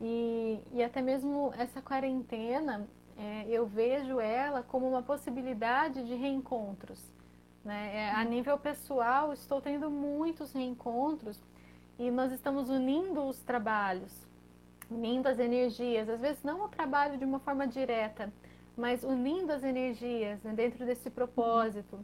E, 0.02 0.60
e 0.72 0.84
até 0.84 1.02
mesmo 1.02 1.54
essa 1.58 1.82
quarentena, 1.82 2.88
é, 3.18 3.46
eu 3.48 3.66
vejo 3.66 4.20
ela 4.20 4.64
como 4.64 4.88
uma 4.90 5.02
possibilidade 5.02 6.04
de 6.06 6.16
reencontros. 6.16 7.14
Né? 7.64 7.96
É, 7.96 8.12
a 8.12 8.24
nível 8.26 8.58
pessoal, 8.58 9.32
estou 9.32 9.62
tendo 9.62 9.90
muitos 9.90 10.52
reencontros 10.52 11.40
e 11.98 12.12
nós 12.12 12.32
estamos 12.32 12.70
unindo 12.70 13.24
os 13.24 13.40
trabalhos, 13.42 14.28
unindo 14.94 15.28
as 15.28 15.40
energias. 15.40 16.08
Às 16.08 16.22
vezes 16.22 16.44
não 16.44 16.66
o 16.66 16.70
trabalho 16.70 17.18
de 17.18 17.26
uma 17.26 17.40
forma 17.40 17.68
direta, 17.68 18.32
mas 18.78 19.04
unindo 19.04 19.52
as 19.52 19.64
energias 19.64 20.42
né, 20.44 20.54
dentro 20.54 20.86
desse 20.86 21.10
propósito. 21.10 22.00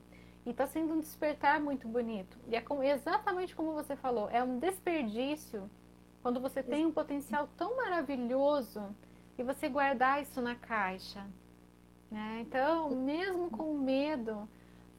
E 0.45 0.52
está 0.52 0.65
sendo 0.65 0.93
um 0.93 0.99
despertar 0.99 1.60
muito 1.60 1.88
bonito. 1.88 2.38
E 2.47 2.56
é 2.56 2.63
exatamente 2.91 3.56
como 3.56 3.73
você 3.73 3.95
falou, 3.95 4.30
é 4.30 4.43
um 4.43 4.58
desperdício 4.58 5.69
quando 6.21 6.39
você 6.39 6.63
tem 6.63 6.86
um 6.86 6.91
potencial 6.91 7.47
tão 7.56 7.78
maravilhoso 7.78 8.84
e 9.38 9.43
você 9.43 9.69
guardar 9.69 10.21
isso 10.21 10.41
na 10.41 10.56
caixa. 10.56 11.25
Né? 12.10 12.39
Então, 12.41 12.89
mesmo 12.91 13.49
com 13.49 13.73
medo, 13.78 14.49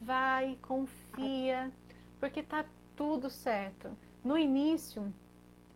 vai, 0.01 0.57
confia, 0.63 1.71
porque 2.19 2.43
tá 2.43 2.65
tudo 2.95 3.29
certo. 3.29 3.91
No 4.23 4.39
início, 4.39 5.13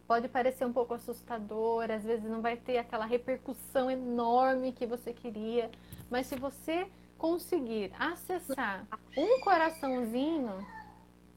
pode 0.07 0.29
parecer 0.29 0.65
um 0.65 0.73
pouco 0.73 0.95
assustador, 0.95 1.91
às 1.91 2.05
vezes 2.05 2.29
não 2.29 2.41
vai 2.41 2.57
ter 2.57 2.79
aquela 2.79 3.05
repercussão 3.05 3.91
enorme 3.91 4.73
que 4.73 4.87
você 4.87 5.13
queria, 5.13 5.71
mas 6.11 6.27
se 6.27 6.37
você 6.37 6.87
conseguir 7.17 7.93
acessar 7.99 8.87
um 9.17 9.41
coraçãozinho, 9.41 10.67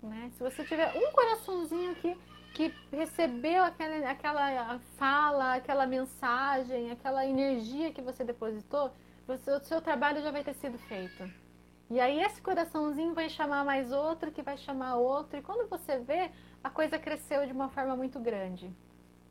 né? 0.02 0.32
Se 0.34 0.44
você 0.44 0.64
tiver 0.64 0.94
um 0.96 1.12
coraçãozinho 1.12 1.96
que, 1.96 2.18
que 2.54 2.74
recebeu 2.92 3.64
aquela, 3.64 4.10
aquela 4.10 4.80
fala, 4.98 5.56
aquela 5.56 5.86
mensagem, 5.86 6.92
aquela 6.92 7.26
energia 7.26 7.94
que 7.94 8.02
você 8.02 8.24
depositou, 8.24 8.92
você, 9.26 9.52
o 9.52 9.60
seu 9.60 9.82
trabalho 9.82 10.22
já 10.22 10.32
vai 10.32 10.44
ter 10.44 10.54
sido 10.56 10.78
feito. 10.78 11.30
E 11.90 12.02
aí 12.02 12.22
esse 12.22 12.42
coraçãozinho 12.42 13.14
vai 13.14 13.30
chamar 13.30 13.64
mais 13.64 13.92
outro, 13.94 14.32
que 14.32 14.42
vai 14.42 14.58
chamar 14.58 14.96
outro, 14.96 15.40
e 15.40 15.42
quando 15.42 15.70
você 15.70 16.00
vê, 16.00 16.32
a 16.68 16.70
coisa 16.70 17.00
cresceu 17.00 17.46
de 17.46 17.54
uma 17.54 17.70
forma 17.70 17.96
muito 17.96 18.20
grande. 18.20 18.72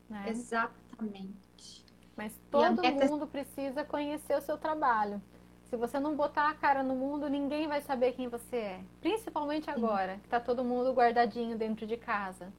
Né? 0.09 0.25
Exatamente. 0.27 1.85
Mas 2.15 2.33
todo 2.49 2.81
meta... 2.81 3.05
mundo 3.05 3.27
precisa 3.27 3.83
conhecer 3.83 4.35
o 4.35 4.41
seu 4.41 4.57
trabalho. 4.57 5.21
Se 5.69 5.75
você 5.75 5.99
não 5.99 6.15
botar 6.15 6.49
a 6.49 6.55
cara 6.55 6.81
no 6.81 6.95
mundo, 6.95 7.29
ninguém 7.29 7.67
vai 7.67 7.81
saber 7.81 8.13
quem 8.13 8.27
você 8.27 8.55
é. 8.55 8.81
Principalmente 9.01 9.69
agora, 9.69 10.13
Sim. 10.13 10.19
que 10.19 10.25
está 10.25 10.39
todo 10.39 10.63
mundo 10.63 10.93
guardadinho 10.93 11.57
dentro 11.57 11.85
de 11.85 11.95
casa. 11.95 12.51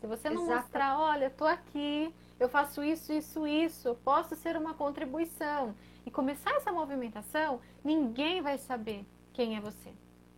Se 0.00 0.06
você 0.06 0.30
não 0.30 0.42
Exato. 0.42 0.60
mostrar, 0.60 0.98
olha, 1.00 1.26
estou 1.26 1.48
aqui, 1.48 2.14
eu 2.38 2.48
faço 2.48 2.84
isso, 2.84 3.12
isso, 3.12 3.46
isso, 3.46 3.96
posso 4.04 4.36
ser 4.36 4.56
uma 4.56 4.74
contribuição. 4.74 5.74
E 6.06 6.10
começar 6.10 6.52
essa 6.52 6.70
movimentação, 6.70 7.60
ninguém 7.82 8.42
vai 8.42 8.58
saber 8.58 9.04
quem 9.32 9.56
é 9.56 9.60
você. 9.60 9.92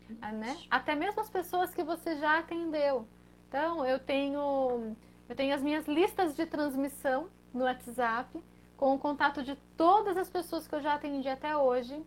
Né? 0.08 0.56
Até 0.70 0.94
mesmo 0.94 1.20
as 1.20 1.28
pessoas 1.28 1.74
que 1.74 1.82
você 1.82 2.16
já 2.16 2.38
atendeu. 2.38 3.06
Então, 3.48 3.84
eu 3.84 3.98
tenho, 3.98 4.96
eu 5.28 5.36
tenho 5.36 5.54
as 5.54 5.62
minhas 5.62 5.86
listas 5.86 6.34
de 6.34 6.46
transmissão 6.46 7.28
no 7.52 7.64
WhatsApp 7.64 8.42
com 8.76 8.94
o 8.94 8.98
contato 8.98 9.42
de 9.42 9.56
todas 9.76 10.16
as 10.16 10.28
pessoas 10.28 10.68
que 10.68 10.74
eu 10.74 10.82
já 10.82 10.94
atendi 10.94 11.28
até 11.28 11.56
hoje. 11.56 12.02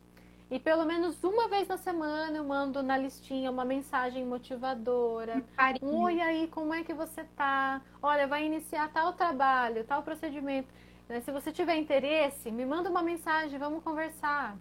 E 0.52 0.60
pelo 0.60 0.84
menos 0.84 1.24
uma 1.24 1.48
vez 1.48 1.68
na 1.68 1.78
semana 1.78 2.38
eu 2.38 2.44
mando 2.44 2.82
na 2.82 2.98
listinha 2.98 3.52
uma 3.52 3.64
mensagem 3.64 4.26
motivadora. 4.26 5.44
Um 5.82 6.02
oi 6.04 6.20
aí, 6.22 6.48
como 6.48 6.74
é 6.74 6.84
que 6.84 6.94
você 6.94 7.24
tá? 7.36 7.82
Olha, 8.02 8.28
vai 8.28 8.46
iniciar 8.46 8.92
tal 8.92 9.14
trabalho, 9.14 9.84
tal 9.84 10.02
procedimento. 10.02 10.68
Né, 11.08 11.22
se 11.22 11.32
você 11.32 11.52
tiver 11.52 11.76
interesse, 11.76 12.52
me 12.52 12.66
manda 12.66 12.90
uma 12.90 13.04
mensagem, 13.04 13.60
vamos 13.60 13.84
conversar. 13.84 14.58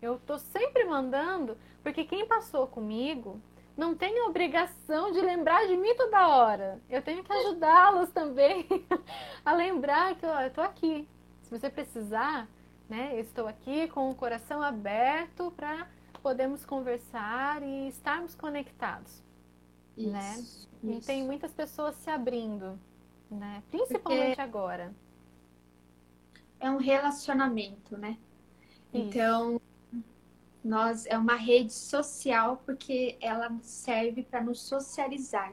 Eu 0.00 0.20
tô 0.20 0.38
sempre 0.38 0.84
mandando, 0.84 1.56
porque 1.82 2.04
quem 2.04 2.26
passou 2.26 2.66
comigo 2.68 3.40
não 3.76 3.94
tem 3.94 4.18
a 4.20 4.26
obrigação 4.26 5.12
de 5.12 5.20
lembrar 5.20 5.66
de 5.66 5.76
mim 5.76 5.94
toda 5.96 6.28
hora. 6.28 6.80
Eu 6.88 7.02
tenho 7.02 7.22
que 7.22 7.32
ajudá-los 7.32 8.10
também 8.10 8.66
a 9.44 9.52
lembrar 9.52 10.14
que 10.16 10.24
ó, 10.24 10.40
eu 10.40 10.48
estou 10.48 10.64
aqui. 10.64 11.06
Se 11.42 11.50
você 11.50 11.68
precisar, 11.68 12.48
né, 12.88 13.10
eu 13.14 13.20
estou 13.20 13.46
aqui 13.46 13.86
com 13.88 14.10
o 14.10 14.14
coração 14.14 14.62
aberto 14.62 15.52
para 15.54 15.86
podermos 16.22 16.64
conversar 16.64 17.62
e 17.62 17.88
estarmos 17.88 18.34
conectados. 18.34 19.22
Isso, 19.96 20.10
né? 20.10 20.34
Isso. 20.38 20.68
E 20.82 21.00
tem 21.00 21.22
muitas 21.22 21.52
pessoas 21.52 21.94
se 21.96 22.10
abrindo, 22.10 22.78
né? 23.30 23.62
Principalmente 23.70 24.28
Porque 24.28 24.40
agora. 24.40 24.94
É 26.58 26.70
um 26.70 26.78
relacionamento, 26.78 27.96
né? 27.96 28.16
Isso. 28.92 29.08
Então, 29.08 29.60
nós 30.66 31.06
é 31.06 31.16
uma 31.16 31.36
rede 31.36 31.72
social 31.72 32.60
porque 32.66 33.16
ela 33.20 33.56
serve 33.62 34.24
para 34.24 34.42
nos 34.42 34.60
socializar, 34.60 35.52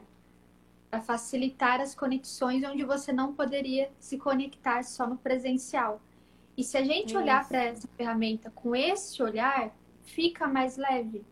para 0.90 1.00
facilitar 1.00 1.80
as 1.80 1.94
conexões 1.94 2.64
onde 2.64 2.84
você 2.84 3.12
não 3.12 3.32
poderia 3.32 3.92
se 4.00 4.18
conectar 4.18 4.82
só 4.82 5.06
no 5.06 5.16
presencial. 5.16 6.00
E 6.56 6.64
se 6.64 6.76
a 6.76 6.82
gente 6.82 7.10
Isso. 7.10 7.18
olhar 7.18 7.46
para 7.46 7.62
essa 7.62 7.86
ferramenta 7.96 8.50
com 8.50 8.74
esse 8.74 9.22
olhar, 9.22 9.70
fica 10.02 10.48
mais 10.48 10.76
leve. 10.76 11.24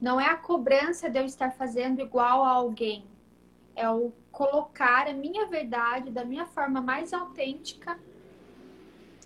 Não 0.00 0.20
é 0.20 0.26
a 0.26 0.36
cobrança 0.36 1.08
de 1.08 1.20
eu 1.20 1.24
estar 1.24 1.52
fazendo 1.52 2.00
igual 2.00 2.42
a 2.42 2.50
alguém, 2.50 3.04
é 3.76 3.88
o 3.88 4.12
colocar 4.32 5.06
a 5.06 5.12
minha 5.12 5.46
verdade 5.46 6.10
da 6.10 6.24
minha 6.24 6.46
forma 6.46 6.80
mais 6.80 7.12
autêntica 7.12 7.96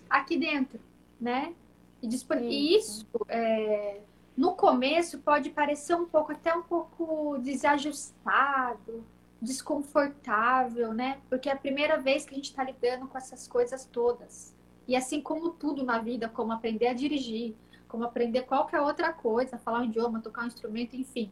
aqui 0.07 0.37
dentro, 0.37 0.79
né? 1.19 1.55
E, 2.01 2.75
isso, 2.77 3.05
é, 3.27 3.99
no 4.35 4.53
começo, 4.53 5.19
pode 5.19 5.49
parecer 5.49 5.95
um 5.95 6.05
pouco, 6.05 6.31
até 6.31 6.53
um 6.53 6.63
pouco 6.63 7.37
desajustado, 7.39 9.03
desconfortável, 9.41 10.93
né? 10.93 11.19
Porque 11.29 11.49
é 11.49 11.53
a 11.53 11.57
primeira 11.57 11.97
vez 11.97 12.25
que 12.25 12.33
a 12.33 12.35
gente 12.35 12.49
está 12.49 12.63
lidando 12.63 13.07
com 13.07 13.17
essas 13.17 13.47
coisas 13.47 13.85
todas. 13.85 14.55
E 14.87 14.95
assim 14.95 15.21
como 15.21 15.49
tudo 15.51 15.83
na 15.83 15.99
vida, 15.99 16.29
como 16.29 16.51
aprender 16.51 16.87
a 16.87 16.93
dirigir, 16.93 17.55
como 17.87 18.03
aprender 18.03 18.43
qualquer 18.43 18.81
outra 18.81 19.11
coisa, 19.11 19.57
falar 19.57 19.79
um 19.79 19.85
idioma, 19.85 20.21
tocar 20.21 20.43
um 20.43 20.47
instrumento, 20.47 20.95
enfim. 20.95 21.31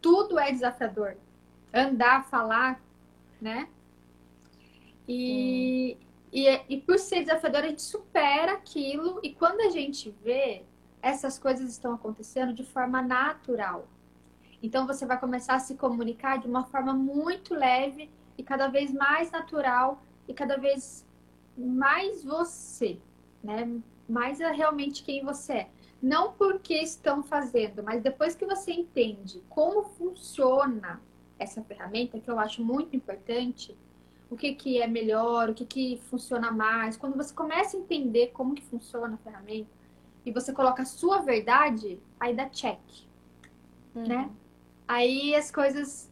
Tudo 0.00 0.38
é 0.38 0.50
desafiador. 0.50 1.16
Andar, 1.72 2.24
falar, 2.28 2.80
né? 3.40 3.68
E, 5.08 5.96
e, 6.32 6.48
e 6.68 6.80
por 6.80 6.98
ser 6.98 7.20
desafiador, 7.20 7.64
a 7.64 7.68
gente 7.68 7.82
supera 7.82 8.52
aquilo 8.52 9.20
e 9.22 9.34
quando 9.34 9.60
a 9.60 9.70
gente 9.70 10.10
vê, 10.22 10.64
essas 11.02 11.38
coisas 11.38 11.68
estão 11.70 11.92
acontecendo 11.92 12.54
de 12.54 12.64
forma 12.64 13.02
natural. 13.02 13.86
Então 14.62 14.86
você 14.86 15.04
vai 15.04 15.18
começar 15.20 15.56
a 15.56 15.58
se 15.58 15.74
comunicar 15.74 16.38
de 16.38 16.46
uma 16.46 16.64
forma 16.64 16.94
muito 16.94 17.54
leve 17.54 18.08
e 18.38 18.42
cada 18.42 18.68
vez 18.68 18.92
mais 18.92 19.30
natural 19.30 20.02
e 20.26 20.32
cada 20.32 20.56
vez 20.56 21.04
mais 21.56 22.24
você, 22.24 22.98
né? 23.42 23.80
Mais 24.08 24.40
é 24.40 24.50
realmente 24.50 25.02
quem 25.02 25.22
você 25.24 25.52
é. 25.52 25.70
Não 26.00 26.32
porque 26.32 26.74
estão 26.74 27.22
fazendo, 27.22 27.82
mas 27.82 28.02
depois 28.02 28.34
que 28.34 28.46
você 28.46 28.72
entende 28.72 29.42
como 29.48 29.84
funciona 29.84 31.00
essa 31.38 31.62
ferramenta, 31.62 32.18
que 32.18 32.30
eu 32.30 32.38
acho 32.38 32.64
muito 32.64 32.96
importante, 32.96 33.76
o 34.32 34.36
que, 34.36 34.54
que 34.54 34.80
é 34.80 34.86
melhor, 34.86 35.50
o 35.50 35.54
que, 35.54 35.66
que 35.66 36.00
funciona 36.08 36.50
mais. 36.50 36.96
Quando 36.96 37.16
você 37.16 37.34
começa 37.34 37.76
a 37.76 37.80
entender 37.80 38.28
como 38.28 38.54
que 38.54 38.62
funciona 38.62 39.14
a 39.14 39.18
ferramenta 39.18 39.68
e 40.24 40.32
você 40.32 40.54
coloca 40.54 40.82
a 40.82 40.86
sua 40.86 41.18
verdade, 41.18 42.00
aí 42.18 42.34
dá 42.34 42.48
check, 42.48 42.80
uhum. 43.94 44.06
né? 44.06 44.30
Aí 44.88 45.34
as 45.34 45.50
coisas, 45.50 46.10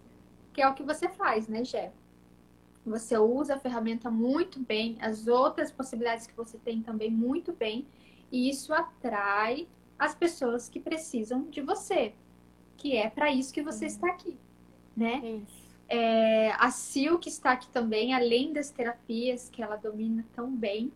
que 0.53 0.61
é 0.61 0.68
o 0.68 0.74
que 0.74 0.82
você 0.82 1.09
faz, 1.09 1.49
né, 1.49 1.64
Jé? 1.64 1.92
Você 2.84 3.16
usa 3.16 3.55
a 3.55 3.59
ferramenta 3.59 4.11
muito 4.11 4.61
bem, 4.61 4.99
as 5.01 5.26
outras 5.26 5.70
possibilidades 5.70 6.26
que 6.26 6.36
você 6.36 6.59
tem 6.59 6.82
também 6.82 7.11
muito 7.11 7.55
bem, 7.55 7.86
e 8.30 8.51
isso 8.51 8.74
atrai 8.74 9.66
as 9.99 10.14
pessoas 10.14 10.68
que 10.68 10.78
precisam 10.78 11.44
de 11.44 11.62
você, 11.62 12.12
que 12.76 12.99
é 12.99 13.09
para 13.09 13.30
isso 13.32 13.53
que 13.53 13.62
você 13.62 13.86
uhum. 13.86 13.90
está 13.90 14.09
aqui, 14.09 14.36
né? 14.94 15.42
Isso. 15.42 15.59
É, 15.93 16.53
a 16.53 16.70
Sil, 16.70 17.18
que 17.18 17.28
está 17.28 17.51
aqui 17.51 17.68
também, 17.68 18.14
além 18.14 18.53
das 18.53 18.70
terapias 18.70 19.49
que 19.51 19.61
ela 19.61 19.74
domina 19.74 20.24
tão 20.36 20.55
bem, 20.55 20.93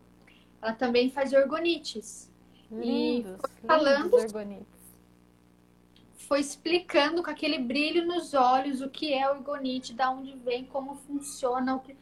ela 0.63 0.73
também 0.73 1.11
faz 1.11 1.33
orgonites. 1.33 2.33
Lindos, 2.71 3.41
e 3.63 3.67
falando, 3.67 4.15
orgonites. 4.15 4.67
foi 6.17 6.39
explicando 6.39 7.25
com 7.25 7.31
aquele 7.31 7.59
brilho 7.59 8.07
nos 8.07 8.35
olhos 8.35 8.81
o 8.81 8.89
que 8.89 9.13
é 9.13 9.29
orgonite, 9.29 9.93
da 9.93 10.11
onde 10.11 10.37
vem, 10.37 10.65
como 10.65 10.95
funciona, 10.95 11.75
o 11.75 11.81
que, 11.81 11.97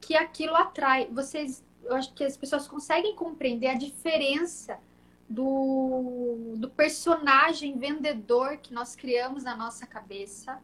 que 0.00 0.16
aquilo 0.16 0.56
atrai. 0.56 1.06
Vocês, 1.06 1.64
eu 1.84 1.94
acho 1.94 2.12
que 2.12 2.24
as 2.24 2.36
pessoas 2.36 2.66
conseguem 2.66 3.14
compreender 3.14 3.68
a 3.68 3.74
diferença 3.74 4.80
do, 5.28 6.54
do 6.56 6.68
personagem 6.70 7.78
vendedor 7.78 8.56
que 8.56 8.74
nós 8.74 8.96
criamos 8.96 9.44
na 9.44 9.56
nossa 9.56 9.86
cabeça 9.86 10.60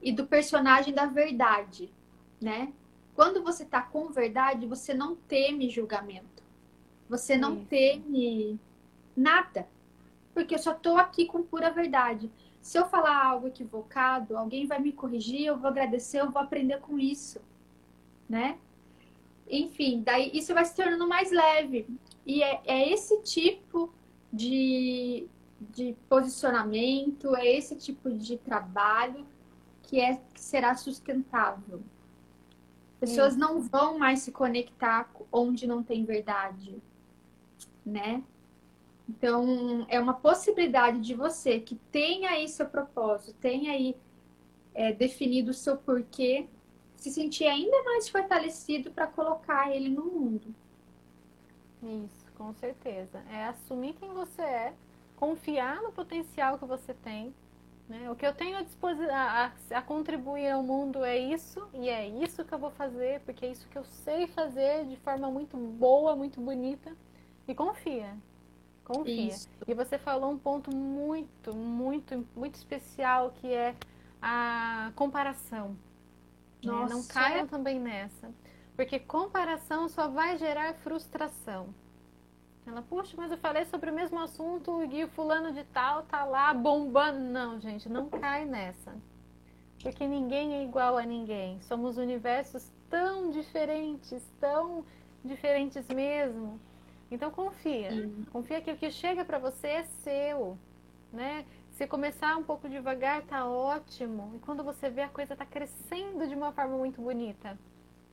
e 0.00 0.12
do 0.12 0.26
personagem 0.26 0.94
da 0.94 1.06
verdade, 1.06 1.92
né? 2.40 2.72
Quando 3.14 3.42
você 3.42 3.64
está 3.64 3.82
com 3.82 4.08
verdade, 4.08 4.66
você 4.66 4.94
não 4.94 5.14
teme 5.14 5.68
julgamento. 5.68 6.42
Você 7.08 7.36
não 7.36 7.56
Isso. 7.56 7.66
teme 7.66 8.58
nada. 9.16 9.68
Porque 10.32 10.54
eu 10.54 10.58
só 10.58 10.72
estou 10.72 10.96
aqui 10.96 11.26
com 11.26 11.42
pura 11.42 11.70
verdade. 11.70 12.30
Se 12.62 12.78
eu 12.78 12.86
falar 12.86 13.24
algo 13.24 13.48
equivocado, 13.48 14.36
alguém 14.36 14.66
vai 14.66 14.78
me 14.78 14.92
corrigir, 14.92 15.44
eu 15.44 15.58
vou 15.58 15.68
agradecer, 15.68 16.20
eu 16.20 16.30
vou 16.30 16.40
aprender 16.40 16.78
com 16.80 16.98
isso, 16.98 17.40
né? 18.28 18.58
Enfim, 19.48 20.02
daí 20.02 20.30
isso 20.32 20.54
vai 20.54 20.64
se 20.64 20.74
tornando 20.74 21.08
mais 21.08 21.32
leve. 21.32 21.86
E 22.24 22.42
é, 22.42 22.60
é 22.64 22.88
esse 22.90 23.20
tipo 23.22 23.92
de, 24.32 25.26
de 25.60 25.96
posicionamento, 26.08 27.34
é 27.34 27.46
esse 27.46 27.74
tipo 27.74 28.10
de 28.10 28.36
trabalho 28.38 29.26
que, 29.90 29.98
é, 29.98 30.20
que 30.32 30.40
será 30.40 30.76
sustentável. 30.76 31.82
Pessoas 33.00 33.36
não 33.36 33.60
vão 33.60 33.98
mais 33.98 34.20
se 34.20 34.30
conectar 34.30 35.10
onde 35.32 35.66
não 35.66 35.82
tem 35.82 36.04
verdade, 36.04 36.80
né? 37.84 38.22
Então, 39.08 39.84
é 39.88 39.98
uma 39.98 40.14
possibilidade 40.14 41.00
de 41.00 41.12
você 41.12 41.58
que 41.58 41.74
tenha 41.90 42.30
aí 42.30 42.46
seu 42.48 42.66
propósito, 42.66 43.34
tenha 43.40 43.72
aí 43.72 43.96
é, 44.72 44.92
definido 44.92 45.50
o 45.50 45.54
seu 45.54 45.76
porquê, 45.76 46.46
se 46.94 47.10
sentir 47.10 47.46
ainda 47.46 47.82
mais 47.82 48.08
fortalecido 48.08 48.92
para 48.92 49.08
colocar 49.08 49.74
ele 49.74 49.88
no 49.88 50.04
mundo. 50.04 50.54
Isso, 51.82 52.30
com 52.38 52.54
certeza. 52.54 53.24
É 53.28 53.46
assumir 53.46 53.94
quem 53.94 54.10
você 54.10 54.42
é, 54.42 54.74
confiar 55.16 55.82
no 55.82 55.90
potencial 55.90 56.60
que 56.60 56.64
você 56.64 56.94
tem. 56.94 57.34
Né? 57.90 58.08
O 58.08 58.14
que 58.14 58.24
eu 58.24 58.32
tenho 58.32 58.56
a, 58.56 59.52
a, 59.72 59.78
a 59.78 59.82
contribuir 59.82 60.48
ao 60.48 60.62
mundo 60.62 61.04
é 61.04 61.18
isso, 61.18 61.68
e 61.74 61.88
é 61.88 62.06
isso 62.06 62.44
que 62.44 62.54
eu 62.54 62.58
vou 62.58 62.70
fazer, 62.70 63.18
porque 63.22 63.44
é 63.44 63.50
isso 63.50 63.66
que 63.68 63.76
eu 63.76 63.82
sei 63.84 64.28
fazer 64.28 64.86
de 64.86 64.96
forma 64.98 65.28
muito 65.28 65.56
boa, 65.56 66.14
muito 66.14 66.40
bonita. 66.40 66.96
E 67.48 67.54
confia, 67.54 68.16
Confia. 68.84 69.26
Isso. 69.26 69.48
E 69.66 69.74
você 69.74 69.98
falou 69.98 70.30
um 70.30 70.38
ponto 70.38 70.74
muito, 70.74 71.52
muito, 71.52 72.26
muito 72.36 72.54
especial 72.54 73.32
que 73.40 73.52
é 73.52 73.74
a 74.22 74.92
comparação. 74.94 75.76
Né? 76.62 76.72
Não 76.88 77.04
caiam 77.04 77.46
também 77.46 77.80
nessa. 77.80 78.32
Porque 78.76 79.00
comparação 79.00 79.88
só 79.88 80.06
vai 80.06 80.38
gerar 80.38 80.74
frustração. 80.74 81.74
Ela, 82.70 82.82
puxa, 82.82 83.16
mas 83.16 83.32
eu 83.32 83.36
falei 83.36 83.64
sobre 83.64 83.90
o 83.90 83.92
mesmo 83.92 84.16
assunto 84.20 84.84
e 84.84 85.02
o 85.02 85.08
fulano 85.08 85.52
de 85.52 85.64
tal 85.64 86.04
tá 86.04 86.24
lá 86.24 86.54
bombando. 86.54 87.18
Não, 87.18 87.58
gente, 87.58 87.88
não 87.88 88.08
cai 88.08 88.44
nessa. 88.44 88.94
Porque 89.82 90.06
ninguém 90.06 90.54
é 90.54 90.62
igual 90.62 90.96
a 90.96 91.02
ninguém. 91.02 91.60
Somos 91.62 91.98
universos 91.98 92.70
tão 92.88 93.30
diferentes, 93.30 94.22
tão 94.38 94.84
diferentes 95.24 95.84
mesmo, 95.88 96.60
então 97.10 97.28
confia. 97.32 97.90
Uhum. 97.90 98.24
Confia 98.30 98.60
que 98.60 98.70
o 98.70 98.76
que 98.76 98.90
chega 98.90 99.24
para 99.24 99.38
você 99.38 99.66
é 99.66 99.82
seu, 99.82 100.56
né? 101.12 101.44
Se 101.72 101.88
começar 101.88 102.36
um 102.36 102.44
pouco 102.44 102.68
devagar, 102.68 103.22
tá 103.22 103.46
ótimo. 103.48 104.30
E 104.36 104.38
quando 104.38 104.62
você 104.62 104.88
vê 104.88 105.02
a 105.02 105.08
coisa 105.08 105.34
tá 105.34 105.44
crescendo 105.44 106.28
de 106.28 106.36
uma 106.36 106.52
forma 106.52 106.76
muito 106.76 107.00
bonita, 107.00 107.58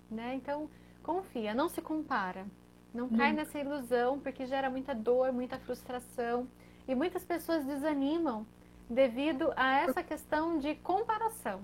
né? 0.09 0.33
Então, 0.33 0.67
confia, 1.03 1.53
não 1.53 1.69
se 1.69 1.79
compara. 1.79 2.47
Não 2.93 3.09
cai 3.09 3.33
nessa 3.33 3.59
ilusão, 3.59 4.19
porque 4.19 4.45
gera 4.45 4.69
muita 4.69 4.95
dor, 4.95 5.31
muita 5.31 5.59
frustração. 5.59 6.47
E 6.88 6.95
muitas 6.95 7.23
pessoas 7.23 7.65
desanimam 7.65 8.45
devido 8.89 9.51
a 9.55 9.79
essa 9.79 10.01
questão 10.01 10.57
de 10.57 10.75
comparação. 10.75 11.61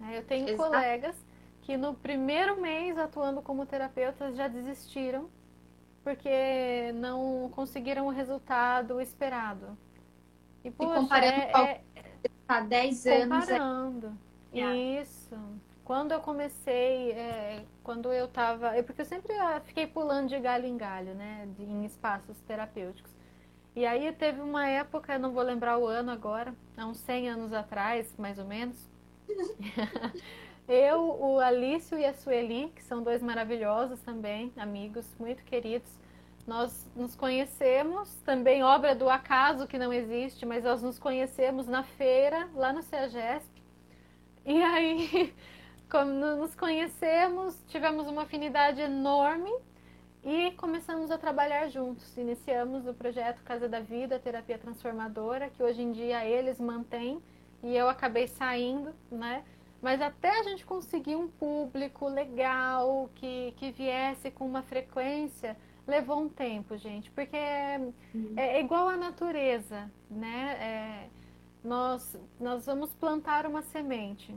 Né? 0.00 0.18
Eu 0.18 0.24
tenho 0.24 0.48
Exato. 0.48 0.70
colegas 0.70 1.16
que 1.62 1.76
no 1.76 1.94
primeiro 1.94 2.60
mês 2.60 2.98
atuando 2.98 3.40
como 3.42 3.66
terapeutas 3.66 4.34
já 4.36 4.48
desistiram 4.48 5.28
porque 6.02 6.92
não 6.94 7.48
conseguiram 7.54 8.06
o 8.06 8.10
resultado 8.10 9.00
esperado. 9.00 9.78
E, 10.64 10.70
poxa, 10.70 10.92
e 10.92 11.00
comparando 11.00 11.40
é, 11.58 11.80
há 12.48 12.60
10 12.60 13.06
anos. 13.06 13.20
É 13.20 13.28
comparando. 13.28 14.18
É... 14.52 15.00
Isso. 15.00 15.36
Quando 15.84 16.12
eu 16.12 16.20
comecei, 16.20 17.12
é, 17.12 17.64
quando 17.82 18.12
eu 18.12 18.26
estava. 18.26 18.76
É 18.76 18.82
porque 18.82 19.02
eu 19.02 19.06
sempre 19.06 19.32
ah, 19.34 19.60
fiquei 19.64 19.86
pulando 19.86 20.28
de 20.28 20.38
galho 20.38 20.66
em 20.66 20.76
galho, 20.76 21.14
né? 21.14 21.48
Em 21.58 21.84
espaços 21.84 22.38
terapêuticos. 22.42 23.10
E 23.74 23.86
aí 23.86 24.12
teve 24.12 24.40
uma 24.40 24.68
época, 24.68 25.18
não 25.18 25.32
vou 25.32 25.42
lembrar 25.42 25.78
o 25.78 25.86
ano 25.86 26.10
agora, 26.10 26.54
há 26.76 26.86
uns 26.86 26.98
100 26.98 27.30
anos 27.30 27.52
atrás, 27.52 28.14
mais 28.18 28.38
ou 28.38 28.44
menos. 28.44 28.76
Eu, 30.68 31.00
o 31.20 31.40
Alício 31.40 31.98
e 31.98 32.04
a 32.04 32.12
Sueli, 32.12 32.70
que 32.74 32.82
são 32.84 33.02
dois 33.02 33.22
maravilhosos 33.22 34.00
também, 34.02 34.52
amigos 34.56 35.06
muito 35.18 35.42
queridos, 35.42 35.90
nós 36.46 36.88
nos 36.94 37.16
conhecemos, 37.16 38.14
também 38.24 38.62
obra 38.62 38.94
do 38.94 39.08
acaso 39.08 39.66
que 39.66 39.78
não 39.78 39.92
existe, 39.92 40.44
mas 40.44 40.64
nós 40.64 40.82
nos 40.82 40.98
conhecemos 40.98 41.66
na 41.66 41.82
feira, 41.82 42.48
lá 42.54 42.72
no 42.72 42.82
CEAGESP. 42.82 43.62
E 44.44 44.62
aí, 44.62 45.34
nos 46.00 46.54
conhecemos, 46.54 47.54
tivemos 47.68 48.06
uma 48.06 48.22
afinidade 48.22 48.80
enorme 48.80 49.52
e 50.24 50.52
começamos 50.52 51.10
a 51.10 51.18
trabalhar 51.18 51.68
juntos. 51.68 52.16
Iniciamos 52.16 52.86
o 52.86 52.94
projeto 52.94 53.42
Casa 53.42 53.68
da 53.68 53.80
Vida, 53.80 54.18
Terapia 54.18 54.56
Transformadora, 54.56 55.50
que 55.50 55.62
hoje 55.62 55.82
em 55.82 55.92
dia 55.92 56.24
eles 56.24 56.58
mantêm 56.58 57.20
e 57.62 57.76
eu 57.76 57.88
acabei 57.88 58.26
saindo, 58.26 58.94
né? 59.10 59.44
Mas 59.82 60.00
até 60.00 60.30
a 60.40 60.42
gente 60.44 60.64
conseguir 60.64 61.16
um 61.16 61.28
público 61.28 62.08
legal, 62.08 63.10
que, 63.14 63.52
que 63.56 63.72
viesse 63.72 64.30
com 64.30 64.46
uma 64.46 64.62
frequência, 64.62 65.56
levou 65.86 66.20
um 66.20 66.28
tempo, 66.28 66.76
gente. 66.76 67.10
Porque 67.10 67.36
é, 67.36 67.78
uhum. 68.14 68.34
é 68.36 68.60
igual 68.60 68.88
à 68.88 68.96
natureza, 68.96 69.90
né? 70.08 70.56
É, 70.60 71.08
nós, 71.64 72.16
nós 72.40 72.66
vamos 72.66 72.94
plantar 72.94 73.46
uma 73.46 73.62
semente. 73.62 74.34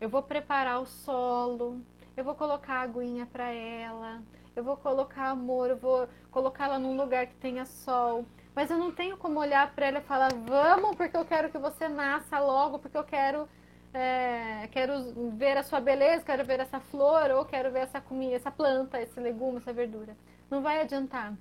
Eu 0.00 0.08
vou 0.08 0.22
preparar 0.22 0.80
o 0.80 0.86
solo, 0.86 1.80
eu 2.16 2.24
vou 2.24 2.34
colocar 2.34 2.80
aguinha 2.80 3.26
para 3.26 3.50
ela, 3.50 4.22
eu 4.54 4.62
vou 4.62 4.76
colocar 4.76 5.28
amor, 5.30 5.70
eu 5.70 5.76
vou 5.76 6.08
colocá-la 6.30 6.78
num 6.78 6.96
lugar 6.96 7.26
que 7.26 7.34
tenha 7.36 7.64
sol. 7.64 8.24
Mas 8.54 8.70
eu 8.70 8.78
não 8.78 8.90
tenho 8.90 9.16
como 9.16 9.38
olhar 9.38 9.74
para 9.74 9.86
ela 9.86 9.98
e 9.98 10.02
falar, 10.02 10.30
vamos, 10.32 10.96
porque 10.96 11.16
eu 11.16 11.24
quero 11.24 11.50
que 11.50 11.58
você 11.58 11.88
nasça 11.88 12.38
logo, 12.38 12.78
porque 12.78 12.96
eu 12.96 13.04
quero 13.04 13.48
é, 13.96 14.68
quero 14.72 15.30
ver 15.36 15.56
a 15.56 15.62
sua 15.62 15.80
beleza, 15.80 16.22
quero 16.22 16.44
ver 16.44 16.60
essa 16.60 16.78
flor, 16.78 17.30
ou 17.30 17.44
quero 17.46 17.72
ver 17.72 17.80
essa 17.80 18.00
comida, 18.00 18.36
essa 18.36 18.50
planta, 18.50 19.00
esse 19.00 19.18
legume, 19.18 19.56
essa 19.56 19.72
verdura. 19.72 20.14
Não 20.50 20.62
vai 20.62 20.80
adiantar, 20.80 21.34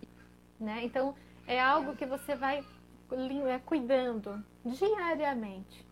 né? 0.58 0.80
Então, 0.84 1.16
é 1.46 1.60
algo 1.60 1.96
que 1.96 2.06
você 2.06 2.34
vai 2.34 2.64
é, 3.50 3.60
cuidando 3.60 4.42
diariamente. 4.64 5.86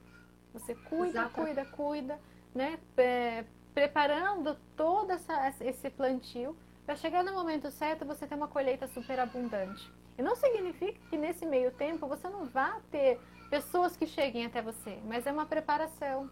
Você 0.53 0.73
cuida, 0.73 1.19
Exato. 1.19 1.33
cuida, 1.33 1.65
cuida, 1.65 2.19
né? 2.53 2.79
É, 2.97 3.45
preparando 3.73 4.55
todo 4.75 5.11
essa, 5.11 5.51
esse 5.61 5.89
plantio 5.89 6.55
para 6.85 6.95
chegar 6.95 7.23
no 7.23 7.33
momento 7.33 7.71
certo 7.71 8.05
você 8.05 8.27
ter 8.27 8.35
uma 8.35 8.47
colheita 8.47 8.87
super 8.87 9.19
abundante. 9.19 9.91
E 10.17 10.21
não 10.21 10.35
significa 10.35 10.99
que 11.09 11.17
nesse 11.17 11.45
meio 11.45 11.71
tempo 11.71 12.07
você 12.07 12.29
não 12.29 12.45
vá 12.45 12.79
ter 12.91 13.19
pessoas 13.49 13.95
que 13.97 14.05
cheguem 14.05 14.45
até 14.45 14.61
você, 14.61 14.99
mas 15.05 15.25
é 15.25 15.31
uma 15.31 15.45
preparação, 15.45 16.29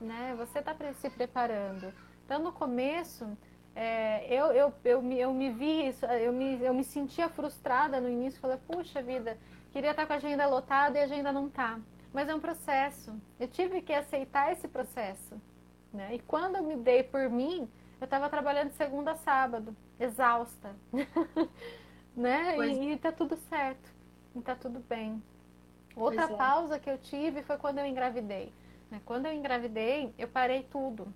né? 0.00 0.34
Você 0.38 0.60
está 0.60 0.74
se 0.94 1.10
preparando. 1.10 1.92
Então, 2.24 2.42
no 2.42 2.52
começo, 2.52 3.26
é, 3.74 4.26
eu, 4.32 4.46
eu, 4.46 4.74
eu, 4.84 5.02
me, 5.02 5.18
eu 5.18 5.32
me 5.32 5.50
vi, 5.50 5.94
eu 6.22 6.32
me, 6.32 6.62
eu 6.62 6.74
me 6.74 6.84
sentia 6.84 7.28
frustrada 7.28 8.00
no 8.00 8.08
início. 8.08 8.40
Falei, 8.40 8.58
puxa 8.66 9.02
vida, 9.02 9.38
queria 9.72 9.90
estar 9.90 10.06
com 10.06 10.12
a 10.12 10.16
agenda 10.16 10.46
lotada 10.46 10.98
e 10.98 11.00
a 11.00 11.04
agenda 11.04 11.32
não 11.32 11.46
está. 11.46 11.78
Mas 12.12 12.28
é 12.28 12.34
um 12.34 12.40
processo. 12.40 13.14
Eu 13.38 13.48
tive 13.48 13.82
que 13.82 13.92
aceitar 13.92 14.52
esse 14.52 14.66
processo. 14.66 15.40
Né? 15.92 16.16
E 16.16 16.18
quando 16.20 16.56
eu 16.56 16.62
me 16.62 16.76
dei 16.76 17.02
por 17.02 17.28
mim, 17.28 17.68
eu 18.00 18.04
estava 18.04 18.28
trabalhando 18.28 18.70
segunda 18.70 19.12
a 19.12 19.16
sábado, 19.16 19.76
exausta. 19.98 20.74
né? 22.14 22.56
E, 22.58 22.92
e 22.92 22.96
tá 22.98 23.10
tudo 23.10 23.36
certo. 23.48 23.90
E 24.34 24.40
tá 24.40 24.54
tudo 24.54 24.80
bem. 24.80 25.22
Outra 25.96 26.24
é. 26.24 26.36
pausa 26.36 26.78
que 26.78 26.88
eu 26.88 26.98
tive 26.98 27.42
foi 27.42 27.56
quando 27.56 27.78
eu 27.78 27.86
engravidei. 27.86 28.52
Né? 28.90 29.00
Quando 29.04 29.26
eu 29.26 29.32
engravidei, 29.32 30.14
eu 30.16 30.28
parei 30.28 30.62
tudo. 30.62 31.12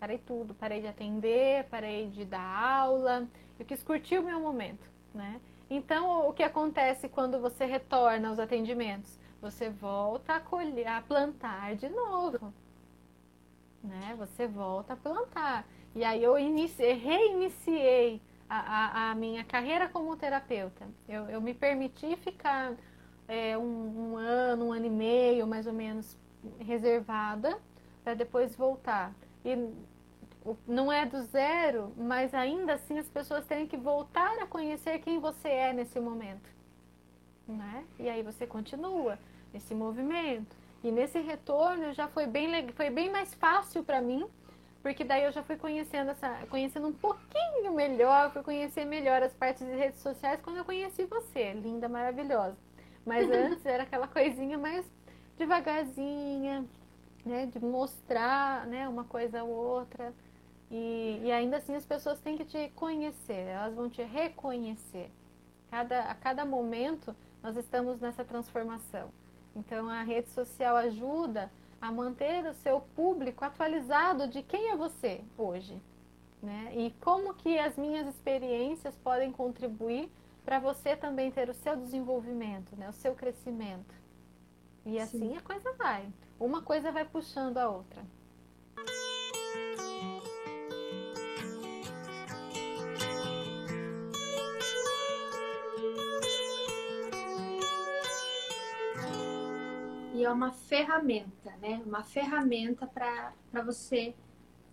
Parei 0.00 0.18
tudo. 0.18 0.54
Parei 0.54 0.80
de 0.80 0.88
atender, 0.88 1.64
parei 1.64 2.08
de 2.08 2.24
dar 2.24 2.40
aula. 2.40 3.28
Eu 3.58 3.64
quis 3.64 3.82
curtir 3.82 4.18
o 4.18 4.22
meu 4.22 4.40
momento, 4.40 4.88
né? 5.14 5.40
Então, 5.70 6.28
o 6.28 6.32
que 6.32 6.42
acontece 6.42 7.08
quando 7.08 7.38
você 7.40 7.64
retorna 7.64 8.28
aos 8.28 8.38
atendimentos? 8.38 9.18
Você 9.40 9.68
volta 9.68 10.34
a 10.34 10.40
colher, 10.40 10.86
a 10.86 11.02
plantar 11.02 11.76
de 11.76 11.88
novo. 11.88 12.52
Né? 13.82 14.14
Você 14.18 14.46
volta 14.46 14.94
a 14.94 14.96
plantar. 14.96 15.66
E 15.94 16.04
aí 16.04 16.22
eu 16.22 16.38
iniciei, 16.38 16.94
reiniciei 16.94 18.20
a, 18.48 18.58
a, 18.58 19.10
a 19.10 19.14
minha 19.14 19.44
carreira 19.44 19.88
como 19.88 20.16
terapeuta. 20.16 20.86
Eu, 21.08 21.24
eu 21.28 21.40
me 21.40 21.54
permiti 21.54 22.16
ficar 22.16 22.74
é, 23.26 23.56
um, 23.56 24.12
um 24.12 24.16
ano, 24.16 24.66
um 24.66 24.72
ano 24.72 24.86
e 24.86 24.90
meio, 24.90 25.46
mais 25.46 25.66
ou 25.66 25.72
menos, 25.72 26.16
reservada, 26.60 27.58
para 28.02 28.14
depois 28.14 28.56
voltar. 28.56 29.12
E 29.44 29.72
não 30.66 30.90
é 30.92 31.04
do 31.04 31.20
zero, 31.22 31.92
mas 31.96 32.32
ainda 32.32 32.74
assim 32.74 32.98
as 32.98 33.08
pessoas 33.08 33.44
têm 33.44 33.66
que 33.66 33.76
voltar 33.76 34.38
a 34.40 34.46
conhecer 34.46 34.98
quem 35.00 35.18
você 35.18 35.48
é 35.48 35.72
nesse 35.72 36.00
momento. 36.00 36.50
Né? 37.46 37.84
E 37.98 38.08
aí 38.08 38.22
você 38.22 38.46
continua 38.46 39.18
nesse 39.52 39.74
movimento. 39.74 40.56
E 40.82 40.90
nesse 40.92 41.18
retorno 41.20 41.92
já 41.92 42.06
foi 42.08 42.26
bem, 42.26 42.68
foi 42.72 42.90
bem 42.90 43.10
mais 43.10 43.34
fácil 43.34 43.82
para 43.82 44.00
mim, 44.00 44.26
porque 44.82 45.02
daí 45.02 45.24
eu 45.24 45.32
já 45.32 45.42
fui 45.42 45.56
conhecendo 45.56 46.10
essa, 46.12 46.46
conhecendo 46.48 46.86
um 46.86 46.92
pouquinho 46.92 47.74
melhor, 47.74 48.30
fui 48.32 48.42
conhecer 48.42 48.84
melhor 48.84 49.22
as 49.22 49.34
partes 49.34 49.66
de 49.66 49.74
redes 49.74 50.00
sociais 50.00 50.40
quando 50.40 50.58
eu 50.58 50.64
conheci 50.64 51.04
você, 51.04 51.52
linda, 51.52 51.88
maravilhosa. 51.88 52.56
Mas 53.04 53.28
antes 53.30 53.66
era 53.66 53.82
aquela 53.82 54.06
coisinha 54.06 54.56
mais 54.56 54.86
devagarzinha, 55.36 56.64
né, 57.24 57.46
de 57.46 57.58
mostrar, 57.58 58.66
né, 58.66 58.88
uma 58.88 59.04
coisa 59.04 59.42
ou 59.42 59.50
outra. 59.50 60.14
E, 60.70 61.20
e 61.24 61.32
ainda 61.32 61.56
assim 61.56 61.74
as 61.74 61.84
pessoas 61.84 62.20
têm 62.20 62.36
que 62.36 62.44
te 62.44 62.68
conhecer, 62.76 63.48
elas 63.48 63.74
vão 63.74 63.88
te 63.88 64.02
reconhecer. 64.02 65.10
Cada, 65.70 66.02
a 66.02 66.14
cada 66.14 66.44
momento 66.44 67.14
nós 67.42 67.56
estamos 67.56 68.00
nessa 68.00 68.24
transformação. 68.24 69.10
Então 69.58 69.88
a 69.88 70.02
rede 70.02 70.28
social 70.30 70.76
ajuda 70.76 71.50
a 71.80 71.90
manter 71.90 72.46
o 72.46 72.54
seu 72.54 72.80
público 72.94 73.44
atualizado 73.44 74.28
de 74.28 74.42
quem 74.42 74.70
é 74.70 74.76
você 74.76 75.20
hoje. 75.36 75.80
Né? 76.40 76.72
E 76.76 76.90
como 77.00 77.34
que 77.34 77.58
as 77.58 77.76
minhas 77.76 78.06
experiências 78.06 78.94
podem 78.96 79.32
contribuir 79.32 80.08
para 80.44 80.60
você 80.60 80.96
também 80.96 81.30
ter 81.30 81.48
o 81.50 81.54
seu 81.54 81.76
desenvolvimento, 81.76 82.76
né? 82.76 82.88
o 82.88 82.92
seu 82.92 83.14
crescimento. 83.14 83.94
E 84.86 84.98
assim 84.98 85.30
Sim. 85.30 85.36
a 85.36 85.40
coisa 85.40 85.72
vai. 85.74 86.08
Uma 86.38 86.62
coisa 86.62 86.92
vai 86.92 87.04
puxando 87.04 87.58
a 87.58 87.68
outra. 87.68 88.02
E 100.18 100.24
é 100.24 100.30
uma 100.30 100.50
ferramenta, 100.50 101.54
né? 101.62 101.80
Uma 101.86 102.02
ferramenta 102.02 102.86
para 102.88 103.62
você 103.62 104.14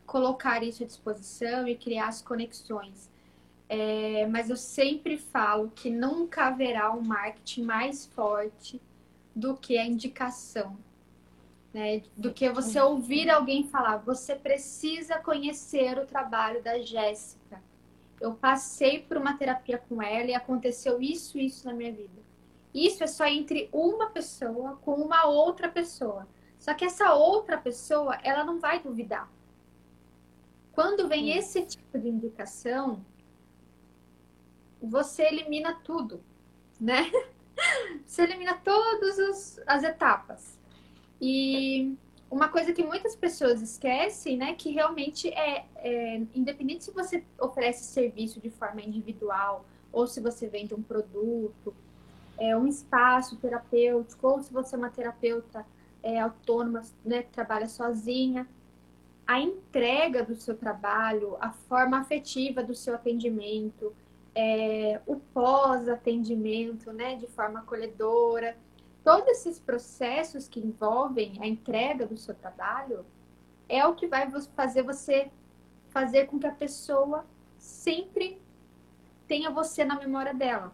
colocar 0.04 0.64
isso 0.64 0.84
à 0.84 0.88
disposição 0.88 1.68
e 1.68 1.76
criar 1.76 2.08
as 2.08 2.20
conexões. 2.20 3.12
É, 3.70 4.26
mas 4.28 4.50
eu 4.50 4.56
sempre 4.56 5.18
falo 5.18 5.72
que 5.76 5.90
nunca 5.90 6.48
haverá 6.48 6.92
um 6.92 7.02
marketing 7.02 7.62
mais 7.64 8.08
forte 8.08 8.82
do 9.36 9.56
que 9.56 9.78
a 9.78 9.86
indicação. 9.86 10.76
Né? 11.72 12.02
Do 12.18 12.34
que 12.34 12.50
você 12.50 12.80
ouvir 12.82 13.30
alguém 13.30 13.68
falar, 13.68 13.98
você 13.98 14.36
precisa 14.36 15.20
conhecer 15.20 16.00
o 16.00 16.08
trabalho 16.08 16.64
da 16.64 16.80
Jéssica. 16.80 17.62
Eu 18.20 18.34
passei 18.34 19.00
por 19.00 19.18
uma 19.18 19.38
terapia 19.38 19.78
com 19.78 20.02
ela 20.02 20.32
e 20.32 20.34
aconteceu 20.34 21.00
isso, 21.00 21.38
isso 21.38 21.68
na 21.68 21.74
minha 21.74 21.92
vida. 21.92 22.25
Isso 22.76 23.06
é 23.06 23.08
só 23.08 23.26
entre 23.26 23.70
uma 23.72 24.10
pessoa 24.10 24.76
com 24.84 24.96
uma 24.96 25.26
outra 25.28 25.70
pessoa. 25.70 26.28
Só 26.60 26.74
que 26.74 26.84
essa 26.84 27.14
outra 27.14 27.58
pessoa, 27.58 28.20
ela 28.22 28.44
não 28.44 28.60
vai 28.60 28.82
duvidar. 28.82 29.32
Quando 30.74 31.08
vem 31.08 31.32
Sim. 31.32 31.40
esse 31.40 31.66
tipo 31.66 31.98
de 31.98 32.10
indicação, 32.10 33.06
você 34.82 35.24
elimina 35.24 35.74
tudo, 35.86 36.22
né? 36.80 37.10
Você 38.06 38.24
elimina 38.24 38.56
todas 38.56 39.58
as 39.66 39.82
etapas. 39.82 40.60
E 41.22 41.96
uma 42.30 42.50
coisa 42.50 42.74
que 42.74 42.84
muitas 42.84 43.16
pessoas 43.16 43.62
esquecem, 43.62 44.36
né, 44.36 44.54
que 44.56 44.72
realmente 44.72 45.30
é, 45.30 45.66
é, 45.78 46.18
independente 46.36 46.84
se 46.84 46.92
você 46.92 47.24
oferece 47.40 47.86
serviço 47.86 48.42
de 48.42 48.50
forma 48.50 48.82
individual 48.82 49.66
ou 49.90 50.06
se 50.06 50.20
você 50.20 50.50
vende 50.50 50.76
um 50.76 50.84
produto 50.84 51.74
é, 52.38 52.56
um 52.56 52.68
espaço 52.68 53.36
terapêutico, 53.38 54.28
ou 54.28 54.42
se 54.42 54.52
você 54.52 54.76
é 54.76 54.78
uma 54.78 54.90
terapeuta 54.90 55.66
é, 56.04 56.20
autônoma, 56.20 56.82
né, 57.04 57.24
trabalha 57.24 57.68
sozinha, 57.68 58.48
a 59.26 59.40
entrega 59.40 60.24
do 60.24 60.36
seu 60.36 60.56
trabalho, 60.56 61.36
a 61.40 61.52
forma 61.52 62.00
afetiva 62.00 62.64
do 62.64 62.76
seu 62.76 62.94
atendimento, 62.94 63.94
é, 64.36 65.02
o 65.08 65.16
pós-atendimento, 65.16 66.92
né, 66.92 67.16
de 67.16 67.28
forma 67.28 67.60
acolhedora, 67.60 68.56
todos 69.04 69.28
esses 69.30 69.60
processos 69.60 70.48
que 70.48 70.60
envolvem 70.60 71.40
a 71.42 71.48
entrega 71.48 72.06
do 72.06 72.18
seu 72.18 72.36
trabalho 72.36 73.06
é 73.68 73.86
o 73.86 73.96
que 73.96 74.08
vai 74.08 74.30
fazer 74.56 74.84
você 74.84 75.32
fazer 75.90 76.26
com 76.26 76.38
que 76.38 76.46
a 76.46 76.52
pessoa 76.52 77.26
sempre 77.58 78.38
tenha 79.28 79.50
você 79.50 79.86
na 79.86 79.98
memória 79.98 80.34
dela. 80.34 80.74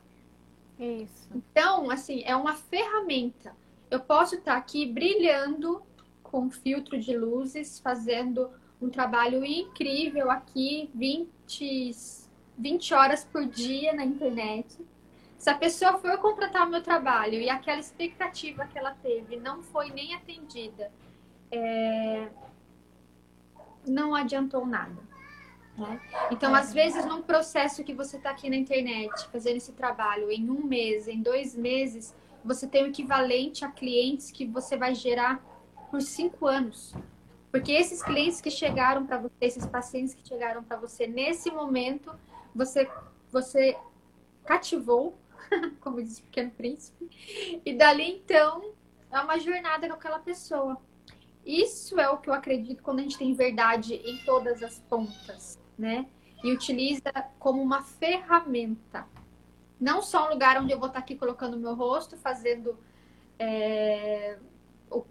Isso. 0.81 1.29
Então, 1.35 1.91
assim, 1.91 2.23
é 2.25 2.35
uma 2.35 2.55
ferramenta. 2.55 3.55
Eu 3.89 3.99
posso 3.99 4.33
estar 4.33 4.57
aqui 4.57 4.83
brilhando 4.83 5.83
com 6.23 6.49
filtro 6.49 6.99
de 6.99 7.15
luzes, 7.15 7.79
fazendo 7.79 8.49
um 8.81 8.89
trabalho 8.89 9.45
incrível 9.45 10.31
aqui, 10.31 10.89
20, 10.95 11.91
20 12.57 12.93
horas 12.95 13.23
por 13.23 13.45
dia 13.45 13.93
na 13.93 14.03
internet. 14.03 14.75
Se 15.37 15.51
a 15.51 15.55
pessoa 15.55 15.99
for 15.99 16.17
contratar 16.17 16.67
o 16.67 16.71
meu 16.71 16.81
trabalho 16.81 17.35
e 17.35 17.47
aquela 17.47 17.79
expectativa 17.79 18.65
que 18.65 18.77
ela 18.77 18.95
teve 19.03 19.37
não 19.37 19.61
foi 19.61 19.91
nem 19.91 20.15
atendida, 20.15 20.91
é... 21.51 22.27
não 23.85 24.15
adiantou 24.15 24.65
nada. 24.65 25.10
Né? 25.77 25.99
Então, 26.29 26.53
às 26.53 26.73
vezes, 26.73 27.05
num 27.05 27.21
processo 27.21 27.83
que 27.83 27.93
você 27.93 28.17
está 28.17 28.31
aqui 28.31 28.49
na 28.49 28.55
internet, 28.55 29.27
fazendo 29.31 29.57
esse 29.57 29.71
trabalho 29.71 30.29
em 30.31 30.49
um 30.49 30.63
mês, 30.63 31.07
em 31.07 31.21
dois 31.21 31.55
meses, 31.55 32.13
você 32.43 32.67
tem 32.67 32.83
o 32.83 32.87
equivalente 32.87 33.63
a 33.63 33.69
clientes 33.69 34.31
que 34.31 34.45
você 34.45 34.75
vai 34.75 34.93
gerar 34.93 35.43
por 35.89 36.01
cinco 36.01 36.47
anos. 36.47 36.93
Porque 37.51 37.71
esses 37.71 38.01
clientes 38.01 38.39
que 38.39 38.49
chegaram 38.49 39.05
para 39.05 39.17
você, 39.17 39.33
esses 39.41 39.65
pacientes 39.65 40.13
que 40.13 40.27
chegaram 40.27 40.63
para 40.63 40.77
você 40.77 41.05
nesse 41.05 41.51
momento, 41.51 42.13
você, 42.55 42.89
você 43.29 43.77
cativou, 44.45 45.17
como 45.81 46.01
diz 46.01 46.19
o 46.19 46.23
Pequeno 46.23 46.51
Príncipe, 46.51 47.09
e 47.65 47.73
dali 47.73 48.09
então 48.09 48.73
é 49.11 49.19
uma 49.19 49.37
jornada 49.37 49.87
com 49.87 49.95
aquela 49.95 50.19
pessoa. 50.19 50.77
Isso 51.45 51.99
é 51.99 52.07
o 52.09 52.17
que 52.17 52.29
eu 52.29 52.33
acredito 52.33 52.83
quando 52.83 52.99
a 52.99 53.01
gente 53.01 53.17
tem 53.17 53.33
verdade 53.33 53.95
em 53.95 54.23
todas 54.23 54.63
as 54.63 54.79
pontas 54.79 55.60
né? 55.77 56.05
E 56.43 56.51
utiliza 56.51 57.11
como 57.39 57.61
uma 57.61 57.83
ferramenta. 57.83 59.07
Não 59.79 60.01
só 60.01 60.27
um 60.27 60.29
lugar 60.31 60.61
onde 60.61 60.71
eu 60.71 60.79
vou 60.79 60.87
estar 60.87 60.99
aqui 60.99 61.15
colocando 61.15 61.55
o 61.55 61.59
meu 61.59 61.73
rosto, 61.73 62.17
fazendo 62.17 62.77
é, 63.37 64.37
o, 64.89 65.03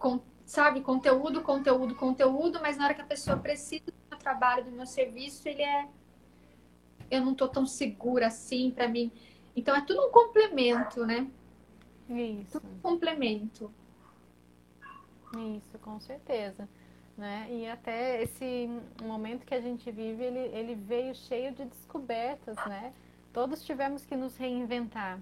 sabe, 0.44 0.80
conteúdo, 0.80 1.42
conteúdo, 1.42 1.94
conteúdo, 1.94 2.60
mas 2.60 2.76
na 2.76 2.84
hora 2.84 2.94
que 2.94 3.00
a 3.00 3.06
pessoa 3.06 3.36
precisa 3.36 3.86
do 3.86 3.94
meu 4.10 4.18
trabalho, 4.18 4.64
do 4.64 4.70
meu 4.70 4.86
serviço, 4.86 5.48
ele 5.48 5.62
é. 5.62 5.88
Eu 7.10 7.24
não 7.24 7.32
estou 7.32 7.48
tão 7.48 7.66
segura 7.66 8.28
assim 8.28 8.70
para 8.70 8.88
mim. 8.88 9.10
Então 9.56 9.74
é 9.74 9.80
tudo 9.80 10.06
um 10.06 10.10
complemento, 10.10 11.04
né? 11.04 11.28
Isso. 12.08 12.60
Tudo 12.60 12.72
um 12.72 12.78
complemento. 12.80 13.72
Isso, 15.36 15.78
com 15.78 15.98
certeza 16.00 16.68
né? 17.20 17.46
E 17.50 17.68
até 17.68 18.22
esse 18.22 18.66
momento 19.02 19.44
que 19.44 19.54
a 19.54 19.60
gente 19.60 19.90
vive, 19.90 20.24
ele, 20.24 20.38
ele 20.56 20.74
veio 20.74 21.14
cheio 21.14 21.52
de 21.52 21.66
descobertas, 21.66 22.56
né? 22.66 22.94
Todos 23.30 23.62
tivemos 23.62 24.06
que 24.06 24.16
nos 24.16 24.38
reinventar 24.38 25.20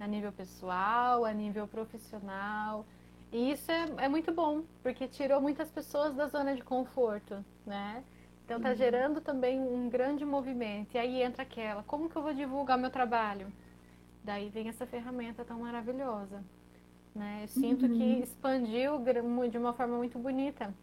a 0.00 0.06
nível 0.08 0.32
pessoal, 0.32 1.24
a 1.24 1.32
nível 1.32 1.68
profissional. 1.68 2.84
E 3.30 3.52
isso 3.52 3.70
é, 3.70 3.86
é 3.98 4.08
muito 4.08 4.32
bom, 4.32 4.64
porque 4.82 5.06
tirou 5.06 5.40
muitas 5.40 5.70
pessoas 5.70 6.16
da 6.16 6.26
zona 6.26 6.52
de 6.52 6.62
conforto, 6.62 7.44
né? 7.64 8.02
Então 8.44 8.60
tá 8.60 8.70
uhum. 8.70 8.76
gerando 8.76 9.20
também 9.20 9.60
um 9.60 9.88
grande 9.88 10.24
movimento. 10.24 10.96
E 10.96 10.98
aí 10.98 11.22
entra 11.22 11.44
aquela, 11.44 11.84
como 11.84 12.10
que 12.10 12.16
eu 12.16 12.22
vou 12.22 12.34
divulgar 12.34 12.76
meu 12.76 12.90
trabalho? 12.90 13.52
Daí 14.24 14.48
vem 14.48 14.68
essa 14.68 14.84
ferramenta 14.84 15.44
tão 15.44 15.60
maravilhosa. 15.60 16.42
Né? 17.14 17.42
Eu 17.44 17.48
sinto 17.48 17.86
uhum. 17.86 17.96
que 17.96 18.22
expandiu 18.24 18.98
de 19.48 19.58
uma 19.58 19.72
forma 19.72 19.96
muito 19.96 20.18
bonita 20.18 20.74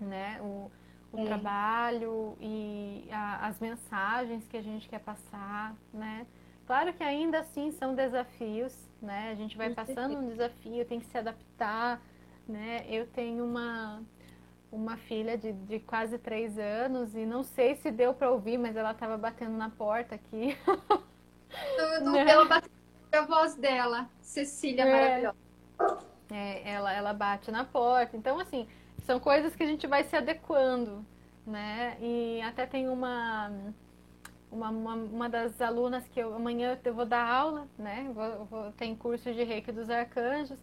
né? 0.00 0.40
O, 0.40 0.70
o 1.12 1.20
é. 1.20 1.24
trabalho 1.24 2.36
e 2.40 3.08
a, 3.10 3.48
as 3.48 3.58
mensagens 3.58 4.46
que 4.48 4.56
a 4.56 4.62
gente 4.62 4.88
quer 4.88 5.00
passar, 5.00 5.74
né? 5.92 6.26
Claro 6.66 6.92
que 6.92 7.02
ainda 7.02 7.40
assim 7.40 7.72
são 7.72 7.94
desafios, 7.94 8.76
né? 9.02 9.30
A 9.32 9.34
gente 9.34 9.56
vai 9.56 9.70
passando 9.70 10.16
um 10.16 10.28
desafio, 10.28 10.84
tem 10.84 11.00
que 11.00 11.06
se 11.06 11.18
adaptar, 11.18 12.00
né? 12.46 12.84
Eu 12.88 13.06
tenho 13.06 13.44
uma 13.44 14.02
uma 14.72 14.96
filha 14.96 15.36
de, 15.36 15.52
de 15.52 15.80
quase 15.80 16.16
três 16.16 16.56
anos 16.56 17.14
e 17.16 17.26
não 17.26 17.42
sei 17.42 17.74
se 17.74 17.90
deu 17.90 18.14
para 18.14 18.30
ouvir, 18.30 18.56
mas 18.56 18.76
ela 18.76 18.92
estava 18.92 19.16
batendo 19.18 19.56
na 19.56 19.68
porta 19.68 20.14
aqui. 20.14 20.56
No, 21.76 22.12
no, 22.12 22.12
pela 22.12 22.62
a 23.12 23.22
voz 23.22 23.56
dela, 23.56 24.08
Cecília 24.20 24.84
é. 24.84 24.92
maravilhosa. 24.92 26.06
É, 26.30 26.70
ela, 26.70 26.92
ela 26.92 27.12
bate 27.12 27.50
na 27.50 27.64
porta. 27.64 28.16
Então, 28.16 28.38
assim, 28.38 28.68
são 29.10 29.18
coisas 29.18 29.56
que 29.56 29.64
a 29.64 29.66
gente 29.66 29.88
vai 29.88 30.04
se 30.04 30.14
adequando, 30.14 31.04
né? 31.44 31.96
E 32.00 32.40
até 32.42 32.64
tem 32.64 32.88
uma, 32.88 33.50
uma, 34.52 34.70
uma, 34.70 34.94
uma 34.94 35.28
das 35.28 35.60
alunas 35.60 36.06
que 36.06 36.20
eu, 36.20 36.32
amanhã 36.32 36.78
eu 36.84 36.94
vou 36.94 37.04
dar 37.04 37.28
aula, 37.28 37.66
né? 37.76 38.08
Vou, 38.14 38.44
vou, 38.44 38.72
tem 38.72 38.94
curso 38.94 39.34
de 39.34 39.42
reiki 39.42 39.72
dos 39.72 39.90
arcanjos. 39.90 40.60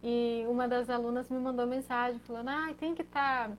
E 0.00 0.44
uma 0.48 0.68
das 0.68 0.88
alunas 0.88 1.28
me 1.28 1.40
mandou 1.40 1.66
mensagem 1.66 2.20
falando, 2.20 2.50
ah, 2.50 2.72
tem 2.78 2.94
que 2.94 3.02
estar 3.02 3.48
tá, 3.48 3.56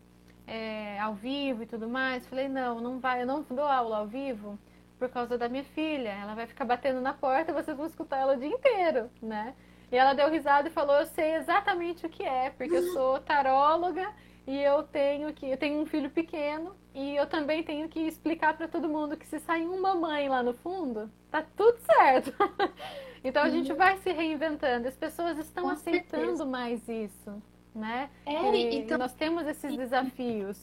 é, 0.48 0.98
ao 1.00 1.16
vivo 1.16 1.64
e 1.64 1.66
tudo 1.66 1.90
mais. 1.90 2.26
Falei, 2.26 2.48
não, 2.48 2.80
não 2.80 2.98
vai, 2.98 3.24
eu 3.24 3.28
não 3.28 3.42
dou 3.42 3.66
aula 3.66 3.98
ao 3.98 4.08
vivo 4.08 4.58
por 4.98 5.10
causa 5.10 5.38
da 5.38 5.50
minha 5.50 5.66
filha. 5.66 6.12
Ela 6.12 6.34
vai 6.34 6.48
ficar 6.48 6.64
batendo 6.64 7.02
na 7.02 7.12
porta 7.12 7.52
e 7.52 7.54
vocês 7.54 7.76
vão 7.76 7.88
escutar 7.88 8.20
ela 8.20 8.36
o 8.36 8.40
dia 8.40 8.48
inteiro, 8.48 9.10
né? 9.22 9.54
E 9.92 9.98
ela 9.98 10.14
deu 10.14 10.30
risada 10.30 10.70
e 10.70 10.72
falou, 10.72 10.96
eu 10.96 11.08
sei 11.08 11.36
exatamente 11.36 12.06
o 12.06 12.10
que 12.10 12.24
é, 12.24 12.52
porque 12.52 12.74
eu 12.76 12.94
sou 12.94 13.20
taróloga 13.20 14.10
e 14.50 14.64
eu 14.64 14.82
tenho 14.82 15.32
que 15.32 15.46
eu 15.46 15.58
tenho 15.58 15.80
um 15.80 15.86
filho 15.86 16.10
pequeno 16.10 16.76
e 16.92 17.16
eu 17.16 17.28
também 17.28 17.62
tenho 17.62 17.88
que 17.88 18.00
explicar 18.00 18.58
para 18.58 18.68
todo 18.68 18.90
mundo 18.90 19.16
que 19.16 19.28
se 19.28 19.40
sair 19.40 19.68
uma 19.68 19.94
mãe 19.94 20.28
lá 20.28 20.42
no 20.42 20.56
fundo, 20.56 21.08
tá 21.30 21.46
tudo 21.56 21.78
certo. 21.80 22.34
Então 23.22 23.44
a 23.44 23.50
gente 23.50 23.70
uhum. 23.70 23.78
vai 23.78 23.98
se 23.98 24.14
reinventando. 24.14 24.88
As 24.88 24.96
pessoas 24.96 25.38
estão 25.38 25.66
Com 25.66 25.72
aceitando 25.72 26.22
certeza. 26.22 26.46
mais 26.46 26.88
isso, 26.88 27.44
né? 27.76 28.10
É, 28.26 28.56
e, 28.56 28.78
então... 28.78 28.98
nós 28.98 29.14
temos 29.14 29.46
esses 29.46 29.76
desafios. 29.76 30.58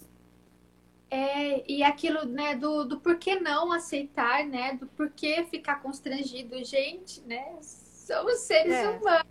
É, 1.11 1.71
e 1.71 1.83
aquilo, 1.83 2.25
né, 2.25 2.57
do, 2.57 2.87
do 2.87 2.99
porquê 2.99 3.39
não 3.39 3.71
aceitar, 3.73 4.43
né? 4.47 4.73
Do 4.73 4.87
porquê 4.87 5.45
ficar 5.51 5.83
constrangido. 5.83 6.65
Gente, 6.65 7.21
né? 7.27 7.59
Somos 7.61 8.39
seres 8.39 8.73
é. 8.73 8.89
humanos. 8.89 9.27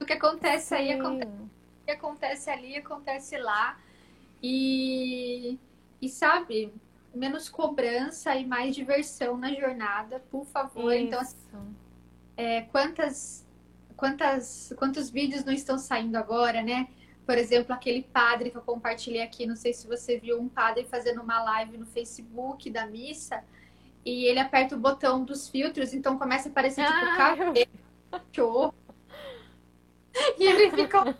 O 0.00 0.04
que 0.04 0.12
acontece 0.12 0.68
Sim. 0.68 0.74
aí 0.76 0.92
acontece, 0.92 1.32
o 1.32 1.84
que 1.84 1.90
acontece 1.90 2.48
ali, 2.48 2.76
acontece 2.76 3.36
lá. 3.38 3.76
E, 4.42 5.58
e 6.00 6.08
sabe, 6.08 6.72
menos 7.14 7.48
cobrança 7.48 8.34
e 8.36 8.46
mais 8.46 8.74
diversão 8.74 9.36
na 9.36 9.52
jornada, 9.52 10.20
por 10.30 10.44
favor. 10.46 10.92
Isso. 10.92 11.04
Então, 11.04 11.20
assim, 11.20 11.36
é, 12.36 12.62
quantas, 12.62 13.44
quantas, 13.96 14.72
quantos 14.76 15.10
vídeos 15.10 15.44
não 15.44 15.52
estão 15.52 15.78
saindo 15.78 16.16
agora, 16.16 16.62
né? 16.62 16.88
Por 17.26 17.36
exemplo, 17.36 17.74
aquele 17.74 18.02
padre 18.02 18.50
que 18.50 18.56
eu 18.56 18.62
compartilhei 18.62 19.20
aqui, 19.20 19.44
não 19.44 19.56
sei 19.56 19.74
se 19.74 19.86
você 19.86 20.18
viu 20.18 20.40
um 20.40 20.48
padre 20.48 20.84
fazendo 20.84 21.20
uma 21.20 21.42
live 21.42 21.76
no 21.76 21.84
Facebook 21.84 22.70
da 22.70 22.86
missa 22.86 23.44
e 24.04 24.24
ele 24.24 24.38
aperta 24.38 24.74
o 24.74 24.78
botão 24.78 25.24
dos 25.24 25.48
filtros, 25.48 25.92
então 25.92 26.16
começa 26.16 26.48
a 26.48 26.50
aparecer 26.50 26.86
tipo 26.86 26.96
ah, 26.96 27.16
cachorro. 27.16 28.74
E 30.38 30.44
ele 30.44 30.70
fica 30.70 31.04
não 31.04 31.14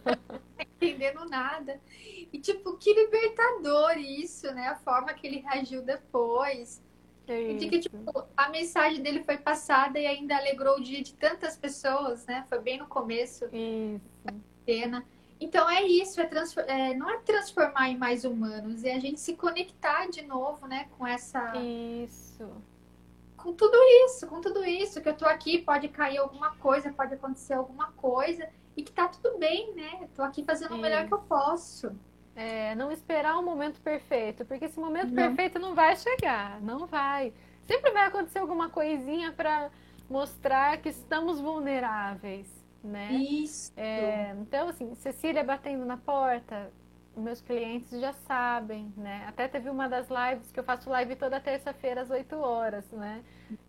entendendo 0.59 1.24
nada. 1.28 1.80
E 2.32 2.38
tipo, 2.38 2.76
que 2.76 2.92
libertador 2.92 3.96
isso, 3.99 4.53
né? 4.53 4.68
A 4.68 4.76
forma 4.76 5.12
que 5.14 5.26
ele 5.26 5.38
reagiu 5.38 5.82
depois. 5.82 6.82
É 7.26 7.55
de 7.55 7.68
que, 7.68 7.78
tipo, 7.78 8.24
a 8.34 8.49
mensagem 8.49 9.03
dele 9.03 9.22
foi 9.22 9.36
passada 9.36 9.99
e 9.99 10.07
ainda 10.07 10.34
alegrou 10.36 10.78
o 10.78 10.82
dia 10.82 11.03
de 11.03 11.12
tantas 11.12 11.57
pessoas, 11.57 12.24
né? 12.26 12.46
Foi 12.49 12.59
bem 12.59 12.78
no 12.78 12.86
começo. 12.86 13.44
Isso. 13.53 14.01
Pena. 14.64 15.05
Então 15.40 15.70
é 15.70 15.82
isso, 15.82 16.20
é, 16.20 16.28
é, 16.66 16.94
não 16.94 17.09
é 17.09 17.18
transformar 17.18 17.88
em 17.88 17.96
mais 17.96 18.24
humanos, 18.24 18.82
é 18.82 18.94
a 18.94 18.99
gente 18.99 19.20
se 19.20 19.34
conectar 19.34 20.07
de 20.07 20.22
novo, 20.22 20.66
né, 20.66 20.88
com 20.99 21.07
essa. 21.07 21.53
Isso. 21.57 22.51
Com 23.36 23.53
tudo 23.53 23.76
isso, 24.05 24.26
com 24.26 24.40
tudo 24.40 24.64
isso, 24.64 25.01
que 25.01 25.09
eu 25.09 25.16
tô 25.16 25.24
aqui, 25.24 25.59
pode 25.59 25.88
cair 25.88 26.18
alguma 26.18 26.57
coisa, 26.57 26.92
pode 26.92 27.14
acontecer 27.14 27.55
alguma 27.55 27.92
coisa, 27.92 28.49
e 28.79 28.83
que 28.85 28.93
tá 28.93 29.09
tudo 29.09 29.39
bem, 29.39 29.74
né? 29.74 30.09
Tô 30.14 30.22
aqui 30.22 30.45
fazendo 30.45 30.76
o 30.76 30.79
melhor 30.79 31.05
que 31.09 31.12
eu 31.12 31.18
posso. 31.18 31.91
É, 32.37 32.76
não 32.76 32.93
esperar 32.93 33.35
o 33.37 33.41
um 33.41 33.45
momento 33.45 33.81
perfeito, 33.81 34.45
porque 34.45 34.66
esse 34.66 34.79
momento 34.79 35.09
não. 35.09 35.16
perfeito 35.16 35.59
não 35.59 35.74
vai 35.74 35.97
chegar, 35.97 36.61
não 36.61 36.87
vai. 36.87 37.33
Sempre 37.66 37.91
vai 37.91 38.07
acontecer 38.07 38.39
alguma 38.39 38.70
coisinha 38.70 39.33
para 39.33 39.68
mostrar 40.09 40.79
que 40.79 40.91
estamos 40.91 41.41
vulneráveis, 41.41 42.47
né? 42.83 43.14
Isso. 43.14 43.72
É, 43.76 44.37
então, 44.41 44.68
assim, 44.68 44.95
Cecília 44.95 45.43
batendo 45.43 45.85
na 45.85 45.97
porta, 45.97 46.70
meus 47.16 47.41
clientes 47.41 47.91
já 48.01 48.12
sabem, 48.12 48.93
né? 48.97 49.24
Até 49.26 49.49
teve 49.49 49.68
uma 49.68 49.89
das 49.89 50.07
lives 50.09 50.53
que 50.53 50.61
eu 50.61 50.64
faço 50.64 50.89
live 50.89 51.16
toda 51.16 51.41
terça-feira 51.41 52.03
às 52.03 52.11
8 52.11 52.37
horas, 52.37 52.89
né? 52.93 53.24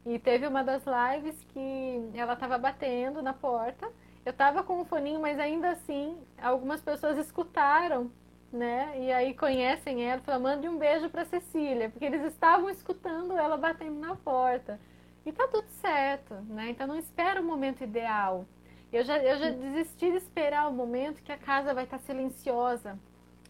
E 0.05 0.19
teve 0.19 0.45
uma 0.45 0.63
das 0.63 0.83
lives 0.85 1.43
que 1.45 2.11
ela 2.13 2.33
estava 2.33 2.59
batendo 2.59 3.23
na 3.23 3.33
porta. 3.33 3.91
Eu 4.29 4.31
estava 4.31 4.63
com 4.63 4.73
o 4.73 4.81
um 4.81 4.85
foninho, 4.85 5.19
mas 5.19 5.39
ainda 5.39 5.71
assim, 5.71 6.15
algumas 6.39 6.81
pessoas 6.81 7.17
escutaram 7.17 8.11
né? 8.51 8.93
E 8.99 9.11
aí 9.11 9.33
conhecem 9.33 10.03
ela, 10.03 10.21
falam, 10.21 10.41
mande 10.41 10.67
um 10.67 10.77
beijo 10.77 11.09
para 11.09 11.25
Cecília, 11.25 11.89
porque 11.89 12.05
eles 12.05 12.23
estavam 12.23 12.69
escutando 12.69 13.37
ela 13.37 13.57
batendo 13.57 13.99
na 13.99 14.15
porta. 14.15 14.79
E 15.25 15.31
tá 15.31 15.47
tudo 15.47 15.67
certo, 15.81 16.33
né? 16.47 16.69
Então 16.69 16.87
não 16.87 16.97
espera 16.97 17.41
o 17.41 17.43
momento 17.43 17.83
ideal. 17.83 18.45
Eu 18.91 19.03
já, 19.03 19.17
eu 19.19 19.37
já 19.37 19.51
desisti 19.51 20.09
de 20.09 20.17
esperar 20.17 20.67
o 20.67 20.73
momento 20.73 21.21
que 21.21 21.31
a 21.31 21.37
casa 21.37 21.73
vai 21.73 21.83
estar 21.83 21.99
silenciosa 21.99 22.97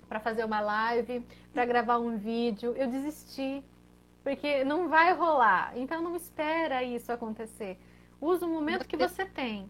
para 0.07 0.19
fazer 0.19 0.43
uma 0.43 0.59
live, 0.59 1.25
para 1.53 1.65
gravar 1.65 1.97
um 1.99 2.17
vídeo. 2.17 2.73
Eu 2.75 2.87
desisti, 2.87 3.63
porque 4.23 4.65
não 4.65 4.89
vai 4.89 5.13
rolar. 5.13 5.71
Então 5.77 6.01
não 6.01 6.15
espera 6.15 6.83
isso 6.83 7.11
acontecer. 7.11 7.79
Usa 8.19 8.45
o 8.45 8.49
momento 8.49 8.85
que 8.85 8.97
você 8.97 9.23
tem, 9.23 9.69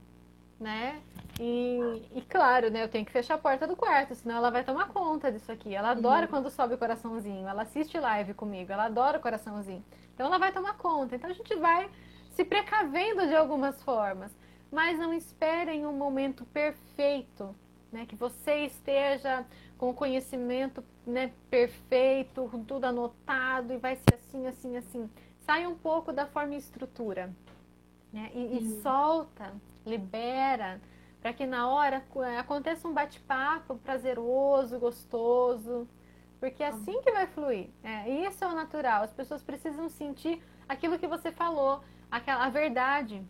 né? 0.60 1.02
E, 1.40 2.10
e, 2.16 2.22
claro, 2.22 2.70
né, 2.70 2.84
eu 2.84 2.90
tenho 2.90 3.06
que 3.06 3.12
fechar 3.12 3.36
a 3.36 3.38
porta 3.38 3.66
do 3.66 3.76
quarto, 3.76 4.14
senão 4.14 4.36
ela 4.36 4.52
vai 4.52 4.64
tomar 4.64 4.90
conta 4.90 5.32
disso 5.32 5.52
aqui. 5.52 5.74
Ela 5.74 5.92
adora 5.92 6.26
uhum. 6.26 6.32
quando 6.32 6.50
sobe 6.50 6.74
o 6.74 6.78
coraçãozinho, 6.78 7.48
ela 7.48 7.62
assiste 7.62 7.98
live 7.98 8.34
comigo, 8.34 8.72
ela 8.72 8.86
adora 8.86 9.18
o 9.18 9.22
coraçãozinho. 9.22 9.84
Então 10.14 10.28
ela 10.28 10.38
vai 10.38 10.52
tomar 10.52 10.76
conta. 10.76 11.16
Então 11.16 11.30
a 11.30 11.34
gente 11.34 11.56
vai 11.56 11.90
se 12.32 12.44
precavendo 12.44 13.26
de 13.26 13.36
algumas 13.36 13.82
formas, 13.84 14.36
mas 14.70 15.00
não 15.00 15.14
esperem 15.14 15.86
um 15.86 15.94
momento 15.94 16.46
perfeito, 16.46 17.56
né, 17.92 18.06
que 18.06 18.16
você 18.16 18.66
esteja 18.66 19.46
com 19.78 19.90
o 19.90 19.94
conhecimento 19.94 20.84
né, 21.08 21.32
perfeito, 21.50 22.50
com 22.52 22.64
tudo 22.64 22.84
anotado 22.84 23.74
e 23.74 23.78
vai 23.78 23.96
ser 23.96 24.16
assim, 24.16 24.46
assim, 24.46 24.76
assim. 24.76 25.10
Sai 25.46 25.66
um 25.66 25.76
pouco 25.76 26.12
da 26.12 26.26
forma 26.28 26.54
e 26.54 26.58
estrutura 26.58 27.34
né, 28.12 28.30
e, 28.34 28.58
e 28.58 28.82
solta, 28.82 29.54
libera 29.90 30.80
para 31.22 31.34
que 31.34 31.46
na 31.46 31.68
hora 31.68 32.04
aconteça 32.40 32.88
um 32.88 32.94
bate-papo 32.94 33.76
prazeroso, 33.78 34.80
gostoso, 34.80 35.88
porque 36.40 36.64
é 36.64 36.68
assim 36.68 37.02
que 37.02 37.12
vai 37.12 37.28
fluir. 37.28 37.70
É, 37.84 38.10
isso 38.26 38.44
é 38.44 38.48
o 38.48 38.56
natural. 38.56 39.04
As 39.04 39.12
pessoas 39.12 39.44
precisam 39.44 39.90
sentir 39.90 40.42
aquilo 40.68 40.98
que 40.98 41.08
você 41.08 41.32
falou, 41.32 41.82
aquela, 42.10 42.46
a 42.46 42.50
verdade. 42.50 43.22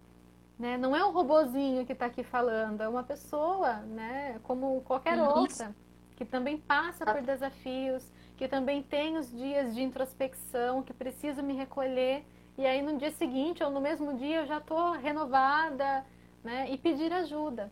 Né? 0.57 0.77
Não 0.77 0.95
é 0.95 1.03
um 1.03 1.11
robozinho 1.11 1.85
que 1.85 1.93
está 1.93 2.05
aqui 2.05 2.23
falando, 2.23 2.81
é 2.81 2.87
uma 2.87 3.03
pessoa, 3.03 3.77
né? 3.77 4.39
como 4.43 4.81
qualquer 4.81 5.19
outra, 5.19 5.73
que 6.15 6.25
também 6.25 6.57
passa 6.57 7.05
por 7.05 7.21
desafios, 7.21 8.11
que 8.37 8.47
também 8.47 8.83
tem 8.83 9.17
os 9.17 9.31
dias 9.31 9.73
de 9.73 9.81
introspecção, 9.81 10.83
que 10.83 10.93
preciso 10.93 11.41
me 11.41 11.53
recolher. 11.53 12.25
E 12.57 12.65
aí 12.67 12.81
no 12.81 12.97
dia 12.97 13.11
seguinte 13.11 13.63
ou 13.63 13.71
no 13.71 13.79
mesmo 13.79 14.13
dia 14.15 14.41
eu 14.41 14.45
já 14.45 14.57
estou 14.57 14.91
renovada, 14.91 16.05
né? 16.43 16.69
E 16.71 16.77
pedir 16.77 17.11
ajuda. 17.11 17.71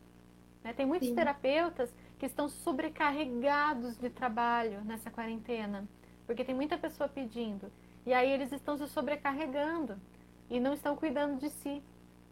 Né? 0.62 0.72
Tem 0.72 0.86
muitos 0.86 1.08
Sim. 1.08 1.14
terapeutas 1.14 1.92
que 2.18 2.26
estão 2.26 2.48
sobrecarregados 2.48 3.96
de 3.96 4.10
trabalho 4.10 4.82
nessa 4.84 5.10
quarentena, 5.10 5.88
porque 6.26 6.44
tem 6.44 6.54
muita 6.54 6.76
pessoa 6.76 7.08
pedindo. 7.08 7.70
E 8.04 8.12
aí 8.12 8.30
eles 8.30 8.52
estão 8.52 8.76
se 8.76 8.88
sobrecarregando 8.88 9.98
e 10.50 10.58
não 10.58 10.72
estão 10.72 10.96
cuidando 10.96 11.38
de 11.38 11.50
si. 11.50 11.82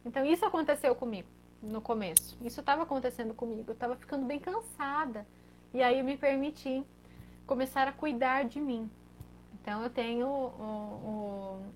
Então 0.05 0.25
isso 0.25 0.45
aconteceu 0.45 0.95
comigo 0.95 1.29
no 1.63 1.81
começo. 1.81 2.37
Isso 2.41 2.61
estava 2.61 2.83
acontecendo 2.83 3.35
comigo. 3.35 3.65
Eu 3.69 3.75
estava 3.75 3.97
ficando 3.97 4.25
bem 4.25 4.39
cansada. 4.39 5.27
E 5.73 5.83
aí 5.83 5.99
eu 5.99 6.05
me 6.05 6.17
permiti 6.17 6.85
começar 7.47 7.87
a 7.89 7.93
cuidar 7.93 8.45
de 8.45 8.61
mim. 8.61 8.91
Então 9.61 9.83
eu 9.83 9.91
tenho, 9.91 10.27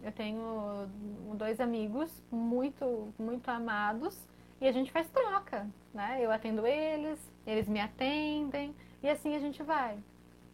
eu 0.03 0.13
tenho 0.13 0.89
dois 1.35 1.61
amigos 1.61 2.23
muito, 2.31 3.13
muito 3.19 3.49
amados 3.49 4.30
e 4.61 4.69
a 4.69 4.73
gente 4.73 4.93
faz 4.93 5.09
troca, 5.09 5.67
né? 5.93 6.19
Eu 6.21 6.31
atendo 6.31 6.67
eles, 6.67 7.19
eles 7.47 7.69
me 7.69 7.81
atendem 7.81 8.75
e 9.03 9.09
assim 9.09 9.35
a 9.35 9.39
gente 9.39 9.63
vai, 9.63 9.99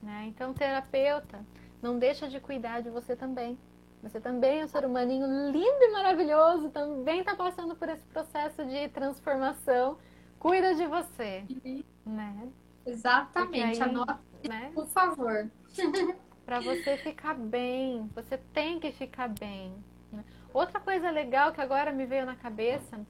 né? 0.02 0.24
Então, 0.28 0.54
terapeuta 0.54 1.44
não 1.82 1.98
deixa 1.98 2.28
de 2.28 2.40
cuidar 2.40 2.80
de 2.80 2.90
você 2.90 3.14
também. 3.14 3.58
Você 4.02 4.20
também 4.20 4.60
é 4.60 4.64
um 4.64 4.68
ser 4.68 4.84
humaninho 4.84 5.26
lindo 5.50 5.82
e 5.82 5.92
maravilhoso, 5.92 6.70
também 6.70 7.20
está 7.20 7.34
passando 7.34 7.74
por 7.74 7.88
esse 7.88 8.06
processo 8.06 8.64
de 8.64 8.88
transformação. 8.88 9.98
Cuida 10.38 10.74
de 10.74 10.86
você, 10.86 11.44
uhum. 11.64 11.82
né? 12.04 12.48
Exatamente. 12.84 13.82
Aí... 13.82 13.88
Anota 13.88 14.20
né? 14.48 14.70
Por 14.74 14.86
favor. 14.86 15.50
Para 16.44 16.60
você 16.60 16.96
ficar 16.98 17.34
bem, 17.34 18.08
você 18.14 18.38
tem 18.38 18.78
que 18.78 18.92
ficar 18.92 19.28
bem. 19.28 19.74
né? 20.12 20.24
Outra 20.54 20.78
coisa 20.78 21.10
legal 21.10 21.52
que 21.52 21.60
agora 21.60 21.90
me 21.90 22.06
veio 22.06 22.24
na 22.24 22.36
cabeça, 22.36 23.00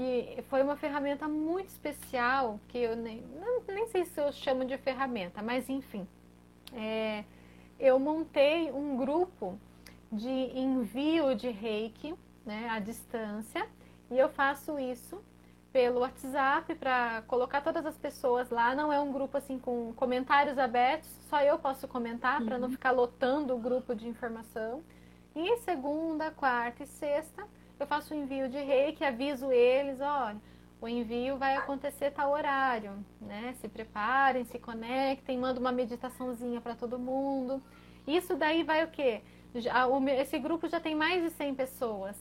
que 0.00 0.42
foi 0.48 0.62
uma 0.62 0.76
ferramenta 0.76 1.28
muito 1.28 1.68
especial, 1.68 2.58
que 2.68 2.78
eu 2.78 2.96
nem, 2.96 3.22
não, 3.38 3.62
nem 3.68 3.86
sei 3.88 4.06
se 4.06 4.18
eu 4.18 4.32
chamo 4.32 4.64
de 4.64 4.78
ferramenta, 4.78 5.42
mas 5.42 5.68
enfim. 5.68 6.08
É, 6.72 7.22
eu 7.78 7.98
montei 7.98 8.72
um 8.72 8.96
grupo 8.96 9.58
de 10.10 10.58
envio 10.58 11.34
de 11.34 11.50
reiki 11.50 12.14
né, 12.46 12.70
à 12.70 12.78
distância 12.78 13.68
e 14.10 14.18
eu 14.18 14.30
faço 14.30 14.78
isso 14.78 15.22
pelo 15.70 16.00
WhatsApp 16.00 16.74
para 16.76 17.20
colocar 17.26 17.60
todas 17.60 17.84
as 17.84 17.98
pessoas 17.98 18.48
lá. 18.48 18.74
Não 18.74 18.90
é 18.90 18.98
um 18.98 19.12
grupo 19.12 19.36
assim 19.36 19.58
com 19.58 19.92
comentários 19.92 20.56
abertos, 20.56 21.10
só 21.28 21.42
eu 21.42 21.58
posso 21.58 21.86
comentar 21.86 22.42
para 22.42 22.56
não 22.56 22.70
ficar 22.70 22.92
lotando 22.92 23.54
o 23.54 23.58
grupo 23.58 23.94
de 23.94 24.08
informação. 24.08 24.82
E 25.36 25.58
segunda, 25.58 26.30
quarta 26.30 26.84
e 26.84 26.86
sexta 26.86 27.46
eu 27.82 27.86
faço 27.86 28.14
o 28.14 28.16
envio 28.16 28.48
de 28.48 28.58
reiki, 28.58 29.04
aviso 29.04 29.50
eles, 29.50 30.00
olha, 30.00 30.36
o 30.80 30.88
envio 30.88 31.36
vai 31.36 31.56
acontecer 31.56 32.10
tal 32.10 32.32
horário, 32.32 33.04
né? 33.20 33.54
Se 33.60 33.68
preparem, 33.68 34.44
se 34.44 34.58
conectem, 34.58 35.38
mando 35.38 35.60
uma 35.60 35.72
meditaçãozinha 35.72 36.60
para 36.60 36.74
todo 36.74 36.98
mundo. 36.98 37.62
Isso 38.06 38.34
daí 38.34 38.62
vai 38.62 38.84
o 38.84 38.88
quê? 38.88 39.20
Já, 39.54 39.86
o, 39.86 40.08
esse 40.08 40.38
grupo 40.38 40.68
já 40.68 40.80
tem 40.80 40.94
mais 40.94 41.22
de 41.22 41.30
100 41.30 41.54
pessoas, 41.54 42.16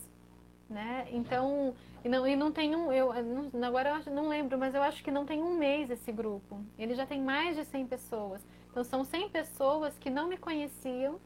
né? 0.69 1.07
Então, 1.11 1.73
e 2.03 2.09
não, 2.09 2.27
e 2.27 2.35
não 2.35 2.51
tem 2.51 2.75
um, 2.75 2.91
eu 2.91 3.13
não, 3.23 3.67
agora 3.67 4.01
eu 4.05 4.13
não 4.13 4.27
lembro, 4.27 4.57
mas 4.57 4.75
eu 4.75 4.81
acho 4.81 5.03
que 5.03 5.11
não 5.11 5.25
tem 5.25 5.41
um 5.41 5.57
mês 5.57 5.89
esse 5.89 6.11
grupo. 6.11 6.59
Ele 6.77 6.95
já 6.95 7.05
tem 7.05 7.21
mais 7.21 7.55
de 7.55 7.63
100 7.63 7.87
pessoas. 7.87 8.45
Então, 8.71 8.83
são 8.83 9.03
100 9.03 9.29
pessoas 9.29 9.97
que 9.97 10.09
não 10.09 10.27
me 10.27 10.37
conheciam 10.37 11.19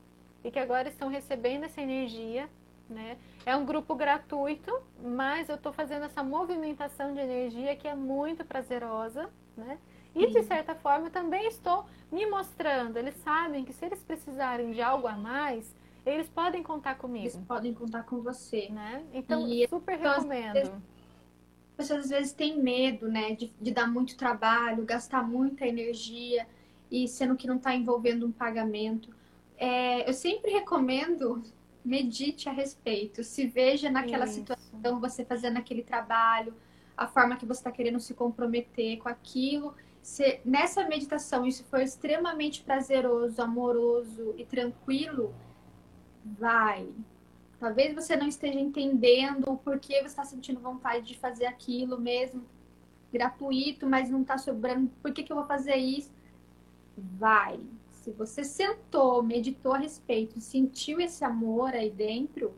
e 0.43 0.51
que 0.51 0.59
agora 0.59 0.89
estão 0.89 1.07
recebendo 1.07 1.63
essa 1.63 1.81
energia, 1.81 2.49
né? 2.93 3.17
É 3.45 3.55
um 3.55 3.65
grupo 3.65 3.95
gratuito, 3.95 4.71
mas 5.03 5.49
eu 5.49 5.55
estou 5.55 5.73
fazendo 5.73 6.05
essa 6.05 6.23
movimentação 6.23 7.13
de 7.13 7.19
energia 7.19 7.75
que 7.75 7.87
é 7.87 7.95
muito 7.95 8.45
prazerosa, 8.45 9.29
né? 9.57 9.77
E 10.15 10.27
de 10.27 10.43
certa 10.43 10.75
forma 10.75 11.09
também 11.09 11.47
estou 11.47 11.85
me 12.11 12.25
mostrando. 12.25 12.97
Eles 12.97 13.15
sabem 13.17 13.65
que 13.65 13.73
se 13.73 13.85
eles 13.85 14.03
precisarem 14.03 14.71
de 14.71 14.81
algo 14.81 15.07
a 15.07 15.17
mais, 15.17 15.75
eles 16.05 16.29
podem 16.29 16.61
contar 16.61 16.95
comigo. 16.95 17.25
Eles 17.25 17.37
podem 17.47 17.73
contar 17.73 18.03
com 18.03 18.21
você. 18.21 18.69
Né? 18.69 19.03
Então, 19.13 19.47
E 19.47 19.67
super 19.67 19.97
então, 19.97 20.13
recomendo. 20.13 20.57
As 20.57 21.77
pessoas 21.77 21.99
às 22.05 22.09
vezes 22.09 22.33
têm 22.33 22.61
medo, 22.61 23.09
né, 23.09 23.33
de, 23.33 23.51
de 23.59 23.71
dar 23.71 23.87
muito 23.87 24.15
trabalho, 24.15 24.85
gastar 24.85 25.23
muita 25.23 25.65
energia 25.65 26.47
e 26.91 27.07
sendo 27.07 27.35
que 27.35 27.47
não 27.47 27.55
está 27.55 27.73
envolvendo 27.73 28.27
um 28.27 28.31
pagamento. 28.31 29.09
É, 29.57 30.07
eu 30.07 30.13
sempre 30.13 30.51
recomendo 30.51 31.41
medite 31.83 32.47
a 32.47 32.51
respeito, 32.51 33.23
se 33.23 33.45
veja 33.45 33.89
naquela 33.89 34.25
Isso. 34.25 34.35
situação, 34.35 34.99
você 34.99 35.25
fazendo 35.25 35.57
aquele 35.57 35.83
trabalho, 35.83 36.53
a 36.95 37.07
forma 37.07 37.35
que 37.35 37.45
você 37.45 37.59
está 37.59 37.71
querendo 37.71 37.99
se 37.99 38.13
comprometer 38.13 38.97
com 38.97 39.09
aquilo. 39.09 39.75
Se 40.01 40.39
nessa 40.45 40.87
meditação 40.87 41.45
isso 41.45 41.63
for 41.65 41.81
extremamente 41.81 42.61
prazeroso, 42.61 43.41
amoroso 43.41 44.33
e 44.37 44.45
tranquilo, 44.45 45.33
vai. 46.23 46.87
Talvez 47.59 47.93
você 47.93 48.15
não 48.15 48.27
esteja 48.27 48.59
entendendo 48.59 49.49
o 49.49 49.57
porquê 49.57 50.01
você 50.01 50.07
está 50.07 50.25
sentindo 50.25 50.59
vontade 50.59 51.05
de 51.05 51.17
fazer 51.17 51.45
aquilo 51.45 51.99
mesmo, 51.99 52.43
gratuito, 53.11 53.87
mas 53.87 54.09
não 54.09 54.21
está 54.21 54.37
sobrando. 54.37 54.91
Por 55.01 55.13
que, 55.13 55.23
que 55.23 55.31
eu 55.31 55.37
vou 55.37 55.45
fazer 55.45 55.75
isso? 55.75 56.11
Vai. 56.97 57.59
Se 58.03 58.11
você 58.11 58.43
sentou, 58.43 59.23
meditou 59.23 59.71
a 59.71 59.77
respeito, 59.77 60.41
sentiu 60.41 60.99
esse 60.99 61.23
amor 61.23 61.73
aí 61.73 61.89
dentro, 61.89 62.53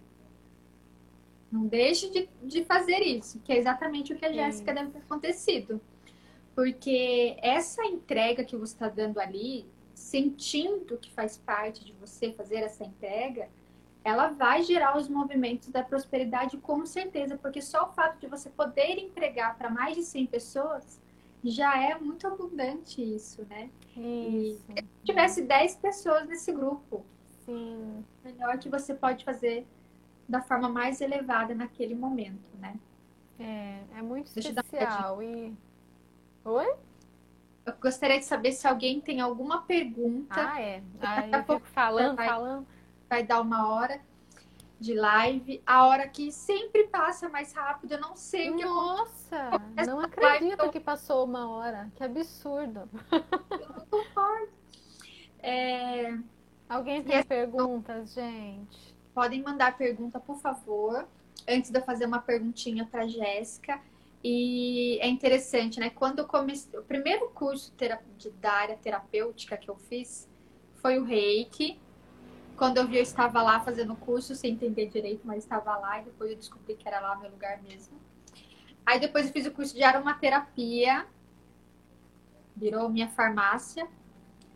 não 1.52 1.68
deixe 1.68 2.10
de, 2.10 2.28
de 2.42 2.66
fazer 2.66 3.00
isso, 3.04 3.40
que 3.42 3.54
é 3.54 3.58
exatamente 3.60 4.12
o 4.12 4.16
que 4.18 4.26
a 4.26 4.34
Jéssica 4.34 4.74
deve 4.74 4.90
ter 4.90 4.98
acontecido. 4.98 5.80
Porque 6.56 7.38
essa 7.44 7.86
entrega 7.86 8.44
que 8.44 8.56
você 8.56 8.74
está 8.74 8.90
dando 8.90 9.20
ali, 9.20 9.68
sentindo 9.94 10.98
que 10.98 11.12
faz 11.12 11.38
parte 11.38 11.86
de 11.86 11.94
você 11.94 12.32
fazer 12.32 12.64
essa 12.64 12.84
entrega, 12.84 13.48
ela 14.04 14.30
vai 14.30 14.64
gerar 14.64 14.98
os 14.98 15.08
movimentos 15.08 15.70
da 15.70 15.84
prosperidade 15.84 16.58
com 16.58 16.84
certeza, 16.88 17.38
porque 17.38 17.62
só 17.62 17.84
o 17.84 17.94
fato 17.94 18.18
de 18.20 18.26
você 18.26 18.50
poder 18.50 18.98
entregar 18.98 19.56
para 19.60 19.70
mais 19.70 19.96
de 19.96 20.02
100 20.02 20.26
pessoas 20.26 21.00
já 21.52 21.78
é 21.82 21.98
muito 21.98 22.28
abundante 22.28 23.02
isso, 23.02 23.46
né? 23.50 23.70
Isso. 23.96 24.66
Se 24.76 24.86
tivesse 25.04 25.42
10 25.44 25.76
pessoas 25.78 26.28
nesse 26.28 26.52
grupo, 26.52 27.06
Sim. 27.46 28.04
melhor 28.24 28.58
que 28.58 28.68
você 28.70 28.94
pode 28.94 29.24
fazer 29.24 29.66
da 30.28 30.42
forma 30.42 30.68
mais 30.68 31.02
elevada 31.02 31.54
naquele 31.54 31.94
momento, 31.96 32.50
né? 32.60 32.80
É, 33.40 33.84
é 33.98 34.02
muito 34.02 34.34
Deixa 34.34 34.50
especial. 34.50 35.22
E. 35.22 35.54
Oi? 36.44 36.76
Eu 37.66 37.74
gostaria 37.82 38.20
de 38.20 38.26
saber 38.26 38.52
se 38.52 38.68
alguém 38.68 39.02
tem 39.02 39.20
alguma 39.22 39.62
pergunta. 39.64 40.36
Ah, 40.36 40.62
é. 40.62 40.76
Aí 40.76 40.84
Daqui 41.32 41.36
a 41.36 41.40
eu 41.40 41.44
pouco 41.44 41.66
fico 41.66 41.74
falando, 41.76 42.16
vai- 42.16 42.28
falando. 42.28 42.68
Vai 43.10 43.24
dar 43.24 43.42
uma 43.42 43.70
hora 43.70 44.00
de 44.80 44.94
live, 44.94 45.62
a 45.66 45.88
hora 45.88 46.08
que 46.08 46.32
sempre 46.32 46.88
passa 46.88 47.30
mais 47.30 47.54
rápido. 47.54 47.94
Eu 47.94 48.02
não 48.02 48.16
sei 48.16 48.50
o 48.52 48.56
que 48.58 48.66
Nossa, 48.66 49.50
não 49.88 49.98
live 49.98 50.06
acredito 50.14 50.64
eu- 50.66 50.70
que 50.72 50.80
passou 50.80 51.24
uma 51.26 51.50
hora. 51.50 51.92
Que 51.96 52.04
absurdo. 52.04 52.90
É, 55.40 56.18
Alguém 56.68 57.04
tem 57.04 57.18
essa- 57.18 57.28
perguntas, 57.28 58.14
gente? 58.14 58.96
podem 59.14 59.42
mandar 59.42 59.78
pergunta, 59.78 60.20
por 60.20 60.38
favor, 60.40 61.08
antes 61.48 61.70
de 61.72 61.78
eu 61.80 61.84
fazer 61.84 62.06
uma 62.06 62.20
perguntinha 62.20 62.86
para 62.86 63.08
Jéssica. 63.08 63.80
E 64.24 64.98
é 65.02 65.08
interessante, 65.08 65.80
né? 65.80 65.90
Quando 65.92 66.20
eu 66.20 66.26
comecei, 66.28 66.78
o 66.80 66.84
primeiro 66.84 67.30
curso 67.30 67.72
tera- 67.74 68.02
de- 68.18 68.32
da 68.32 68.52
área 68.52 68.76
terapêutica 68.76 69.56
que 69.56 69.70
eu 69.70 69.76
fiz 69.78 70.28
foi 70.82 70.98
o 70.98 71.04
Reiki. 71.04 71.80
Quando 72.58 72.78
eu 72.78 72.88
vi, 72.88 72.98
eu 72.98 73.04
estava 73.04 73.42
lá 73.42 73.60
fazendo 73.60 73.96
curso, 73.96 74.36
sem 74.36 74.54
entender 74.54 74.88
direito, 74.88 75.22
mas 75.26 75.44
estava 75.44 75.76
lá, 75.78 76.02
e 76.02 76.06
depois 76.06 76.32
eu 76.32 76.38
descobri 76.38 76.76
que 76.76 76.88
era 76.88 77.00
lá 77.00 77.16
meu 77.18 77.30
lugar 77.30 77.62
mesmo. 77.62 78.00
Aí 78.86 79.00
depois 79.00 79.26
eu 79.28 79.34
fiz 79.34 79.46
o 79.46 79.52
curso 79.52 79.76
de 79.76 79.84
aromaterapia, 79.84 81.06
virou 82.56 82.88
minha 82.88 83.10
farmácia. 83.10 83.88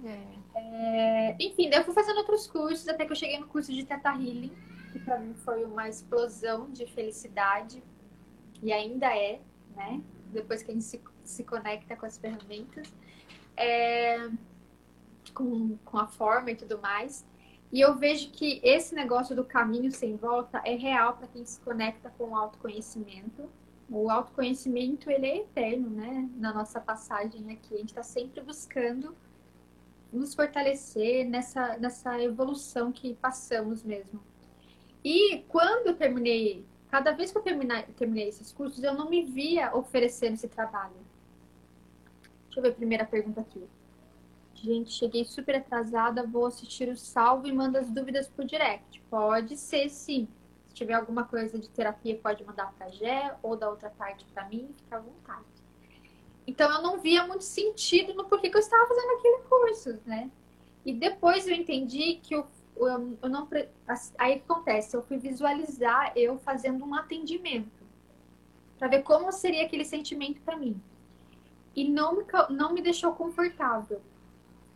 É. 0.03 0.39
É, 0.55 1.35
enfim, 1.39 1.69
daí 1.69 1.79
eu 1.79 1.85
fui 1.85 1.93
fazendo 1.93 2.17
outros 2.17 2.47
cursos 2.47 2.87
até 2.87 3.05
que 3.05 3.11
eu 3.11 3.15
cheguei 3.15 3.39
no 3.39 3.47
curso 3.47 3.73
de 3.73 3.85
Teta 3.85 4.09
Healing, 4.09 4.51
que 4.91 4.99
pra 4.99 5.19
mim 5.19 5.33
foi 5.33 5.63
uma 5.63 5.87
explosão 5.87 6.69
de 6.69 6.85
felicidade 6.85 7.83
e 8.61 8.71
ainda 8.71 9.15
é, 9.15 9.39
né? 9.75 10.01
Depois 10.27 10.61
que 10.61 10.71
a 10.71 10.73
gente 10.73 10.85
se, 10.85 11.01
se 11.23 11.43
conecta 11.43 11.95
com 11.95 12.05
as 12.05 12.17
ferramentas, 12.17 12.91
é, 13.55 14.29
com, 15.33 15.77
com 15.85 15.97
a 15.97 16.07
forma 16.07 16.51
e 16.51 16.55
tudo 16.55 16.79
mais. 16.79 17.25
E 17.71 17.79
eu 17.79 17.95
vejo 17.95 18.31
que 18.31 18.59
esse 18.63 18.95
negócio 18.95 19.35
do 19.35 19.43
caminho 19.43 19.91
sem 19.91 20.15
volta 20.15 20.61
é 20.65 20.75
real 20.75 21.15
para 21.17 21.27
quem 21.27 21.45
se 21.45 21.59
conecta 21.59 22.11
com 22.17 22.29
o 22.29 22.35
autoconhecimento. 22.35 23.49
O 23.87 24.09
autoconhecimento, 24.09 25.09
ele 25.09 25.25
é 25.27 25.37
eterno, 25.37 25.89
né? 25.89 26.27
Na 26.35 26.51
nossa 26.51 26.79
passagem 26.79 27.51
aqui. 27.51 27.75
A 27.75 27.77
gente 27.77 27.89
está 27.89 28.03
sempre 28.03 28.41
buscando 28.41 29.15
nos 30.11 30.33
fortalecer 30.33 31.27
nessa, 31.27 31.77
nessa 31.77 32.19
evolução 32.21 32.91
que 32.91 33.13
passamos 33.15 33.83
mesmo. 33.83 34.19
E 35.03 35.43
quando 35.47 35.87
eu 35.87 35.95
terminei, 35.95 36.65
cada 36.89 37.11
vez 37.11 37.31
que 37.31 37.37
eu 37.37 37.41
terminei, 37.43 37.83
terminei 37.95 38.27
esses 38.27 38.51
cursos, 38.51 38.83
eu 38.83 38.93
não 38.95 39.09
me 39.09 39.23
via 39.23 39.75
oferecendo 39.75 40.33
esse 40.33 40.47
trabalho. 40.47 40.93
Deixa 42.45 42.59
eu 42.59 42.63
ver 42.63 42.69
a 42.69 42.73
primeira 42.75 43.05
pergunta 43.05 43.41
aqui. 43.41 43.63
Gente, 44.61 44.91
cheguei 44.91 45.23
super 45.23 45.55
atrasada, 45.55 46.27
vou 46.27 46.45
assistir 46.45 46.89
o 46.89 46.97
salvo 46.97 47.47
e 47.47 47.51
manda 47.51 47.79
as 47.79 47.89
dúvidas 47.89 48.27
por 48.27 48.43
direct. 48.43 49.01
Pode 49.09 49.55
ser 49.55 49.89
sim. 49.89 50.27
Se 50.67 50.73
tiver 50.73 50.95
alguma 50.95 51.23
coisa 51.23 51.57
de 51.57 51.69
terapia, 51.69 52.19
pode 52.21 52.43
mandar 52.43 52.73
para 52.73 52.89
Gé 52.89 53.37
ou 53.41 53.55
da 53.55 53.69
outra 53.69 53.89
parte 53.89 54.25
para 54.25 54.49
mim, 54.49 54.69
fica 54.77 54.97
à 54.97 54.99
vontade. 54.99 55.45
Então 56.45 56.69
eu 56.71 56.81
não 56.81 56.99
via 56.99 57.25
muito 57.25 57.45
sentido 57.45 58.13
no 58.13 58.25
porquê 58.25 58.49
que 58.49 58.57
eu 58.57 58.59
estava 58.59 58.85
fazendo 58.85 59.11
aquele 59.17 59.37
curso, 59.43 59.99
né? 60.05 60.29
E 60.85 60.93
depois 60.93 61.47
eu 61.47 61.55
entendi 61.55 62.15
que 62.15 62.35
eu, 62.35 62.45
eu, 62.75 63.17
eu 63.21 63.29
não. 63.29 63.47
Aí 64.17 64.39
que 64.39 64.51
acontece? 64.51 64.95
Eu 64.95 65.03
fui 65.03 65.17
visualizar 65.17 66.11
eu 66.17 66.37
fazendo 66.37 66.83
um 66.83 66.95
atendimento 66.95 67.79
para 68.77 68.89
ver 68.89 69.03
como 69.03 69.31
seria 69.31 69.65
aquele 69.65 69.85
sentimento 69.85 70.41
para 70.41 70.57
mim. 70.57 70.81
E 71.73 71.87
não 71.87 72.17
me, 72.17 72.25
não 72.49 72.73
me 72.73 72.81
deixou 72.81 73.13
confortável, 73.13 74.01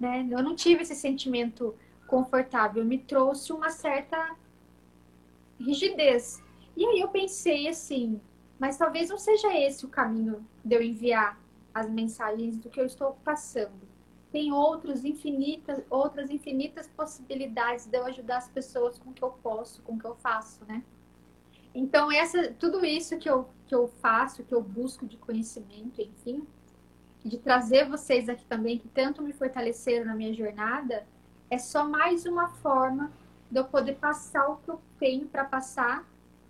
né? 0.03 0.27
Eu 0.29 0.43
não 0.43 0.53
tive 0.53 0.83
esse 0.83 0.95
sentimento 0.95 1.73
confortável, 2.07 2.83
me 2.83 2.99
trouxe 2.99 3.53
uma 3.53 3.69
certa 3.69 4.35
rigidez. 5.57 6.43
E 6.75 6.85
aí 6.85 6.99
eu 6.99 7.07
pensei 7.07 7.69
assim, 7.69 8.19
mas 8.59 8.77
talvez 8.77 9.09
não 9.09 9.17
seja 9.17 9.57
esse 9.57 9.85
o 9.85 9.89
caminho 9.89 10.45
de 10.63 10.75
eu 10.75 10.81
enviar 10.81 11.39
as 11.73 11.89
mensagens 11.89 12.57
do 12.57 12.69
que 12.69 12.79
eu 12.79 12.85
estou 12.85 13.13
passando. 13.23 13.81
tem 14.33 14.51
outros 14.51 15.05
infinitas, 15.05 15.83
outras 15.89 16.29
infinitas 16.31 16.87
possibilidades 16.87 17.85
de 17.85 17.97
eu 17.97 18.05
ajudar 18.05 18.37
as 18.37 18.49
pessoas 18.49 18.97
com 18.97 19.11
o 19.11 19.13
que 19.13 19.23
eu 19.23 19.29
posso, 19.29 19.81
com 19.83 19.93
o 19.93 19.99
que 19.99 20.07
eu 20.07 20.15
faço, 20.15 20.65
né? 20.65 20.83
Então, 21.73 22.11
essa, 22.11 22.51
tudo 22.53 22.83
isso 22.83 23.17
que 23.19 23.29
eu, 23.29 23.47
que 23.67 23.75
eu 23.75 23.87
faço, 23.87 24.43
que 24.43 24.53
eu 24.53 24.61
busco 24.61 25.05
de 25.05 25.17
conhecimento, 25.17 26.01
enfim, 26.01 26.47
de 27.23 27.37
trazer 27.37 27.87
vocês 27.87 28.27
aqui 28.27 28.45
também, 28.45 28.77
que 28.77 28.87
tanto 28.89 29.21
me 29.21 29.31
fortaleceram 29.31 30.05
na 30.05 30.15
minha 30.15 30.33
jornada, 30.33 31.05
é 31.49 31.57
só 31.57 31.85
mais 31.85 32.25
uma 32.25 32.49
forma 32.49 33.11
de 33.49 33.59
eu 33.59 33.65
poder 33.65 33.93
passar 33.95 34.47
o 34.49 34.57
que 34.57 34.69
eu 34.69 34.81
tenho 34.99 35.27
para 35.27 35.45
passar 35.45 36.05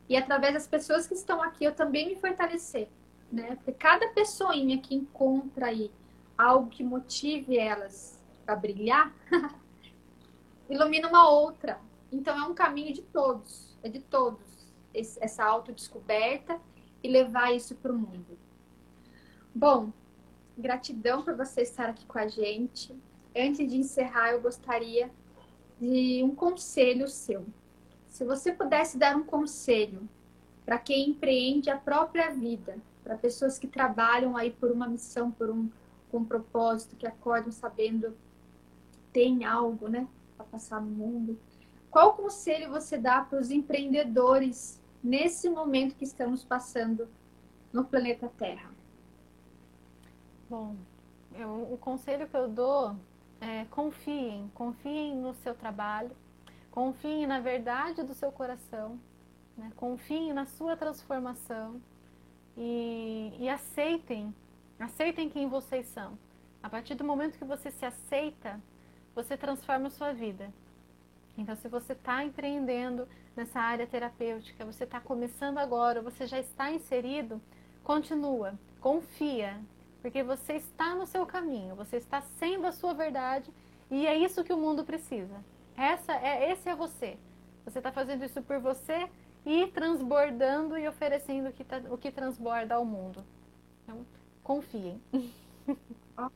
e 0.09 0.17
através 0.17 0.53
das 0.53 0.67
pessoas 0.67 1.07
que 1.07 1.13
estão 1.13 1.41
aqui 1.41 1.63
eu 1.63 1.73
também 1.73 2.07
me 2.07 2.15
fortalecer, 2.15 2.87
né? 3.31 3.55
Porque 3.55 3.71
cada 3.73 4.07
pessoinha 4.09 4.77
que 4.79 4.95
encontra 4.95 5.67
aí 5.67 5.91
algo 6.37 6.69
que 6.69 6.83
motive 6.83 7.57
elas 7.57 8.19
a 8.47 8.55
brilhar, 8.55 9.13
ilumina 10.69 11.07
uma 11.07 11.29
outra. 11.29 11.79
Então 12.11 12.37
é 12.37 12.43
um 12.43 12.53
caminho 12.53 12.93
de 12.93 13.01
todos, 13.01 13.75
é 13.83 13.89
de 13.89 13.99
todos, 13.99 14.41
essa 14.93 15.43
autodescoberta 15.43 16.59
e 17.01 17.07
levar 17.07 17.51
isso 17.53 17.75
para 17.75 17.91
o 17.91 17.97
mundo. 17.97 18.37
Bom, 19.53 19.91
gratidão 20.57 21.23
por 21.23 21.35
você 21.35 21.61
estar 21.61 21.89
aqui 21.89 22.05
com 22.05 22.19
a 22.19 22.27
gente. 22.27 22.95
Antes 23.35 23.69
de 23.69 23.77
encerrar, 23.77 24.31
eu 24.31 24.41
gostaria 24.41 25.09
de 25.79 26.21
um 26.23 26.33
conselho 26.35 27.07
seu. 27.07 27.45
Se 28.07 28.23
você 28.23 28.51
pudesse 28.51 28.97
dar 28.97 29.15
um 29.15 29.23
conselho 29.23 30.07
para 30.65 30.77
quem 30.77 31.09
empreende 31.09 31.69
a 31.69 31.77
própria 31.77 32.29
vida, 32.29 32.77
para 33.03 33.17
pessoas 33.17 33.59
que 33.59 33.67
trabalham 33.67 34.37
aí 34.37 34.51
por 34.51 34.71
uma 34.71 34.87
missão, 34.87 35.31
por 35.31 35.49
um, 35.49 35.69
com 36.09 36.19
um 36.19 36.25
propósito, 36.25 36.95
que 36.95 37.07
acordam 37.07 37.51
sabendo 37.51 38.15
tem 39.11 39.45
algo, 39.45 39.87
né, 39.87 40.07
para 40.35 40.45
passar 40.45 40.81
no 40.81 40.89
mundo. 40.89 41.39
Qual 41.91 42.15
conselho 42.15 42.71
você 42.71 42.97
dá 42.97 43.21
para 43.21 43.39
os 43.39 43.51
empreendedores 43.51 44.81
nesse 45.03 45.47
momento 45.49 45.95
que 45.95 46.03
estamos 46.03 46.43
passando 46.43 47.07
no 47.71 47.85
planeta 47.85 48.31
Terra? 48.37 48.72
Bom, 50.53 50.75
eu, 51.33 51.73
o 51.73 51.79
conselho 51.79 52.27
que 52.27 52.37
eu 52.37 52.47
dou 52.47 52.95
é 53.41 53.65
confiem, 53.71 54.51
confiem 54.53 55.15
no 55.15 55.33
seu 55.33 55.55
trabalho, 55.55 56.11
confiem 56.69 57.25
na 57.25 57.39
verdade 57.39 58.03
do 58.03 58.13
seu 58.13 58.31
coração, 58.31 58.99
né? 59.57 59.71
confiem 59.75 60.31
na 60.31 60.45
sua 60.45 60.77
transformação 60.77 61.81
e, 62.55 63.35
e 63.39 63.49
aceitem, 63.49 64.31
aceitem 64.79 65.27
quem 65.27 65.49
vocês 65.49 65.87
são. 65.87 66.19
A 66.61 66.69
partir 66.69 66.93
do 66.93 67.03
momento 67.03 67.39
que 67.39 67.45
você 67.45 67.71
se 67.71 67.83
aceita, 67.83 68.61
você 69.15 69.35
transforma 69.35 69.87
a 69.87 69.89
sua 69.89 70.13
vida. 70.13 70.53
Então, 71.35 71.55
se 71.55 71.67
você 71.67 71.93
está 71.93 72.23
empreendendo 72.23 73.07
nessa 73.35 73.59
área 73.59 73.87
terapêutica, 73.87 74.63
você 74.63 74.83
está 74.83 75.01
começando 75.01 75.57
agora, 75.57 75.99
você 75.99 76.27
já 76.27 76.39
está 76.39 76.71
inserido, 76.71 77.41
continua, 77.83 78.53
confia, 78.79 79.59
porque 80.03 80.21
você 80.21 80.53
está 80.57 80.93
no 80.93 81.07
seu 81.07 81.25
caminho, 81.25 81.75
você 81.75 81.95
está 81.95 82.21
sendo 82.37 82.67
a 82.67 82.73
sua 82.73 82.93
verdade 82.93 83.49
e 83.89 84.05
é 84.05 84.17
isso 84.17 84.43
que 84.43 84.51
o 84.51 84.57
mundo 84.57 84.83
precisa. 84.83 85.41
Essa 85.77 86.11
é, 86.17 86.51
esse 86.51 86.67
é 86.67 86.75
você. 86.75 87.17
Você 87.63 87.79
está 87.79 87.89
fazendo 87.89 88.25
isso 88.25 88.41
por 88.41 88.59
você 88.59 89.09
e 89.45 89.67
transbordando 89.67 90.77
e 90.77 90.85
oferecendo 90.89 91.47
o 91.47 91.53
que, 91.53 91.63
tá, 91.63 91.81
o 91.89 91.97
que 91.97 92.11
transborda 92.11 92.75
ao 92.75 92.83
mundo. 92.83 93.23
Então, 93.83 94.05
confiem. 94.43 95.01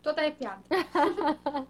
Toda 0.00 0.20
arrepiada. 0.20 0.62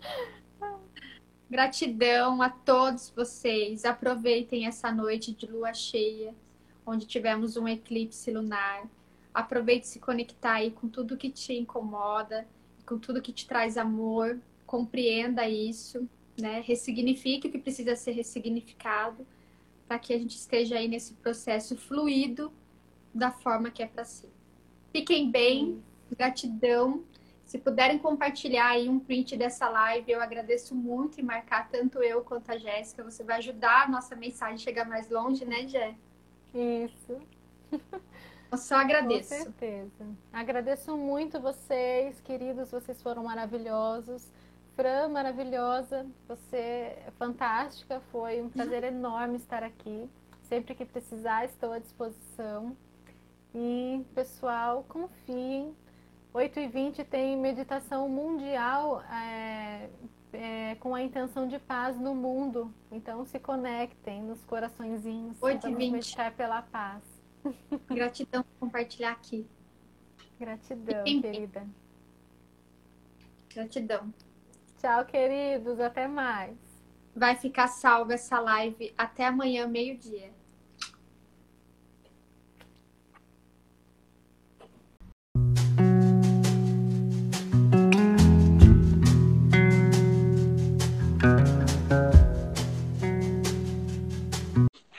Gratidão 1.49 2.43
a 2.43 2.51
todos 2.51 3.09
vocês. 3.09 3.87
Aproveitem 3.87 4.67
essa 4.67 4.93
noite 4.93 5.33
de 5.33 5.47
lua 5.47 5.73
cheia, 5.73 6.35
onde 6.85 7.07
tivemos 7.07 7.57
um 7.57 7.67
eclipse 7.67 8.31
lunar. 8.31 8.87
Aproveite 9.35 9.89
se 9.89 9.99
conectar 9.99 10.53
aí 10.55 10.71
com 10.71 10.89
tudo 10.89 11.17
que 11.17 11.29
te 11.29 11.53
incomoda, 11.53 12.47
com 12.87 12.99
tudo 12.99 13.21
que 13.21 13.33
te 13.33 13.47
traz 13.49 13.77
amor. 13.77 14.39
Compreenda 14.65 15.49
isso, 15.49 16.09
né? 16.41 16.63
Ressignifique 16.65 17.49
o 17.49 17.51
que 17.51 17.59
precisa 17.59 17.97
ser 17.97 18.13
ressignificado 18.13 19.27
para 19.89 19.99
que 19.99 20.15
a 20.15 20.19
gente 20.19 20.37
esteja 20.37 20.77
aí 20.77 20.87
nesse 20.87 21.15
processo 21.15 21.77
fluido 21.77 22.53
da 23.13 23.31
forma 23.31 23.71
que 23.71 23.83
é 23.83 23.87
para 23.87 24.05
ser. 24.05 24.31
Fiquem 24.93 25.31
bem, 25.31 25.83
gratidão. 26.17 27.03
Se 27.45 27.59
puderem 27.59 27.99
compartilhar 27.99 28.71
aí 28.71 28.89
um 28.89 28.99
print 28.99 29.37
dessa 29.37 29.69
live, 29.69 30.11
eu 30.11 30.21
agradeço 30.21 30.75
muito 30.75 31.21
e 31.21 31.23
marcar 31.23 31.69
tanto 31.69 32.03
eu 32.03 32.23
quanto 32.23 32.51
a 32.51 32.57
Jéssica. 32.57 33.05
Você 33.05 33.23
vai 33.23 33.39
ajudar 33.39 33.85
a 33.85 33.89
nossa 33.89 34.17
mensagem 34.17 34.55
a 34.55 34.59
chegar 34.59 34.89
mais 34.89 35.11
longe, 35.11 35.45
né, 35.45 35.67
Jé? 35.69 35.95
Isso. 36.55 37.21
Eu 38.55 38.59
só 38.59 38.77
agradeço. 38.77 39.31
Com 39.31 39.43
certeza. 39.43 40.07
Agradeço 40.33 40.97
muito 40.97 41.41
vocês, 41.41 42.21
queridos, 42.21 42.71
vocês 42.71 43.03
foram 43.03 43.25
maravilhosos. 43.25 44.31
Fran, 44.77 45.09
maravilhosa, 45.09 46.07
você 46.27 46.57
é 46.57 47.13
fantástica, 47.17 48.01
foi 48.11 48.41
um 48.43 48.49
prazer 48.49 48.83
enorme 48.85 49.37
estar 49.37 49.63
aqui. 49.63 50.09
Sempre 50.49 50.75
que 50.75 50.85
precisar, 50.85 51.45
estou 51.45 51.73
à 51.73 51.79
disposição. 51.79 52.77
E, 53.55 54.05
pessoal, 54.15 54.85
confiem. 54.89 55.75
8 56.33 56.61
e 56.61 56.67
20 56.69 57.05
tem 57.05 57.37
meditação 57.37 58.09
mundial 58.09 59.03
é, 59.03 59.89
é, 60.33 60.75
com 60.77 60.95
a 60.95 61.03
intenção 61.03 61.47
de 61.47 61.59
paz 61.59 61.97
no 61.97 62.15
mundo. 62.15 62.73
Então, 62.91 63.25
se 63.25 63.39
conectem 63.39 64.23
nos 64.23 64.45
coraçõezinhos. 64.45 65.41
8 65.41 65.69
e 65.69 65.75
20. 65.75 65.91
meditar 65.93 66.33
pela 66.33 66.63
paz. 66.63 67.14
Gratidão 67.89 68.43
por 68.43 68.59
compartilhar 68.61 69.13
aqui. 69.13 69.47
Gratidão, 70.39 71.05
querida. 71.05 71.67
Gratidão. 73.55 74.13
Tchau, 74.79 75.05
queridos. 75.07 75.81
Até 75.81 76.09
mais. 76.09 76.57
Vai 77.15 77.37
ficar 77.37 77.69
salva 77.69 78.15
essa 78.15 78.41
live 78.41 78.93
até 78.99 79.27
amanhã, 79.27 79.67
meio-dia. 79.67 80.33